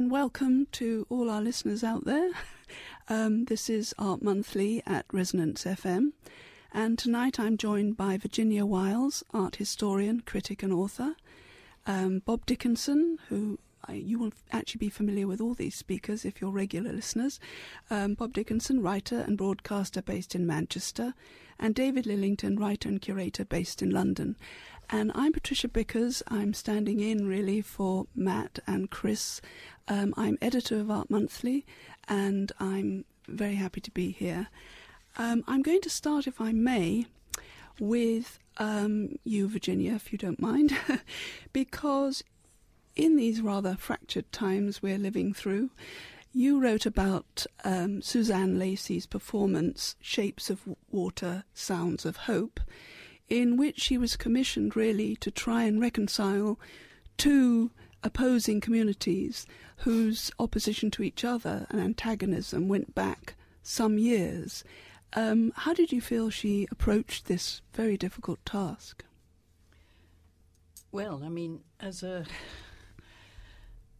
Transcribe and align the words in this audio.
and 0.00 0.10
welcome 0.10 0.66
to 0.72 1.06
all 1.10 1.28
our 1.28 1.42
listeners 1.42 1.84
out 1.84 2.06
there. 2.06 2.30
Um, 3.08 3.46
this 3.46 3.68
is 3.68 3.92
Art 3.98 4.22
Monthly 4.22 4.84
at 4.86 5.04
Resonance 5.12 5.64
FM, 5.64 6.12
and 6.72 6.96
tonight 6.96 7.40
I'm 7.40 7.56
joined 7.56 7.96
by 7.96 8.16
Virginia 8.16 8.64
Whiles, 8.64 9.24
art 9.34 9.56
historian, 9.56 10.20
critic, 10.20 10.62
and 10.62 10.72
author, 10.72 11.16
um, 11.88 12.22
Bob 12.24 12.46
Dickinson, 12.46 13.18
who 13.28 13.58
you 13.92 14.18
will 14.18 14.32
actually 14.52 14.78
be 14.78 14.90
familiar 14.90 15.26
with 15.26 15.40
all 15.40 15.54
these 15.54 15.74
speakers 15.74 16.24
if 16.24 16.40
you're 16.40 16.50
regular 16.50 16.92
listeners. 16.92 17.40
Um, 17.90 18.14
Bob 18.14 18.32
Dickinson, 18.32 18.80
writer 18.80 19.18
and 19.18 19.36
broadcaster 19.36 20.02
based 20.02 20.34
in 20.34 20.46
Manchester, 20.46 21.14
and 21.58 21.74
David 21.74 22.06
Lillington, 22.06 22.58
writer 22.58 22.88
and 22.88 23.02
curator 23.02 23.44
based 23.44 23.82
in 23.82 23.90
London. 23.90 24.36
And 24.92 25.12
I'm 25.14 25.32
Patricia 25.32 25.68
Bickers. 25.68 26.20
I'm 26.26 26.52
standing 26.52 26.98
in 26.98 27.28
really 27.28 27.60
for 27.60 28.08
Matt 28.16 28.58
and 28.66 28.90
Chris. 28.90 29.40
Um, 29.86 30.12
I'm 30.16 30.36
editor 30.42 30.80
of 30.80 30.90
Art 30.90 31.08
Monthly, 31.08 31.64
and 32.08 32.50
I'm 32.58 33.04
very 33.28 33.54
happy 33.54 33.80
to 33.82 33.90
be 33.92 34.10
here. 34.10 34.48
Um, 35.16 35.44
I'm 35.46 35.62
going 35.62 35.80
to 35.82 35.90
start, 35.90 36.26
if 36.26 36.40
I 36.40 36.50
may, 36.50 37.06
with 37.78 38.40
um, 38.56 39.14
you, 39.22 39.48
Virginia, 39.48 39.94
if 39.94 40.10
you 40.10 40.18
don't 40.18 40.42
mind, 40.42 40.76
because 41.52 42.24
in 42.96 43.14
these 43.14 43.40
rather 43.40 43.76
fractured 43.76 44.32
times 44.32 44.82
we're 44.82 44.98
living 44.98 45.32
through, 45.32 45.70
you 46.32 46.60
wrote 46.60 46.84
about 46.84 47.46
um, 47.62 48.02
Suzanne 48.02 48.58
Lacy's 48.58 49.06
performance, 49.06 49.94
Shapes 50.00 50.50
of 50.50 50.62
Water, 50.90 51.44
Sounds 51.54 52.04
of 52.04 52.16
Hope, 52.16 52.58
in 53.30 53.56
which 53.56 53.80
she 53.80 53.96
was 53.96 54.16
commissioned 54.16 54.76
really 54.76 55.16
to 55.16 55.30
try 55.30 55.62
and 55.62 55.80
reconcile 55.80 56.58
two 57.16 57.70
opposing 58.02 58.60
communities 58.60 59.46
whose 59.78 60.30
opposition 60.38 60.90
to 60.90 61.02
each 61.02 61.24
other 61.24 61.66
and 61.70 61.80
antagonism 61.80 62.68
went 62.68 62.94
back 62.94 63.34
some 63.62 63.98
years. 63.98 64.64
Um, 65.12 65.52
how 65.56 65.72
did 65.72 65.92
you 65.92 66.00
feel 66.00 66.28
she 66.30 66.66
approached 66.70 67.26
this 67.26 67.62
very 67.72 67.96
difficult 67.96 68.44
task? 68.44 69.04
Well, 70.92 71.22
I 71.24 71.28
mean, 71.28 71.60
as 71.78 72.02
a 72.02 72.26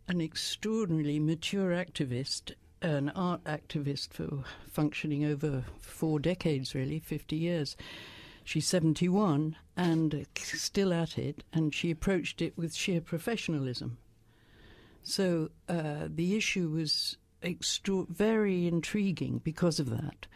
an 0.08 0.20
extraordinarily 0.20 1.20
mature 1.20 1.70
activist, 1.70 2.52
an 2.82 3.10
art 3.10 3.44
activist 3.44 4.12
for 4.12 4.42
functioning 4.68 5.24
over 5.24 5.64
four 5.78 6.18
decades, 6.18 6.74
really, 6.74 6.98
50 6.98 7.36
years. 7.36 7.76
She's 8.44 8.66
71 8.66 9.56
and 9.76 10.26
still 10.36 10.92
at 10.92 11.18
it, 11.18 11.44
and 11.52 11.74
she 11.74 11.90
approached 11.90 12.42
it 12.42 12.56
with 12.56 12.74
sheer 12.74 13.00
professionalism. 13.00 13.98
So 15.02 15.50
uh, 15.68 16.08
the 16.08 16.36
issue 16.36 16.68
was 16.68 17.16
extra- 17.42 18.06
very 18.08 18.66
intriguing 18.66 19.40
because 19.42 19.80
of 19.80 19.90
that. 19.90 20.26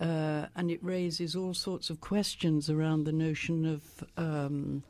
Uh, 0.00 0.46
and 0.56 0.70
it 0.70 0.82
raises 0.82 1.36
all 1.36 1.52
sorts 1.52 1.90
of 1.90 2.00
questions 2.00 2.70
around 2.70 3.04
the 3.04 3.12
notion 3.12 3.66
of 3.66 3.82
um, 4.16 4.82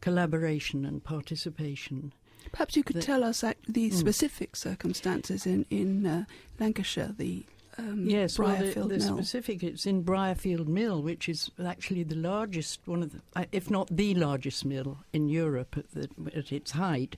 collaboration 0.00 0.86
and 0.86 1.04
participation. 1.04 2.12
Perhaps 2.52 2.76
you 2.76 2.82
could 2.82 2.96
the, 2.96 3.02
tell 3.02 3.24
us 3.24 3.42
the 3.68 3.90
mm. 3.90 3.92
specific 3.92 4.56
circumstances 4.56 5.44
in 5.44 5.66
in 5.68 6.06
uh, 6.06 6.24
Lancashire. 6.58 7.14
The 7.18 7.44
um, 7.78 8.04
yes, 8.08 8.36
Brierfield 8.36 8.76
well, 8.76 8.88
the, 8.88 8.94
the 8.96 9.00
specific. 9.00 9.62
It's 9.62 9.86
in 9.86 10.04
Brierfield 10.04 10.66
Mill, 10.66 11.00
which 11.00 11.28
is 11.28 11.50
actually 11.64 12.02
the 12.02 12.16
largest, 12.16 12.80
one 12.86 13.02
of 13.04 13.12
the, 13.12 13.20
uh, 13.36 13.44
if 13.52 13.70
not 13.70 13.88
the 13.90 14.14
largest 14.14 14.64
mill 14.64 14.98
in 15.12 15.28
Europe 15.28 15.76
at, 15.76 15.90
the, 15.92 16.08
at 16.34 16.52
its 16.52 16.72
height. 16.72 17.16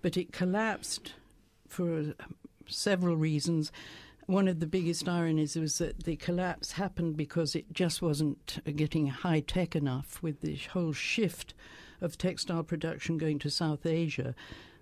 But 0.00 0.16
it 0.16 0.32
collapsed 0.32 1.14
for 1.68 2.14
several 2.66 3.16
reasons. 3.16 3.72
One 4.26 4.46
of 4.46 4.60
the 4.60 4.66
biggest 4.66 5.08
ironies 5.08 5.56
was 5.56 5.78
that 5.78 6.04
the 6.04 6.16
collapse 6.16 6.72
happened 6.72 7.16
because 7.16 7.56
it 7.56 7.72
just 7.72 8.00
wasn't 8.00 8.60
getting 8.76 9.08
high 9.08 9.40
tech 9.40 9.74
enough 9.74 10.22
with 10.22 10.40
the 10.40 10.56
whole 10.72 10.92
shift 10.92 11.52
of 12.00 12.16
textile 12.16 12.62
production 12.62 13.18
going 13.18 13.40
to 13.40 13.50
South 13.50 13.84
Asia. 13.84 14.34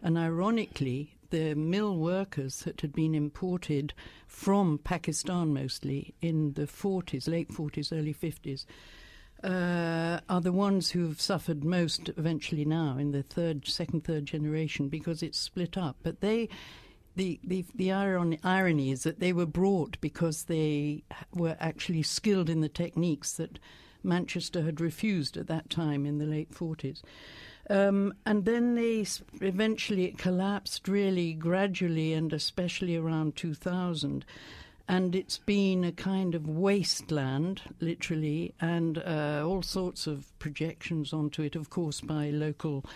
And 0.02 0.18
ironically, 0.18 1.17
the 1.30 1.54
mill 1.54 1.96
workers 1.96 2.60
that 2.60 2.80
had 2.80 2.92
been 2.92 3.14
imported 3.14 3.92
from 4.26 4.78
Pakistan 4.78 5.52
mostly 5.52 6.14
in 6.20 6.52
the 6.54 6.66
40s, 6.66 7.28
late 7.28 7.50
40s, 7.50 7.92
early 7.92 8.14
50s, 8.14 8.64
uh, 9.44 10.20
are 10.28 10.40
the 10.40 10.52
ones 10.52 10.90
who've 10.90 11.20
suffered 11.20 11.62
most 11.62 12.10
eventually 12.16 12.64
now 12.64 12.98
in 12.98 13.12
the 13.12 13.22
third, 13.22 13.66
second, 13.66 14.04
third 14.04 14.26
generation 14.26 14.88
because 14.88 15.22
it's 15.22 15.38
split 15.38 15.78
up. 15.78 15.96
But 16.02 16.20
they, 16.20 16.48
the 17.14 17.38
the 17.44 17.64
the 17.74 17.92
irony 17.92 18.90
is 18.90 19.02
that 19.04 19.20
they 19.20 19.32
were 19.32 19.46
brought 19.46 20.00
because 20.00 20.44
they 20.44 21.04
were 21.32 21.56
actually 21.60 22.02
skilled 22.02 22.50
in 22.50 22.60
the 22.60 22.68
techniques 22.68 23.32
that 23.34 23.58
Manchester 24.02 24.62
had 24.62 24.80
refused 24.80 25.36
at 25.36 25.48
that 25.48 25.70
time 25.70 26.06
in 26.06 26.18
the 26.18 26.26
late 26.26 26.52
40s. 26.52 27.02
Um, 27.70 28.14
and 28.24 28.44
then 28.44 28.74
they 28.74 29.04
eventually 29.40 30.06
it 30.06 30.16
collapsed 30.16 30.88
really 30.88 31.34
gradually 31.34 32.14
and 32.14 32.32
especially 32.32 32.96
around 32.96 33.36
2000 33.36 34.24
and 34.88 35.14
it's 35.14 35.36
been 35.38 35.84
a 35.84 35.92
kind 35.92 36.34
of 36.34 36.48
wasteland, 36.48 37.60
literally, 37.78 38.54
and 38.58 38.96
uh, 38.98 39.44
all 39.46 39.62
sorts 39.62 40.06
of 40.06 40.36
projections 40.38 41.12
onto 41.12 41.42
it, 41.42 41.54
of 41.54 41.68
course, 41.68 42.00
by 42.00 42.30
local 42.30 42.86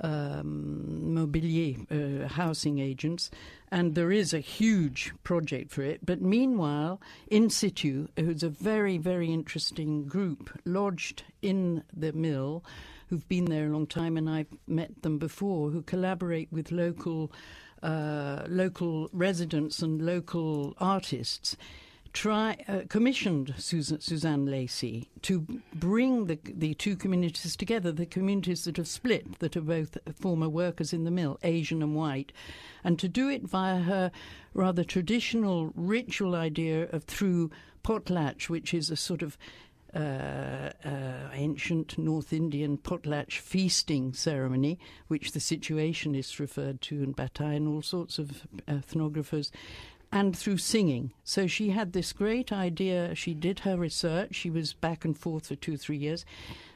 um, 0.00 1.00
mobilier 1.04 2.24
uh, 2.24 2.28
housing 2.28 2.80
agents, 2.80 3.30
and 3.70 3.94
there 3.94 4.10
is 4.10 4.34
a 4.34 4.40
huge 4.40 5.12
project 5.22 5.70
for 5.70 5.82
it. 5.82 6.04
But 6.04 6.20
meanwhile, 6.20 7.00
In 7.28 7.50
Situ, 7.50 8.08
who's 8.16 8.42
a 8.42 8.48
very, 8.48 8.98
very 8.98 9.32
interesting 9.32 10.06
group 10.06 10.58
lodged 10.64 11.22
in 11.40 11.84
the 11.96 12.12
mill, 12.12 12.64
who've 13.08 13.28
been 13.28 13.46
there 13.46 13.66
a 13.66 13.70
long 13.70 13.86
time, 13.86 14.16
and 14.16 14.28
I've 14.28 14.52
met 14.66 15.02
them 15.02 15.18
before, 15.18 15.70
who 15.70 15.82
collaborate 15.82 16.52
with 16.52 16.72
local. 16.72 17.32
Uh, 17.80 18.42
local 18.48 19.08
residents 19.12 19.82
and 19.82 20.04
local 20.04 20.74
artists 20.78 21.56
try, 22.12 22.56
uh, 22.66 22.80
commissioned 22.88 23.54
Susan, 23.58 24.00
Suzanne 24.00 24.46
Lacy 24.46 25.08
to 25.22 25.46
bring 25.74 26.26
the, 26.26 26.38
the 26.44 26.74
two 26.74 26.96
communities 26.96 27.54
together, 27.54 27.92
the 27.92 28.06
communities 28.06 28.64
that 28.64 28.76
have 28.76 28.88
split, 28.88 29.38
that 29.38 29.56
are 29.56 29.60
both 29.60 29.96
former 30.18 30.48
workers 30.48 30.92
in 30.92 31.04
the 31.04 31.10
mill, 31.10 31.38
Asian 31.42 31.82
and 31.82 31.94
white, 31.94 32.32
and 32.82 32.98
to 32.98 33.08
do 33.08 33.28
it 33.28 33.42
via 33.42 33.78
her 33.78 34.10
rather 34.54 34.82
traditional 34.82 35.72
ritual 35.76 36.34
idea 36.34 36.88
of 36.90 37.04
through 37.04 37.50
potlatch, 37.84 38.48
which 38.48 38.74
is 38.74 38.90
a 38.90 38.96
sort 38.96 39.22
of 39.22 39.38
uh, 39.94 40.70
uh, 40.84 41.30
ancient 41.32 41.96
North 41.98 42.32
Indian 42.32 42.76
potlatch 42.78 43.38
feasting 43.38 44.12
ceremony, 44.12 44.78
which 45.08 45.32
the 45.32 45.40
Situationists 45.40 46.38
referred 46.38 46.80
to 46.82 47.02
in 47.02 47.12
Bataille 47.12 47.56
and 47.56 47.68
all 47.68 47.82
sorts 47.82 48.18
of 48.18 48.46
ethnographers 48.66 49.50
and 50.10 50.36
through 50.36 50.56
singing. 50.56 51.12
So 51.22 51.46
she 51.46 51.70
had 51.70 51.92
this 51.92 52.12
great 52.14 52.50
idea. 52.50 53.14
She 53.14 53.34
did 53.34 53.60
her 53.60 53.76
research. 53.76 54.34
She 54.34 54.48
was 54.48 54.72
back 54.72 55.04
and 55.04 55.16
forth 55.16 55.48
for 55.48 55.54
two, 55.54 55.76
three 55.76 55.98
years. 55.98 56.24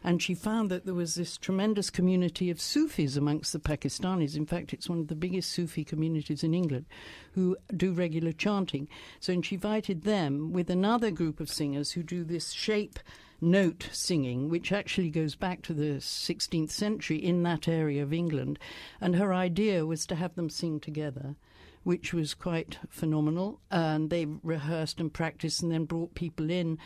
And 0.04 0.20
she 0.20 0.34
found 0.34 0.70
that 0.70 0.84
there 0.84 0.94
was 0.94 1.14
this 1.14 1.38
tremendous 1.38 1.88
community 1.88 2.50
of 2.50 2.60
Sufis 2.60 3.16
amongst 3.16 3.52
the 3.52 3.58
Pakistanis. 3.58 4.36
In 4.36 4.44
fact, 4.44 4.74
it's 4.74 4.88
one 4.88 4.98
of 4.98 5.08
the 5.08 5.14
biggest 5.14 5.50
Sufi 5.50 5.82
communities 5.82 6.44
in 6.44 6.52
England 6.52 6.84
who 7.32 7.56
do 7.74 7.92
regular 7.92 8.32
chanting. 8.32 8.86
So 9.18 9.32
and 9.32 9.44
she 9.44 9.54
invited 9.54 10.02
them 10.02 10.52
with 10.52 10.68
another 10.68 11.10
group 11.10 11.40
of 11.40 11.48
singers 11.48 11.92
who 11.92 12.02
do 12.02 12.24
this 12.24 12.50
shape 12.50 12.98
note 13.40 13.88
singing, 13.92 14.48
which 14.50 14.72
actually 14.72 15.10
goes 15.10 15.34
back 15.34 15.62
to 15.62 15.72
the 15.72 15.94
16th 15.96 16.70
century 16.70 17.16
in 17.16 17.42
that 17.44 17.66
area 17.66 18.02
of 18.02 18.12
England. 18.12 18.58
And 19.00 19.16
her 19.16 19.32
idea 19.32 19.86
was 19.86 20.06
to 20.06 20.16
have 20.16 20.34
them 20.34 20.50
sing 20.50 20.78
together 20.80 21.34
which 21.84 22.12
was 22.12 22.34
quite 22.34 22.78
phenomenal. 22.88 23.60
And 23.70 24.10
they 24.10 24.26
rehearsed 24.42 25.00
and 25.00 25.12
practiced 25.12 25.62
and 25.62 25.72
then 25.72 25.84
brought 25.84 26.14
people 26.14 26.50
in. 26.50 26.78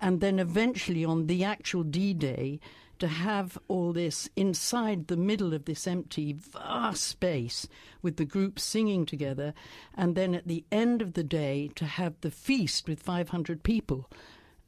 And 0.00 0.20
then 0.20 0.38
eventually 0.38 1.04
on 1.04 1.26
the 1.26 1.44
actual 1.44 1.82
D 1.82 2.14
Day, 2.14 2.60
to 2.98 3.08
have 3.08 3.58
all 3.66 3.92
this 3.92 4.28
inside 4.36 5.08
the 5.08 5.16
middle 5.16 5.52
of 5.52 5.64
this 5.64 5.88
empty, 5.88 6.32
vast 6.32 7.02
space 7.02 7.66
with 8.00 8.16
the 8.16 8.24
group 8.24 8.60
singing 8.60 9.04
together. 9.04 9.54
And 9.96 10.14
then 10.14 10.36
at 10.36 10.46
the 10.46 10.64
end 10.70 11.02
of 11.02 11.14
the 11.14 11.24
day, 11.24 11.70
to 11.74 11.84
have 11.84 12.14
the 12.20 12.30
feast 12.30 12.88
with 12.88 13.02
500 13.02 13.64
people. 13.64 14.08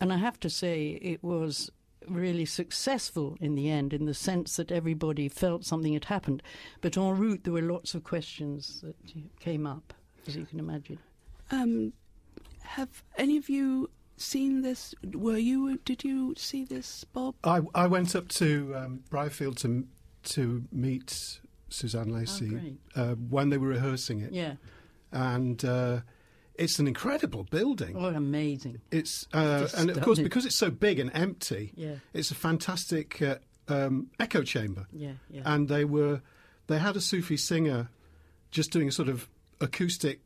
And 0.00 0.12
I 0.12 0.16
have 0.16 0.40
to 0.40 0.50
say, 0.50 0.98
it 1.00 1.22
was 1.22 1.70
really 2.08 2.44
successful 2.44 3.36
in 3.40 3.54
the 3.54 3.70
end, 3.70 3.92
in 3.92 4.04
the 4.06 4.14
sense 4.14 4.56
that 4.56 4.70
everybody 4.72 5.28
felt 5.28 5.64
something 5.64 5.92
had 5.92 6.06
happened. 6.06 6.42
But 6.80 6.96
en 6.96 7.16
route, 7.16 7.44
there 7.44 7.52
were 7.52 7.62
lots 7.62 7.94
of 7.94 8.04
questions 8.04 8.80
that 8.82 8.96
came 9.40 9.66
up, 9.66 9.92
as 10.26 10.36
you 10.36 10.44
can 10.46 10.58
imagine. 10.58 10.98
Um, 11.50 11.92
have 12.60 13.02
any 13.16 13.36
of 13.36 13.48
you 13.48 13.90
seen 14.16 14.62
this? 14.62 14.94
Were 15.12 15.36
you? 15.38 15.78
Did 15.84 16.04
you 16.04 16.34
see 16.36 16.64
this, 16.64 17.04
Bob? 17.04 17.34
I, 17.44 17.60
I 17.74 17.86
went 17.86 18.14
up 18.16 18.28
to 18.28 18.74
um, 18.76 19.00
Brierfield 19.10 19.56
to 19.58 19.86
to 20.34 20.64
meet 20.72 21.38
Oh, 21.42 21.48
Suzanne 21.68 22.12
Lacy 22.12 22.48
great. 22.48 22.76
uh, 22.94 23.14
when 23.14 23.50
they 23.50 23.58
were 23.58 23.68
rehearsing 23.68 24.20
it, 24.20 24.32
Yeah. 24.32 24.54
and 25.12 25.64
uh, 25.64 26.00
it's 26.56 26.78
an 26.78 26.86
incredible 26.86 27.44
building. 27.44 27.96
Oh, 27.96 28.06
amazing. 28.06 28.80
It's 28.90 29.26
uh, 29.32 29.68
and 29.76 29.90
of 29.90 30.00
course 30.02 30.18
because 30.20 30.46
it's 30.46 30.56
so 30.56 30.70
big 30.70 30.98
and 30.98 31.10
empty, 31.14 31.72
Yeah. 31.76 31.96
it's 32.12 32.30
a 32.30 32.34
fantastic 32.34 33.20
uh, 33.22 33.36
um, 33.68 34.10
echo 34.20 34.42
chamber. 34.42 34.86
Yeah. 34.92 35.12
Yeah. 35.30 35.42
And 35.46 35.68
they 35.68 35.84
were 35.84 36.20
they 36.66 36.78
had 36.78 36.96
a 36.96 37.00
Sufi 37.00 37.36
singer 37.36 37.88
just 38.50 38.70
doing 38.70 38.88
a 38.88 38.92
sort 38.92 39.08
of 39.08 39.28
acoustic 39.60 40.20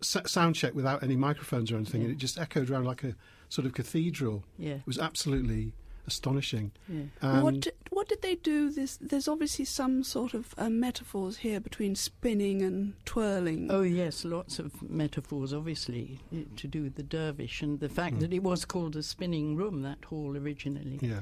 sound 0.00 0.54
check 0.54 0.74
without 0.74 1.02
any 1.02 1.16
microphones 1.16 1.72
or 1.72 1.76
anything, 1.76 2.02
and 2.02 2.10
it 2.12 2.18
just 2.18 2.38
echoed 2.38 2.70
around 2.70 2.84
like 2.84 3.02
a 3.02 3.14
sort 3.48 3.66
of 3.66 3.72
cathedral. 3.74 4.44
yeah. 4.58 4.74
It 4.74 4.86
was 4.86 4.98
absolutely 4.98 5.72
astonishing. 6.08 6.72
Yeah. 6.88 7.02
And 7.22 7.42
what 7.44 7.60
did, 7.60 7.74
what 7.90 8.08
did 8.08 8.22
they 8.22 8.34
do? 8.34 8.70
This 8.70 8.98
there's 9.00 9.28
obviously 9.28 9.64
some 9.64 10.02
sort 10.02 10.34
of 10.34 10.54
uh, 10.58 10.68
metaphors 10.68 11.38
here 11.38 11.60
between 11.60 11.94
spinning 11.94 12.62
and 12.62 12.94
twirling. 13.04 13.68
Oh 13.70 13.82
yes, 13.82 14.24
lots 14.24 14.58
of 14.58 14.82
metaphors, 14.90 15.52
obviously, 15.52 16.18
eh, 16.34 16.44
to 16.56 16.66
do 16.66 16.82
with 16.82 16.96
the 16.96 17.02
dervish 17.04 17.62
and 17.62 17.78
the 17.80 17.88
fact 17.88 18.16
Mm. 18.16 18.20
that 18.20 18.32
it 18.32 18.42
was 18.42 18.64
called 18.64 18.96
a 18.96 19.02
spinning 19.02 19.54
room, 19.56 19.82
that 19.82 20.04
hall 20.06 20.36
originally. 20.36 20.98
yeah, 21.00 21.20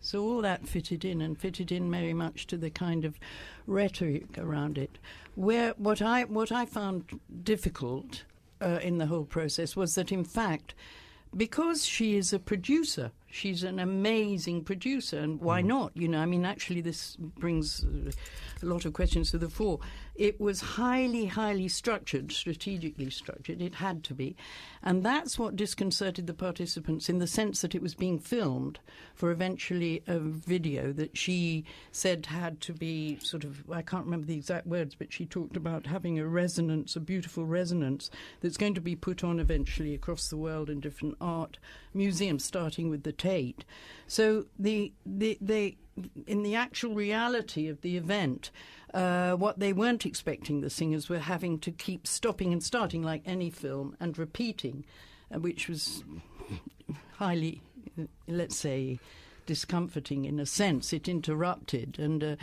So 0.00 0.22
all 0.22 0.42
that 0.42 0.68
fitted 0.68 1.04
in 1.04 1.20
and 1.20 1.36
fitted 1.38 1.72
in 1.72 1.90
very 1.90 2.14
much 2.14 2.46
to 2.48 2.56
the 2.56 2.70
kind 2.70 3.04
of 3.04 3.18
rhetoric 3.66 4.38
around 4.38 4.78
it. 4.78 4.98
Where 5.34 5.70
what 5.78 6.00
I 6.00 6.24
what 6.24 6.50
I 6.52 6.64
found 6.66 7.20
difficult 7.42 8.24
uh, 8.60 8.78
in 8.82 8.98
the 8.98 9.06
whole 9.06 9.24
process 9.24 9.76
was 9.76 9.94
that 9.96 10.10
in 10.12 10.24
fact, 10.24 10.74
because 11.34 11.84
she 11.84 12.16
is 12.16 12.32
a 12.32 12.38
producer, 12.38 13.12
she's 13.30 13.62
an 13.62 13.78
amazing 13.78 14.64
producer, 14.64 15.18
and 15.18 15.40
why 15.40 15.62
not? 15.62 15.92
You 15.94 16.08
know, 16.08 16.18
I 16.18 16.26
mean, 16.26 16.44
actually, 16.44 16.80
this 16.80 17.16
brings 17.16 17.84
uh, 17.84 18.10
a 18.62 18.66
lot 18.66 18.84
of 18.84 18.92
questions 18.92 19.30
to 19.30 19.38
the 19.38 19.48
fore. 19.48 19.80
It 20.14 20.40
was 20.40 20.60
highly, 20.60 21.26
highly 21.26 21.68
structured, 21.68 22.32
strategically 22.32 23.10
structured. 23.10 23.60
It 23.60 23.76
had 23.76 24.02
to 24.04 24.14
be, 24.14 24.36
and 24.82 25.02
that's 25.02 25.38
what 25.38 25.56
disconcerted 25.56 26.26
the 26.26 26.34
participants 26.34 27.08
in 27.08 27.18
the 27.18 27.26
sense 27.26 27.60
that 27.60 27.74
it 27.74 27.82
was 27.82 27.94
being 27.94 28.18
filmed 28.18 28.78
for 29.14 29.30
eventually 29.30 30.02
a 30.06 30.18
video 30.18 30.92
that 30.92 31.16
she 31.16 31.64
said 31.92 32.26
had 32.26 32.60
to 32.62 32.72
be 32.72 33.18
sort 33.22 33.44
of 33.44 33.62
I 33.70 33.82
can't 33.82 34.04
remember 34.04 34.26
the 34.26 34.36
exact 34.36 34.66
words, 34.66 34.94
but 34.94 35.12
she 35.12 35.26
talked 35.26 35.56
about 35.56 35.86
having 35.86 36.18
a 36.18 36.26
resonance, 36.26 36.96
a 36.96 37.00
beautiful 37.00 37.44
resonance 37.44 38.10
that's 38.40 38.56
going 38.56 38.74
to 38.74 38.80
be 38.80 38.96
put 38.96 39.22
on 39.22 39.38
eventually 39.38 39.94
across 39.94 40.28
the 40.28 40.36
world 40.36 40.70
in 40.70 40.80
different 40.80 41.16
art 41.20 41.58
museums, 41.92 42.44
starting 42.44 42.88
with 42.88 43.02
the 43.02 43.12
Tate. 43.12 43.64
So 44.06 44.46
the 44.58 44.92
the 45.04 45.38
they 45.40 45.76
in 46.26 46.42
the 46.42 46.54
actual 46.54 46.94
reality 46.94 47.68
of 47.68 47.80
the 47.80 47.96
event, 47.96 48.50
uh, 48.94 49.32
what 49.32 49.58
they 49.58 49.72
weren't 49.72 50.06
expecting, 50.06 50.60
the 50.60 50.70
singers 50.70 51.08
were 51.08 51.18
having 51.18 51.58
to 51.60 51.70
keep 51.70 52.06
stopping 52.06 52.52
and 52.52 52.62
starting 52.62 53.02
like 53.02 53.22
any 53.26 53.50
film 53.50 53.96
and 54.00 54.18
repeating, 54.18 54.84
uh, 55.34 55.38
which 55.38 55.68
was 55.68 56.04
highly, 57.16 57.62
uh, 57.98 58.04
let's 58.26 58.56
say, 58.56 58.98
discomforting 59.46 60.24
in 60.24 60.40
a 60.40 60.46
sense. 60.46 60.92
It 60.92 61.08
interrupted 61.08 61.98
and. 61.98 62.22
Uh, 62.22 62.36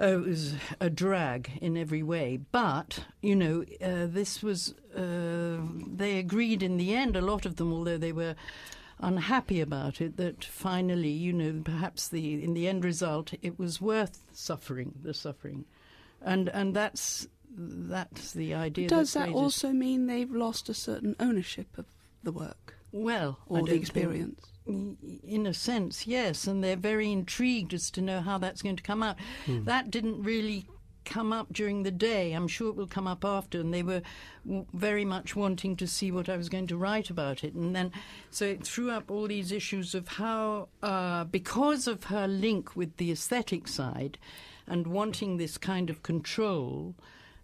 uh, 0.00 0.06
it 0.06 0.26
was 0.26 0.54
a 0.80 0.88
drag 0.88 1.58
in 1.60 1.76
every 1.76 2.02
way, 2.02 2.40
but 2.50 3.04
you 3.20 3.36
know, 3.36 3.62
uh, 3.80 4.06
this 4.06 4.42
was. 4.42 4.74
Uh, 4.96 5.58
they 5.86 6.18
agreed 6.18 6.62
in 6.62 6.78
the 6.78 6.94
end. 6.94 7.14
A 7.14 7.20
lot 7.20 7.44
of 7.44 7.56
them, 7.56 7.72
although 7.72 7.98
they 7.98 8.10
were 8.10 8.34
unhappy 9.02 9.60
about 9.60 10.00
it, 10.00 10.16
that 10.16 10.44
finally, 10.44 11.10
you 11.10 11.32
know, 11.32 11.60
perhaps 11.64 12.08
the 12.08 12.42
in 12.42 12.54
the 12.54 12.68
end 12.68 12.84
result, 12.84 13.32
it 13.42 13.58
was 13.58 13.80
worth 13.80 14.20
suffering 14.32 14.94
the 15.02 15.12
suffering, 15.12 15.64
and 16.22 16.48
and 16.48 16.74
that's 16.74 17.26
that's 17.54 18.32
the 18.32 18.54
idea. 18.54 18.88
Does 18.88 19.12
that 19.12 19.20
that 19.20 19.26
raises- 19.28 19.42
also 19.42 19.72
mean 19.72 20.06
they've 20.06 20.30
lost 20.30 20.68
a 20.68 20.74
certain 20.74 21.14
ownership 21.20 21.76
of 21.76 21.86
the 22.22 22.32
work 22.32 22.76
well 22.92 23.38
I 23.50 23.52
or 23.52 23.56
the 23.56 23.60
don't 23.60 23.68
think- 23.68 23.82
experience? 23.82 24.46
in 24.64 25.44
a 25.44 25.52
sense, 25.52 26.06
yes, 26.06 26.46
and 26.46 26.62
they're 26.62 26.76
very 26.76 27.10
intrigued 27.10 27.74
as 27.74 27.90
to 27.90 28.00
know 28.00 28.20
how 28.20 28.38
that's 28.38 28.62
going 28.62 28.76
to 28.76 28.82
come 28.82 29.02
out. 29.02 29.16
Hmm. 29.44 29.64
That 29.64 29.90
didn't 29.90 30.22
really 30.22 30.66
come 31.04 31.32
up 31.32 31.52
during 31.52 31.82
the 31.82 31.90
day. 31.90 32.32
I'm 32.32 32.48
sure 32.48 32.70
it 32.70 32.76
will 32.76 32.86
come 32.86 33.06
up 33.06 33.24
after, 33.24 33.60
and 33.60 33.72
they 33.72 33.82
were 33.82 34.02
w- 34.46 34.66
very 34.72 35.04
much 35.04 35.36
wanting 35.36 35.76
to 35.76 35.86
see 35.86 36.10
what 36.10 36.28
I 36.28 36.36
was 36.36 36.48
going 36.48 36.66
to 36.68 36.76
write 36.76 37.10
about 37.10 37.44
it. 37.44 37.54
And 37.54 37.74
then, 37.74 37.92
so 38.30 38.44
it 38.44 38.64
threw 38.64 38.90
up 38.90 39.10
all 39.10 39.26
these 39.26 39.52
issues 39.52 39.94
of 39.94 40.08
how, 40.08 40.68
uh, 40.82 41.24
because 41.24 41.86
of 41.86 42.04
her 42.04 42.26
link 42.26 42.76
with 42.76 42.96
the 42.96 43.12
aesthetic 43.12 43.68
side 43.68 44.18
and 44.66 44.86
wanting 44.86 45.36
this 45.36 45.58
kind 45.58 45.90
of 45.90 46.02
control, 46.02 46.94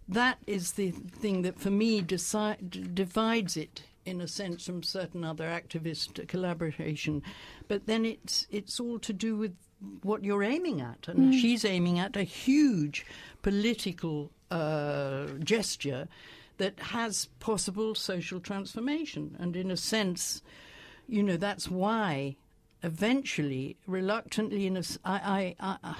that 0.07 0.39
is 0.47 0.73
the 0.73 0.91
thing 0.91 1.43
that 1.43 1.59
for 1.59 1.69
me 1.69 2.01
deci- 2.01 2.69
d- 2.69 2.83
divides 2.93 3.55
it 3.55 3.83
in 4.05 4.21
a 4.21 4.27
sense 4.27 4.65
from 4.65 4.81
certain 4.81 5.23
other 5.23 5.45
activist 5.45 6.27
collaboration 6.27 7.21
but 7.67 7.85
then 7.85 8.05
it's 8.05 8.47
it's 8.49 8.79
all 8.79 8.97
to 8.97 9.13
do 9.13 9.35
with 9.35 9.55
what 10.03 10.23
you're 10.23 10.43
aiming 10.43 10.81
at. 10.81 11.07
And 11.07 11.33
she's 11.33 11.63
aiming 11.63 11.99
at 11.99 12.15
a 12.15 12.23
huge 12.23 13.05
political 13.41 14.31
uh, 14.51 15.27
gesture 15.43 16.07
that 16.57 16.79
has 16.79 17.27
possible 17.39 17.95
social 17.95 18.39
transformation. 18.39 19.35
And 19.39 19.55
in 19.55 19.71
a 19.71 19.77
sense 19.77 20.41
you 21.09 21.23
know 21.23 21.37
that's 21.37 21.69
why 21.69 22.35
eventually 22.83 23.75
reluctantly 23.87 24.67
in 24.67 24.77
a 24.77 24.83
I, 25.03 25.55
I, 25.59 25.77
I, 25.83 25.95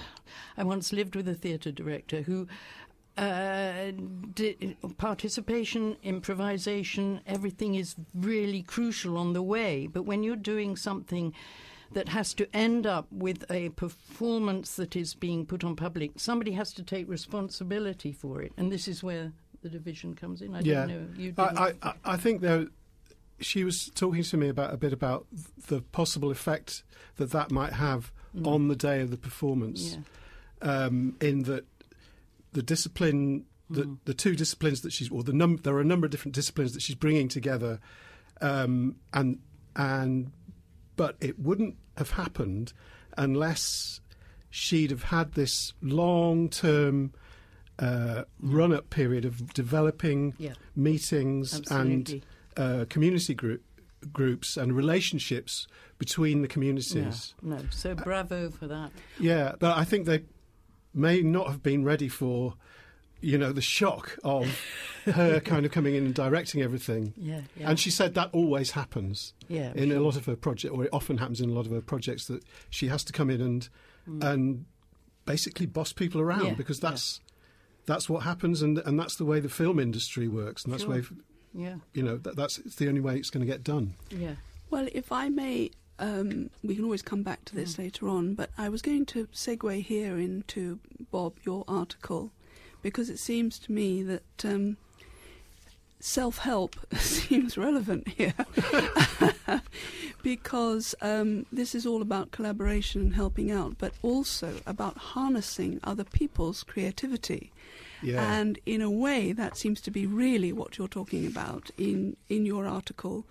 I 0.56 0.64
once 0.64 0.92
lived 0.92 1.16
with 1.16 1.28
a 1.28 1.34
theatre 1.34 1.72
director 1.72 2.22
who 2.22 2.46
uh, 3.18 3.90
di- 4.34 4.76
participation, 4.96 5.96
improvisation, 6.02 7.20
everything 7.26 7.74
is 7.74 7.96
really 8.14 8.62
crucial 8.62 9.18
on 9.18 9.34
the 9.34 9.42
way. 9.42 9.88
But 9.88 10.04
when 10.04 10.22
you're 10.22 10.36
doing 10.36 10.76
something 10.76 11.34
that 11.92 12.08
has 12.08 12.32
to 12.34 12.46
end 12.54 12.86
up 12.86 13.06
with 13.10 13.44
a 13.50 13.70
performance 13.70 14.76
that 14.76 14.94
is 14.96 15.14
being 15.14 15.44
put 15.46 15.64
on 15.64 15.74
public, 15.76 16.12
somebody 16.16 16.52
has 16.52 16.72
to 16.74 16.82
take 16.82 17.08
responsibility 17.08 18.12
for 18.12 18.40
it. 18.42 18.52
And 18.56 18.70
this 18.70 18.86
is 18.88 19.02
where 19.02 19.32
the 19.62 19.68
division 19.68 20.14
comes 20.14 20.40
in. 20.40 20.54
I 20.54 20.60
yeah. 20.60 20.86
don't 20.86 20.88
know. 20.88 21.06
You 21.22 21.34
I, 21.38 21.74
I- 21.82 21.94
I 22.04 22.16
think 22.16 22.40
there. 22.42 22.66
She 23.42 23.64
was 23.64 23.90
talking 23.94 24.22
to 24.22 24.36
me 24.36 24.48
about 24.50 24.74
a 24.74 24.76
bit 24.76 24.92
about 24.92 25.26
the 25.68 25.80
possible 25.80 26.30
effect 26.30 26.82
that 27.16 27.30
that 27.32 27.50
might 27.50 27.72
have 27.74 28.12
Mm. 28.36 28.46
on 28.46 28.68
the 28.68 28.76
day 28.76 29.00
of 29.00 29.10
the 29.10 29.16
performance. 29.16 29.96
yeah. 30.62 30.84
um, 30.86 31.16
in 31.20 31.42
that 31.44 31.64
the 32.52 32.62
discipline, 32.62 33.44
the, 33.68 33.82
Mm. 33.84 33.96
the 34.04 34.14
two 34.14 34.36
disciplines 34.36 34.82
that 34.82 34.92
she's, 34.92 35.10
or 35.10 35.24
the 35.24 35.32
num- 35.32 35.56
there 35.64 35.74
are 35.74 35.80
a 35.80 35.84
number 35.84 36.04
of 36.04 36.10
different 36.12 36.34
disciplines 36.36 36.72
that 36.74 36.82
she's 36.82 36.94
bringing 36.94 37.26
together, 37.28 37.80
um, 38.40 38.94
and 39.12 39.40
and 39.74 40.30
but 41.00 41.16
it 41.18 41.38
wouldn't 41.38 41.76
have 41.96 42.10
happened 42.10 42.74
unless 43.16 44.00
she'd 44.50 44.90
have 44.90 45.04
had 45.04 45.32
this 45.32 45.72
long-term 45.80 47.12
uh, 47.78 48.24
run-up 48.38 48.90
period 48.90 49.24
of 49.24 49.54
developing 49.54 50.34
Yeah. 50.38 50.52
meetings 50.76 51.54
Absolutely. 51.54 51.86
and 52.16 52.26
uh, 52.82 52.84
community 52.90 53.32
group, 53.32 53.62
groups 54.12 54.58
and 54.58 54.74
relationships 54.76 55.66
between 55.98 56.42
the 56.42 56.48
communities. 56.48 57.34
No, 57.40 57.56
no. 57.56 57.62
So 57.70 57.94
bravo 57.94 58.50
for 58.50 58.66
that. 58.66 58.90
Yeah, 59.18 59.54
but 59.58 59.78
I 59.78 59.84
think 59.84 60.04
they 60.04 60.24
may 60.92 61.22
not 61.22 61.46
have 61.46 61.62
been 61.62 61.82
ready 61.82 62.08
for, 62.08 62.54
you 63.20 63.38
know, 63.38 63.52
the 63.52 63.60
shock 63.60 64.18
of 64.24 64.46
her 65.04 65.40
kind 65.40 65.66
of 65.66 65.72
coming 65.72 65.94
in 65.94 66.04
and 66.06 66.14
directing 66.14 66.62
everything. 66.62 67.12
Yeah, 67.16 67.40
yeah. 67.56 67.70
And 67.70 67.78
she 67.78 67.90
said 67.90 68.14
that 68.14 68.30
always 68.32 68.72
happens 68.72 69.34
yeah, 69.48 69.72
in 69.74 69.92
a 69.92 70.00
lot 70.00 70.16
of 70.16 70.26
her 70.26 70.36
projects, 70.36 70.72
or 70.72 70.84
it 70.84 70.90
often 70.92 71.18
happens 71.18 71.40
in 71.40 71.50
a 71.50 71.52
lot 71.52 71.66
of 71.66 71.72
her 71.72 71.80
projects 71.80 72.26
that 72.26 72.42
she 72.70 72.88
has 72.88 73.04
to 73.04 73.12
come 73.12 73.30
in 73.30 73.40
and 73.40 73.68
and 74.22 74.64
basically 75.26 75.66
boss 75.66 75.92
people 75.92 76.20
around 76.20 76.40
Mm. 76.40 76.46
Yeah, 76.48 76.54
because 76.54 76.82
yeah. 76.82 76.90
that's 76.90 77.20
that's 77.86 78.08
what 78.08 78.22
happens, 78.24 78.62
and 78.62 78.78
and 78.78 78.98
that's 78.98 79.16
the 79.16 79.24
way 79.24 79.40
the 79.40 79.48
film 79.48 79.78
industry 79.78 80.28
works, 80.28 80.64
and 80.64 80.72
that's 80.72 80.82
Sure. 80.84 80.92
way 80.92 81.02
yeah, 81.54 81.76
you 81.92 82.02
know 82.02 82.16
that, 82.18 82.36
that's 82.36 82.58
it's 82.58 82.76
the 82.76 82.88
only 82.88 83.00
way 83.00 83.16
it's 83.16 83.30
going 83.30 83.44
to 83.44 83.50
get 83.52 83.62
done. 83.64 83.94
yeah. 84.10 84.34
Well, 84.70 84.86
if 84.92 85.10
I 85.10 85.28
may, 85.28 85.72
um, 85.98 86.50
we 86.62 86.76
can 86.76 86.84
always 86.84 87.02
come 87.02 87.24
back 87.24 87.44
to 87.46 87.56
this 87.56 87.76
later 87.76 88.08
on, 88.08 88.34
but 88.34 88.50
I 88.56 88.68
was 88.68 88.82
going 88.82 89.04
to 89.06 89.26
segue 89.34 89.82
here 89.84 90.16
into, 90.16 90.78
Bob, 91.10 91.38
your 91.42 91.64
article, 91.66 92.30
because 92.82 93.10
it 93.10 93.18
seems 93.18 93.58
to 93.60 93.72
me 93.72 94.02
that 94.02 94.44
um, 94.44 94.76
self 96.00 96.38
help 96.38 96.76
seems 96.96 97.56
relevant 97.56 98.08
here. 98.08 98.34
because 100.22 100.94
um, 101.00 101.46
this 101.52 101.74
is 101.74 101.86
all 101.86 102.02
about 102.02 102.30
collaboration 102.30 103.00
and 103.00 103.14
helping 103.14 103.50
out, 103.50 103.76
but 103.78 103.92
also 104.02 104.56
about 104.66 104.96
harnessing 104.98 105.80
other 105.84 106.04
people's 106.04 106.62
creativity. 106.62 107.52
Yeah, 108.02 108.22
And 108.32 108.58
in 108.64 108.80
a 108.80 108.90
way, 108.90 109.32
that 109.32 109.56
seems 109.58 109.80
to 109.82 109.90
be 109.90 110.06
really 110.06 110.52
what 110.52 110.78
you're 110.78 110.88
talking 110.88 111.26
about 111.26 111.70
in, 111.76 112.16
in 112.30 112.46
your 112.46 112.66
article 112.66 113.26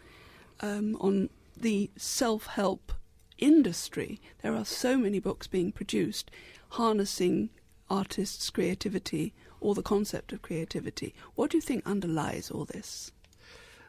um, 0.61 0.95
on 1.01 1.29
the 1.57 1.89
self 1.97 2.45
help 2.47 2.93
industry. 3.39 4.19
There 4.43 4.55
are 4.55 4.65
so 4.65 4.97
many 4.97 5.19
books 5.19 5.47
being 5.47 5.71
produced 5.71 6.29
harnessing 6.73 7.49
artists' 7.89 8.49
creativity 8.49 9.33
or 9.59 9.75
the 9.75 9.83
concept 9.83 10.31
of 10.31 10.41
creativity. 10.41 11.13
What 11.35 11.51
do 11.51 11.57
you 11.57 11.61
think 11.61 11.85
underlies 11.85 12.49
all 12.51 12.65
this? 12.65 13.11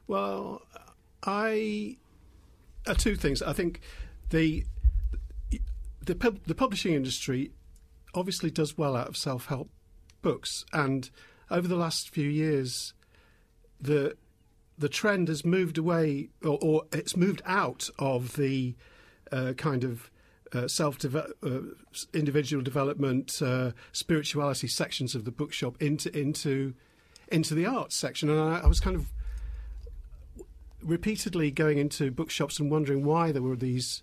Well, 0.06 0.62
I 1.22 1.96
uh, 2.86 2.94
two 2.94 3.16
things. 3.16 3.42
I 3.42 3.52
think 3.52 3.80
the 4.30 4.64
the 6.02 6.14
pub, 6.14 6.40
the 6.46 6.54
publishing 6.54 6.94
industry 6.94 7.52
obviously 8.14 8.50
does 8.50 8.76
well 8.76 8.96
out 8.96 9.08
of 9.08 9.16
self 9.16 9.46
help 9.46 9.70
books, 10.22 10.64
and 10.72 11.10
over 11.50 11.68
the 11.68 11.76
last 11.76 12.10
few 12.10 12.28
years, 12.28 12.94
the 13.80 14.16
the 14.78 14.88
trend 14.88 15.28
has 15.28 15.44
moved 15.44 15.76
away, 15.76 16.30
or, 16.42 16.58
or 16.62 16.82
it's 16.92 17.16
moved 17.16 17.42
out 17.44 17.90
of 17.98 18.36
the 18.36 18.74
uh, 19.30 19.52
kind 19.56 19.84
of 19.84 20.10
uh, 20.52 20.68
self 20.68 20.98
uh, 21.04 21.22
individual 22.12 22.62
development, 22.62 23.40
uh, 23.42 23.72
spirituality 23.92 24.66
sections 24.66 25.14
of 25.14 25.24
the 25.24 25.30
bookshop 25.30 25.80
into 25.80 26.16
into 26.18 26.74
into 27.28 27.54
the 27.54 27.66
arts 27.66 27.96
section, 27.96 28.28
and 28.28 28.40
I, 28.40 28.60
I, 28.60 28.66
was 28.66 28.80
kind 28.80 28.96
of 28.96 29.06
repeatedly 30.82 31.50
going 31.50 31.78
into 31.78 32.10
bookshops 32.10 32.58
and 32.58 32.70
wondering 32.70 33.04
why 33.04 33.32
there 33.32 33.42
were 33.42 33.56
these 33.56 34.02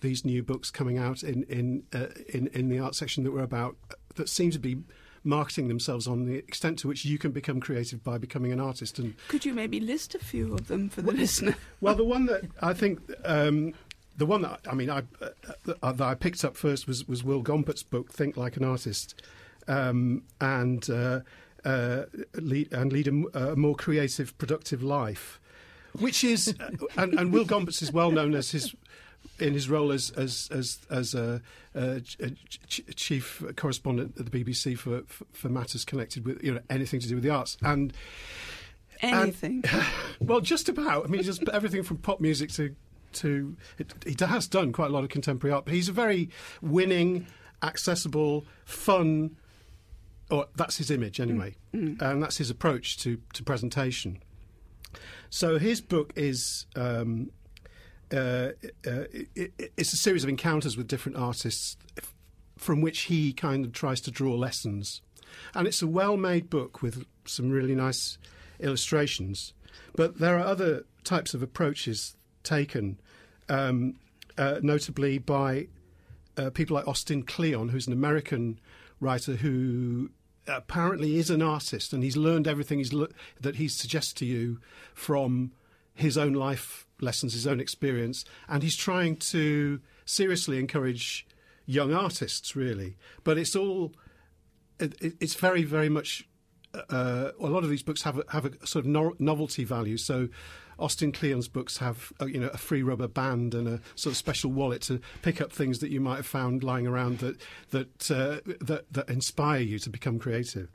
these 0.00 0.24
new 0.24 0.42
books 0.42 0.70
coming 0.70 0.98
out 0.98 1.22
in 1.22 1.42
in 1.44 1.82
uh, 1.92 2.06
in, 2.32 2.46
in 2.48 2.68
the 2.68 2.78
art 2.78 2.94
section 2.94 3.24
that 3.24 3.32
were 3.32 3.42
about 3.42 3.76
that 4.14 4.28
seemed 4.28 4.52
to 4.52 4.58
be 4.58 4.78
marketing 5.22 5.68
themselves 5.68 6.06
on 6.06 6.24
the 6.24 6.34
extent 6.34 6.78
to 6.78 6.88
which 6.88 7.04
you 7.04 7.18
can 7.18 7.30
become 7.30 7.60
creative 7.60 8.02
by 8.02 8.16
becoming 8.16 8.52
an 8.52 8.60
artist. 8.60 8.98
And 8.98 9.14
could 9.28 9.44
you 9.44 9.52
maybe 9.52 9.78
list 9.78 10.14
a 10.14 10.18
few 10.18 10.54
of 10.54 10.68
them 10.68 10.88
for 10.88 11.02
the 11.02 11.12
listener? 11.12 11.56
Well, 11.80 11.94
the 11.94 12.04
one 12.04 12.26
that 12.26 12.42
I 12.62 12.72
think. 12.72 13.00
Um, 13.24 13.74
the 14.20 14.26
one 14.26 14.42
that 14.42 14.60
I 14.70 14.74
mean, 14.74 14.90
I 14.90 14.98
uh, 15.20 15.28
uh, 15.82 15.92
that 15.92 16.06
I 16.06 16.14
picked 16.14 16.44
up 16.44 16.56
first 16.56 16.86
was, 16.86 17.08
was 17.08 17.24
Will 17.24 17.42
Gompertz's 17.42 17.82
book, 17.82 18.12
Think 18.12 18.36
Like 18.36 18.56
an 18.58 18.64
Artist, 18.64 19.20
um, 19.66 20.24
and 20.40 20.88
uh, 20.90 21.20
uh, 21.64 22.02
lead, 22.34 22.70
and 22.70 22.92
lead 22.92 23.08
a, 23.08 23.52
a, 23.52 23.56
more 23.56 23.74
creative, 23.74 24.36
productive 24.36 24.82
life, 24.82 25.40
which 25.98 26.22
is, 26.22 26.54
uh, 26.60 26.70
and, 26.98 27.18
and 27.18 27.32
Will 27.32 27.46
Gompertz 27.46 27.80
is 27.80 27.92
well 27.92 28.10
known 28.10 28.34
as 28.34 28.50
his 28.50 28.74
in 29.38 29.54
his 29.54 29.70
role 29.70 29.90
as 29.90 30.10
as 30.10 30.50
as, 30.52 30.80
as 30.90 31.14
a, 31.14 31.40
a, 31.74 32.02
a 32.20 32.30
ch- 32.66 32.82
chief 32.94 33.42
correspondent 33.56 34.20
at 34.20 34.30
the 34.30 34.44
BBC 34.44 34.78
for, 34.78 35.02
for, 35.06 35.24
for 35.32 35.48
matters 35.48 35.86
connected 35.86 36.26
with 36.26 36.44
you 36.44 36.52
know 36.52 36.60
anything 36.68 37.00
to 37.00 37.08
do 37.08 37.14
with 37.14 37.24
the 37.24 37.30
arts 37.30 37.56
and 37.62 37.94
anything. 39.00 39.64
And, 39.72 39.86
well, 40.20 40.40
just 40.40 40.68
about. 40.68 41.06
I 41.06 41.08
mean, 41.08 41.22
just 41.22 41.42
everything 41.48 41.82
from 41.82 41.96
pop 41.96 42.20
music 42.20 42.50
to 42.52 42.76
to. 43.14 43.56
It, 43.78 43.94
he 44.06 44.16
has 44.24 44.48
done 44.48 44.72
quite 44.72 44.90
a 44.90 44.92
lot 44.92 45.04
of 45.04 45.10
contemporary 45.10 45.54
art, 45.54 45.64
but 45.64 45.74
he's 45.74 45.88
a 45.88 45.92
very 45.92 46.30
winning, 46.60 47.26
accessible, 47.62 48.44
fun. 48.64 49.36
Or 50.30 50.46
that's 50.54 50.76
his 50.76 50.90
image 50.90 51.18
anyway, 51.18 51.56
mm. 51.74 52.00
and 52.00 52.22
that's 52.22 52.36
his 52.36 52.50
approach 52.50 52.98
to 52.98 53.20
to 53.32 53.42
presentation. 53.42 54.22
So 55.28 55.58
his 55.58 55.80
book 55.80 56.12
is 56.16 56.66
um, 56.76 57.30
uh, 58.12 58.50
uh, 58.86 59.04
it, 59.12 59.72
it's 59.76 59.92
a 59.92 59.96
series 59.96 60.24
of 60.24 60.30
encounters 60.30 60.76
with 60.76 60.88
different 60.88 61.16
artists 61.16 61.76
from 62.56 62.80
which 62.80 63.02
he 63.02 63.32
kind 63.32 63.64
of 63.64 63.72
tries 63.72 64.00
to 64.02 64.10
draw 64.10 64.34
lessons. 64.34 65.00
And 65.54 65.66
it's 65.66 65.82
a 65.82 65.86
well 65.86 66.16
made 66.16 66.50
book 66.50 66.82
with 66.82 67.06
some 67.24 67.50
really 67.50 67.74
nice 67.74 68.18
illustrations. 68.58 69.54
But 69.94 70.18
there 70.18 70.36
are 70.36 70.44
other 70.44 70.84
types 71.04 71.34
of 71.34 71.42
approaches 71.42 72.16
taken, 72.42 73.00
um, 73.48 73.96
uh, 74.38 74.60
notably 74.62 75.18
by 75.18 75.68
uh, 76.36 76.50
people 76.50 76.74
like 76.74 76.86
Austin 76.86 77.22
Kleon, 77.22 77.68
who's 77.68 77.86
an 77.86 77.92
American 77.92 78.60
writer 79.00 79.32
who 79.36 80.10
apparently 80.46 81.16
is 81.16 81.30
an 81.30 81.42
artist 81.42 81.92
and 81.92 82.02
he's 82.02 82.16
learned 82.16 82.48
everything 82.48 82.78
he's 82.78 82.92
that 83.40 83.56
he 83.56 83.68
suggests 83.68 84.12
to 84.14 84.26
you 84.26 84.60
from 84.94 85.52
his 85.94 86.16
own 86.16 86.32
life 86.32 86.86
lessons, 87.00 87.32
his 87.32 87.46
own 87.46 87.60
experience, 87.60 88.24
and 88.48 88.62
he's 88.62 88.76
trying 88.76 89.16
to 89.16 89.80
seriously 90.04 90.58
encourage 90.58 91.26
young 91.66 91.92
artists, 91.92 92.56
really. 92.56 92.96
But 93.22 93.38
it's 93.38 93.54
all, 93.54 93.92
it, 94.78 94.94
it's 95.20 95.34
very, 95.34 95.62
very 95.62 95.88
much. 95.88 96.26
Uh, 96.88 97.32
a 97.40 97.46
lot 97.46 97.64
of 97.64 97.70
these 97.70 97.82
books 97.82 98.02
have 98.02 98.18
a, 98.18 98.24
have 98.30 98.44
a 98.44 98.66
sort 98.66 98.84
of 98.84 98.90
no- 98.90 99.16
novelty 99.18 99.64
value. 99.64 99.96
So, 99.96 100.28
Austin 100.80 101.12
Kleon's 101.12 101.48
books 101.48 101.78
have 101.78 102.12
uh, 102.20 102.26
you 102.26 102.40
know 102.40 102.48
a 102.48 102.58
free 102.58 102.82
rubber 102.82 103.08
band 103.08 103.54
and 103.54 103.68
a 103.68 103.80
sort 103.94 104.12
of 104.12 104.16
special 104.16 104.50
wallet 104.50 104.82
to 104.82 105.00
pick 105.22 105.40
up 105.40 105.52
things 105.52 105.78
that 105.80 105.90
you 105.90 106.00
might 106.00 106.16
have 106.16 106.26
found 106.26 106.64
lying 106.64 106.86
around 106.86 107.18
that 107.18 107.40
that 107.70 108.10
uh, 108.10 108.40
that, 108.60 108.92
that 108.92 109.08
inspire 109.08 109.60
you 109.60 109.78
to 109.78 109.90
become 109.90 110.18
creative. 110.18 110.68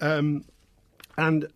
Um, 0.00 0.44
and 1.16 1.48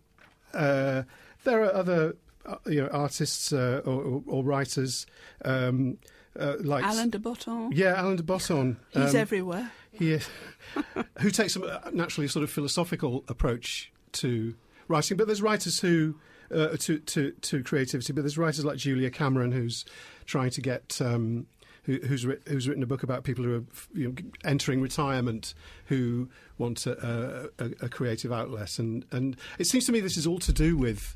uh, 0.53 1.03
there 1.43 1.63
are 1.63 1.73
other 1.73 2.15
uh, 2.45 2.55
you 2.65 2.81
know, 2.81 2.89
artists 2.89 3.51
uh, 3.51 3.81
or, 3.85 4.01
or, 4.01 4.23
or, 4.27 4.43
writers 4.43 5.05
um, 5.43 5.97
uh, 6.39 6.55
like 6.61 6.85
Alain 6.85 7.09
de 7.09 7.19
Botton. 7.19 7.71
Yeah, 7.73 8.01
Alain 8.01 8.15
de 8.15 8.23
Botton. 8.23 8.77
He's 8.91 9.15
um, 9.15 9.21
everywhere. 9.21 9.71
He 9.91 10.13
is, 10.13 10.29
who 11.19 11.29
takes 11.29 11.55
a 11.55 11.89
naturally 11.91 12.27
sort 12.27 12.43
of 12.43 12.51
philosophical 12.51 13.23
approach 13.27 13.91
to 14.13 14.55
writing. 14.87 15.17
But 15.17 15.27
there's 15.27 15.41
writers 15.41 15.79
who 15.79 16.15
uh, 16.53 16.77
to, 16.77 16.99
to 16.99 17.31
to 17.31 17.63
creativity. 17.63 18.13
But 18.13 18.21
there's 18.21 18.37
writers 18.37 18.65
like 18.65 18.77
Julia 18.77 19.09
Cameron 19.09 19.51
who's 19.51 19.85
trying 20.25 20.51
to 20.51 20.61
get. 20.61 20.99
Um, 21.01 21.47
who, 21.83 21.99
who's, 21.99 22.25
ri- 22.25 22.39
who's 22.49 22.67
written 22.67 22.83
a 22.83 22.85
book 22.85 23.01
about 23.01 23.23
people 23.23 23.45
who 23.45 23.55
are 23.55 23.63
you 23.93 24.09
know, 24.09 24.15
entering 24.43 24.81
retirement 24.81 25.53
who 25.85 26.27
want 26.57 26.85
a, 26.85 27.49
a, 27.59 27.65
a, 27.79 27.87
creative 27.87 28.29
outlet, 28.29 28.77
and 28.77 29.05
and 29.11 29.37
it 29.57 29.67
seems 29.67 29.85
to 29.85 29.93
me 29.93 30.01
this 30.01 30.17
is 30.17 30.27
all 30.27 30.39
to 30.39 30.51
do 30.51 30.75
with 30.75 31.15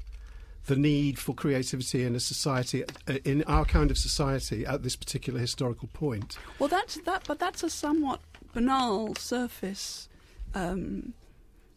the 0.67 0.75
need 0.75 1.17
for 1.19 1.33
creativity 1.33 2.03
in 2.03 2.15
a 2.15 2.19
society, 2.19 2.83
uh, 3.07 3.13
in 3.25 3.43
our 3.43 3.65
kind 3.65 3.91
of 3.91 3.97
society, 3.97 4.65
at 4.65 4.83
this 4.83 4.95
particular 4.95 5.39
historical 5.39 5.89
point. 5.89 6.37
Well, 6.59 6.69
that's 6.69 6.95
that, 7.01 7.23
but 7.27 7.39
that's 7.39 7.63
a 7.63 7.69
somewhat 7.69 8.21
banal 8.53 9.15
surface 9.15 10.07
um, 10.53 11.13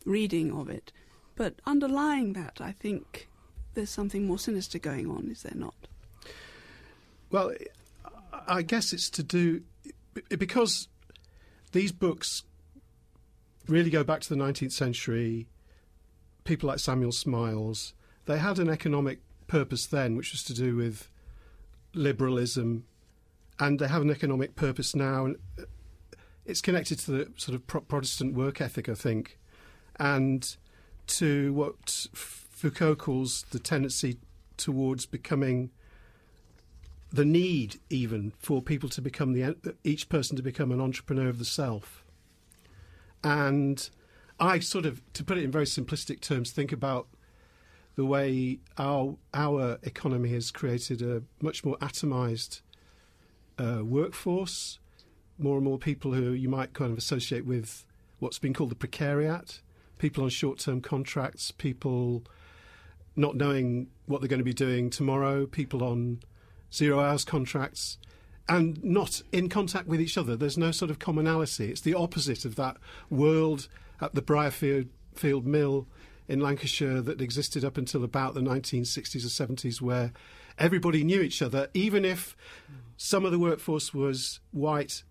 reading 0.04 0.52
of 0.52 0.68
it. 0.68 0.92
But 1.37 1.61
underlying 1.66 2.34
that, 2.34 2.61
I 2.61 2.73
think 2.73 3.28
there's 3.75 3.90
something 3.90 4.26
more 4.26 4.38
sinister 4.38 4.78
going 4.78 5.11
on, 5.11 5.28
is 5.31 5.43
there 5.43 5.54
not? 5.54 5.75
Well, 7.31 7.52
I 8.47 8.62
guess 8.62 8.93
it's 8.93 9.11
to 9.11 9.23
do 9.23 9.62
because 10.28 10.88
these 11.73 11.93
books 11.93 12.45
really 13.66 13.90
go 13.90 14.04
back 14.04 14.21
to 14.21 14.28
the 14.28 14.37
19th 14.37 14.73
century. 14.73 15.47
People 16.45 16.69
like 16.69 16.78
Samuel 16.78 17.12
Smiles, 17.12 17.95
they 18.26 18.38
had 18.38 18.59
an 18.59 18.69
economic 18.69 19.21
purpose 19.47 19.87
then, 19.87 20.16
which 20.16 20.33
was 20.33 20.43
to 20.45 20.54
do 20.54 20.76
with 20.76 21.09
liberalism, 21.95 22.85
and 23.59 23.78
they 23.78 23.88
have 23.88 24.02
an 24.02 24.11
economic 24.11 24.54
purpose 24.54 24.95
now. 24.95 25.25
And 25.25 25.37
it's 26.45 26.61
connected 26.61 26.99
to 27.00 27.11
the 27.11 27.33
sort 27.37 27.54
of 27.54 27.66
Protestant 27.66 28.35
work 28.35 28.61
ethic, 28.61 28.88
I 28.88 28.95
think, 28.95 29.38
and 29.99 30.57
to 31.07 31.52
what 31.54 32.07
Foucault 32.54 32.96
calls 32.96 33.44
the 33.50 33.58
tendency 33.58 34.18
towards 34.56 35.06
becoming 35.06 35.70
the 37.12 37.25
need, 37.25 37.80
even 37.90 38.32
for 38.38 38.62
people 38.62 38.88
to 38.90 39.02
become 39.02 39.32
the 39.32 39.56
each 39.82 40.08
person 40.08 40.37
to 40.37 40.42
become 40.42 40.70
an 40.70 40.80
entrepreneur 40.80 41.28
of 41.28 41.40
the 41.40 41.44
self. 41.44 42.04
And 43.25 43.88
I 44.38 44.61
sort 44.61 44.87
of, 44.87 45.02
to 45.14 45.25
put 45.25 45.37
it 45.37 45.42
in 45.44 45.50
very 45.50 45.64
simplistic 45.64 46.20
terms, 46.20 46.52
think 46.52 46.70
about 46.70 47.08
the 47.96 48.04
way 48.04 48.61
our 48.78 49.16
our 49.34 49.78
economy 49.82 50.30
has 50.30 50.52
created 50.52 51.02
a 51.02 51.23
much 51.40 51.64
more 51.64 51.76
atomized 51.78 52.61
uh, 53.58 53.80
workforce, 53.84 54.78
more 55.38 55.56
and 55.56 55.64
more 55.64 55.78
people 55.78 56.12
who 56.12 56.30
you 56.30 56.49
might 56.49 56.73
kind 56.73 56.92
of 56.92 56.99
associate 56.99 57.44
with 57.44 57.84
what's 58.20 58.38
been 58.38 58.54
called 58.54 58.70
the 58.70 58.76
precariat, 58.76 59.61
people 59.99 60.23
on 60.23 60.30
short-term 60.30 60.80
contracts, 60.80 61.50
people 61.50 62.23
not 63.16 63.37
knowing 63.37 63.88
what 64.06 64.21
they're 64.21 64.28
going 64.28 64.38
to 64.38 64.44
be 64.44 64.54
doing 64.54 64.90
tomorrow, 64.90 65.47
people 65.47 65.83
on 65.83 66.21
zero 66.73 67.00
hours 67.00 67.25
contracts, 67.25 67.99
and 68.49 68.83
not 68.83 69.23
in 69.33 69.49
contact 69.49 69.87
with 69.87 70.00
each 70.00 70.18
other. 70.18 70.37
There's 70.37 70.59
no 70.59 70.71
sort 70.71 70.90
of 70.90 70.99
commonality. 70.99 71.71
It's 71.71 71.80
the 71.80 71.94
opposite 71.94 72.44
of 72.44 72.56
that 72.56 72.76
world 73.09 73.68
at 74.00 74.14
the 74.14 74.23
Brierfield 74.23 74.88
Field 75.14 75.47
Mill 75.47 75.87
in 76.28 76.40
Lancashire 76.40 77.00
that 77.02 77.21
existed 77.21 77.64
up 77.64 77.76
until 77.76 78.02
about 78.02 78.35
the 78.35 78.40
1960s 78.40 79.25
or 79.25 79.47
70s, 79.47 79.80
where 79.80 80.12
everybody 80.59 81.04
knew 81.04 81.21
each 81.21 81.42
other, 81.42 81.68
even 81.75 82.04
if 82.04 82.37
some 82.97 83.25
of 83.25 83.33
the 83.33 83.38
workforce 83.38 83.92
was 83.92 84.40
white 84.50 85.02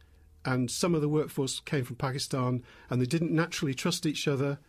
and 0.46 0.70
some 0.70 0.94
of 0.96 1.02
the 1.02 1.10
workforce 1.10 1.60
came 1.62 1.86
from 1.86 1.96
Pakistan 1.96 2.64
and 2.90 3.02
they 3.02 3.06
didn't 3.06 3.32
naturally 3.32 3.74
trust 3.74 4.06
each 4.06 4.28
other. 4.28 4.60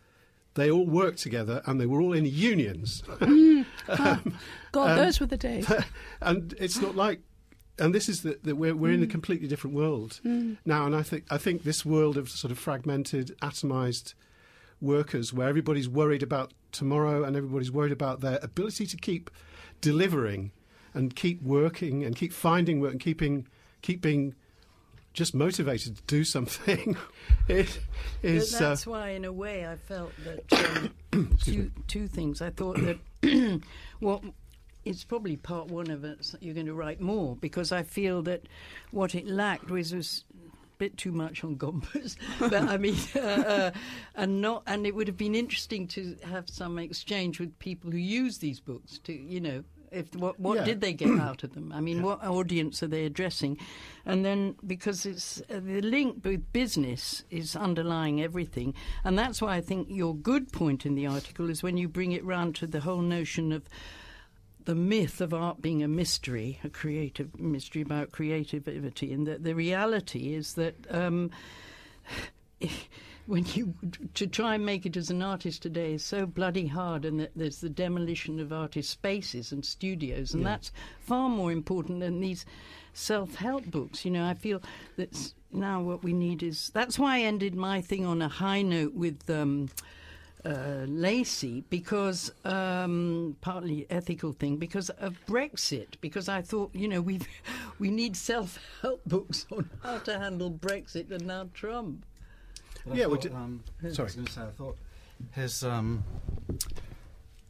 They 0.55 0.71
all 0.71 0.85
worked 0.85 1.19
together 1.19 1.61
and 1.65 1.79
they 1.79 1.85
were 1.85 2.01
all 2.01 2.13
in 2.13 2.25
unions. 2.25 3.03
Mm. 3.15 3.65
um, 3.99 4.37
God, 4.71 4.91
um, 4.91 4.97
those 4.97 5.19
were 5.19 5.25
the 5.25 5.37
days. 5.37 5.71
And 6.21 6.53
it's 6.59 6.81
not 6.81 6.95
like 6.95 7.21
and 7.77 7.93
this 7.93 8.07
is 8.07 8.21
that 8.21 8.43
we're 8.43 8.75
we're 8.75 8.91
mm. 8.91 8.95
in 8.95 9.03
a 9.03 9.05
mm. 9.05 9.11
completely 9.11 9.47
different 9.47 9.75
world 9.75 10.19
mm. 10.25 10.57
now, 10.65 10.85
and 10.85 10.95
I 10.95 11.03
think 11.03 11.25
I 11.29 11.37
think 11.37 11.63
this 11.63 11.85
world 11.85 12.17
of 12.17 12.29
sort 12.29 12.51
of 12.51 12.57
fragmented, 12.57 13.35
atomized 13.41 14.13
workers, 14.81 15.33
where 15.33 15.47
everybody's 15.47 15.89
worried 15.89 16.23
about 16.23 16.53
tomorrow 16.71 17.23
and 17.23 17.35
everybody's 17.35 17.71
worried 17.71 17.91
about 17.91 18.21
their 18.21 18.39
ability 18.41 18.85
to 18.87 18.97
keep 18.97 19.29
delivering 19.81 20.51
and 20.93 21.15
keep 21.15 21.41
working 21.41 22.03
and 22.03 22.15
keep 22.15 22.31
finding 22.31 22.79
work 22.79 22.91
and 22.91 23.01
keeping 23.01 23.47
keep 23.81 24.01
being 24.01 24.35
just 25.15 25.33
motivated 25.33 25.95
to 25.97 26.03
do 26.03 26.23
something. 26.23 26.95
it 27.47 27.79
is. 28.21 28.51
That's 28.51 28.85
uh, 28.85 28.91
why, 28.91 29.09
in 29.09 29.25
a 29.25 29.33
way, 29.33 29.65
I 29.65 29.77
felt 29.77 30.11
that 30.23 30.91
um, 31.13 31.37
two 31.43 31.71
two 31.87 32.07
things. 32.07 32.41
I 32.41 32.51
thought 32.51 32.77
that 32.81 33.61
what 33.99 34.21
it's 34.85 35.03
probably 35.03 35.35
part 35.35 35.67
one 35.67 35.89
of 35.89 36.03
it 36.03 36.21
that 36.31 36.43
you're 36.43 36.53
going 36.53 36.67
to 36.67 36.75
write 36.75 37.01
more 37.01 37.35
because 37.35 37.71
I 37.71 37.81
feel 37.81 38.21
that 38.23 38.43
what 38.91 39.15
it 39.15 39.25
lacked 39.25 39.71
was, 39.71 39.93
was 39.93 40.23
a 40.31 40.77
bit 40.77 40.95
too 40.95 41.11
much 41.11 41.43
on 41.43 41.55
Gompertz, 41.55 42.17
but 42.39 42.53
I 42.53 42.77
mean, 42.77 42.95
uh, 43.15 43.19
uh, 43.19 43.71
and 44.13 44.41
not, 44.41 44.61
and 44.67 44.85
it 44.85 44.93
would 44.93 45.07
have 45.07 45.17
been 45.17 45.33
interesting 45.33 45.87
to 45.89 46.15
have 46.23 46.47
some 46.49 46.77
exchange 46.77 47.39
with 47.39 47.57
people 47.57 47.89
who 47.89 47.97
use 47.97 48.37
these 48.37 48.59
books 48.59 48.99
to, 48.99 49.13
you 49.13 49.41
know, 49.41 49.63
if 49.95 50.13
what 50.15 50.39
what 50.39 50.57
yeah. 50.57 50.63
did 50.65 50.81
they 50.81 50.93
get 50.93 51.19
out 51.19 51.43
of 51.43 51.53
them? 51.53 51.71
I 51.73 51.81
mean, 51.81 51.97
yeah. 51.97 52.03
what 52.03 52.23
audience 52.23 52.83
are 52.83 52.87
they 52.87 53.05
addressing? 53.05 53.57
And 54.05 54.23
then 54.23 54.55
because 54.65 55.05
it's 55.05 55.41
uh, 55.49 55.59
the 55.59 55.81
link 55.81 56.23
with 56.23 56.51
business 56.51 57.23
is 57.31 57.55
underlying 57.55 58.21
everything, 58.21 58.73
and 59.03 59.17
that's 59.17 59.41
why 59.41 59.55
I 59.55 59.61
think 59.61 59.87
your 59.89 60.15
good 60.15 60.51
point 60.51 60.85
in 60.85 60.95
the 60.95 61.07
article 61.07 61.49
is 61.49 61.63
when 61.63 61.77
you 61.77 61.87
bring 61.87 62.11
it 62.11 62.23
round 62.23 62.55
to 62.57 62.67
the 62.67 62.81
whole 62.81 63.01
notion 63.01 63.51
of 63.51 63.63
the 64.65 64.75
myth 64.75 65.21
of 65.21 65.33
art 65.33 65.61
being 65.61 65.83
a 65.83 65.87
mystery, 65.87 66.59
a 66.63 66.69
creative 66.69 67.39
mystery 67.39 67.81
about 67.81 68.11
creativity, 68.11 69.13
and 69.13 69.25
that 69.27 69.43
the 69.43 69.55
reality 69.55 70.33
is 70.33 70.53
that. 70.53 70.75
Um, 70.89 71.31
when 73.27 73.45
you 73.53 73.73
to 74.13 74.27
try 74.27 74.55
and 74.55 74.65
make 74.65 74.85
it 74.85 74.95
as 74.95 75.09
an 75.09 75.21
artist 75.21 75.61
today 75.61 75.93
is 75.93 76.03
so 76.03 76.25
bloody 76.25 76.67
hard, 76.67 77.05
and 77.05 77.19
that 77.19 77.31
there's 77.35 77.61
the 77.61 77.69
demolition 77.69 78.39
of 78.39 78.53
artist 78.53 78.89
spaces 78.89 79.51
and 79.51 79.65
studios, 79.65 80.33
and 80.33 80.43
yeah. 80.43 80.49
that's 80.49 80.71
far 80.99 81.29
more 81.29 81.51
important 81.51 82.01
than 82.01 82.19
these 82.19 82.45
self-help 82.93 83.65
books. 83.65 84.05
You 84.05 84.11
know, 84.11 84.25
I 84.25 84.33
feel 84.33 84.61
that 84.97 85.33
now 85.51 85.81
what 85.81 86.03
we 86.03 86.13
need 86.13 86.43
is 86.43 86.69
that's 86.73 86.99
why 86.99 87.17
I 87.17 87.21
ended 87.21 87.55
my 87.55 87.81
thing 87.81 88.05
on 88.05 88.21
a 88.21 88.29
high 88.29 88.61
note 88.61 88.93
with. 88.93 89.29
Um, 89.29 89.69
uh, 90.45 90.85
Lacy 90.87 91.63
because 91.71 92.31
um, 92.45 93.35
partly 93.41 93.87
ethical 93.89 94.31
thing 94.31 94.57
because 94.57 94.91
of 94.91 95.17
Brexit 95.25 95.95
because 96.01 96.29
I 96.29 96.43
thought 96.43 96.69
you 96.75 96.87
know 96.87 97.01
we 97.01 97.21
we 97.79 97.89
need 97.89 98.15
self 98.15 98.59
help 98.83 99.03
books 99.05 99.47
on 99.51 99.71
how 99.81 99.97
to 99.97 100.19
handle 100.19 100.51
Brexit 100.51 101.09
and 101.09 101.25
now 101.25 101.49
Trump. 101.55 102.05
But 102.85 102.97
yeah, 102.97 103.05
thought, 103.05 103.25
um, 103.31 103.63
sorry. 103.81 103.97
I 103.97 104.03
was 104.03 104.15
going 104.15 104.25
to 104.25 104.31
say, 104.31 104.41
I 104.41 104.51
thought 104.51 104.77
his, 105.31 105.63
um, 105.63 106.03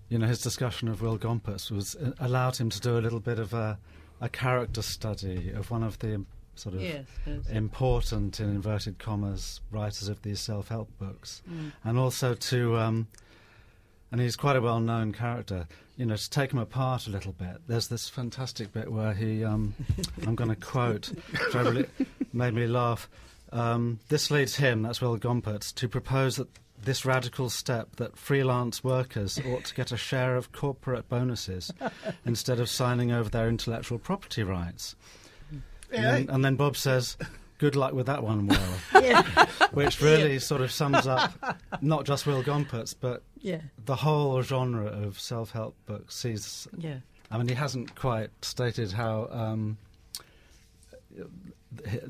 you 0.10 0.18
know, 0.18 0.28
his 0.28 0.42
discussion 0.42 0.88
of 0.88 1.02
Will 1.02 1.18
Gompertz 1.18 1.72
was 1.72 1.96
uh, 1.96 2.12
allowed 2.20 2.58
him 2.58 2.70
to 2.70 2.80
do 2.80 2.98
a 2.98 3.02
little 3.02 3.20
bit 3.20 3.40
of 3.40 3.54
a, 3.54 3.78
a 4.22 4.30
character 4.30 4.82
study 4.82 5.52
of 5.52 5.72
one 5.72 5.84
of 5.84 6.00
the 6.00 6.24
sort 6.56 6.76
of 6.76 6.82
yes. 6.82 7.06
important, 7.52 8.40
in 8.40 8.50
inverted 8.50 8.98
commas, 8.98 9.60
writers 9.72 10.08
of 10.08 10.22
these 10.22 10.40
self-help 10.40 10.90
books, 10.98 11.42
mm. 11.50 11.72
and 11.84 11.98
also 11.98 12.34
to. 12.34 12.78
Um, 12.78 13.08
and 14.12 14.22
he's 14.22 14.38
quite 14.38 14.56
a 14.56 14.62
well-known 14.62 15.12
character. 15.12 15.68
You 15.98 16.06
know, 16.06 16.16
to 16.16 16.30
take 16.30 16.54
him 16.54 16.60
apart 16.60 17.08
a 17.08 17.10
little 17.10 17.34
bit. 17.34 17.58
There's 17.68 17.90
this 17.90 18.08
fantastic 18.08 18.72
bit 18.72 18.90
where 18.90 19.14
he, 19.14 19.44
um, 19.44 19.74
I'm 20.26 20.36
going 20.36 20.50
to 20.50 20.56
quote, 20.56 21.08
which 21.08 21.54
really 21.54 21.86
made 22.34 22.54
me 22.54 22.66
laugh. 22.68 23.10
Um, 23.52 24.00
this 24.10 24.32
leads 24.32 24.56
him, 24.56 24.82
that's 24.82 25.02
Will 25.02 25.18
Gompertz, 25.18 25.74
to 25.76 25.88
propose 25.88 26.38
that 26.38 26.48
this 26.82 27.06
radical 27.06 27.50
step 27.50 27.96
that 27.96 28.18
freelance 28.18 28.84
workers 28.84 29.40
ought 29.48 29.66
to 29.66 29.76
get 29.76 29.92
a 29.92 29.98
share 29.98 30.36
of 30.36 30.52
corporate 30.52 31.08
bonuses 31.10 31.72
instead 32.26 32.60
of 32.60 32.70
signing 32.70 33.12
over 33.12 33.30
their 33.30 33.48
intellectual 33.48 33.98
property 33.98 34.44
rights. 34.44 34.96
And, 35.92 36.04
then, 36.04 36.30
and, 36.30 36.46
then, 36.46 36.56
Bob 36.56 36.76
says, 36.76 37.16
Good 37.58 37.76
luck 37.76 37.94
with 37.94 38.08
that 38.08 38.22
one, 38.22 38.48
Will. 38.48 38.58
yeah. 39.02 39.22
Which 39.72 40.02
really 40.02 40.34
yeah. 40.34 40.40
sort 40.40 40.62
of 40.62 40.72
sums 40.72 41.08
up 41.08 41.32
not 41.82 42.06
just 42.06 42.26
Will 42.26 42.44
Gompertz, 42.44 42.94
but 43.00 43.24
yeah. 43.40 43.62
the 43.86 43.96
whole 43.96 44.42
genre 44.42 44.88
of 44.88 45.20
self 45.20 45.52
help 45.52 45.76
books. 45.86 46.22
He's, 46.22 46.68
yeah. 46.78 46.98
I 47.32 47.38
mean, 47.38 47.48
he 47.48 47.56
hasn't 47.56 47.96
quite 47.96 48.30
stated 48.42 48.92
how. 48.92 49.30
Um, 49.32 49.78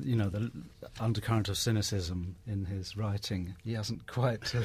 you 0.02 0.16
know, 0.16 0.28
the 0.28 0.50
undercurrent 1.00 1.48
of 1.48 1.58
cynicism 1.58 2.36
in 2.46 2.64
his 2.64 2.96
writing. 2.96 3.54
He 3.64 3.74
hasn't 3.74 4.06
quite. 4.06 4.54
Uh, 4.54 4.60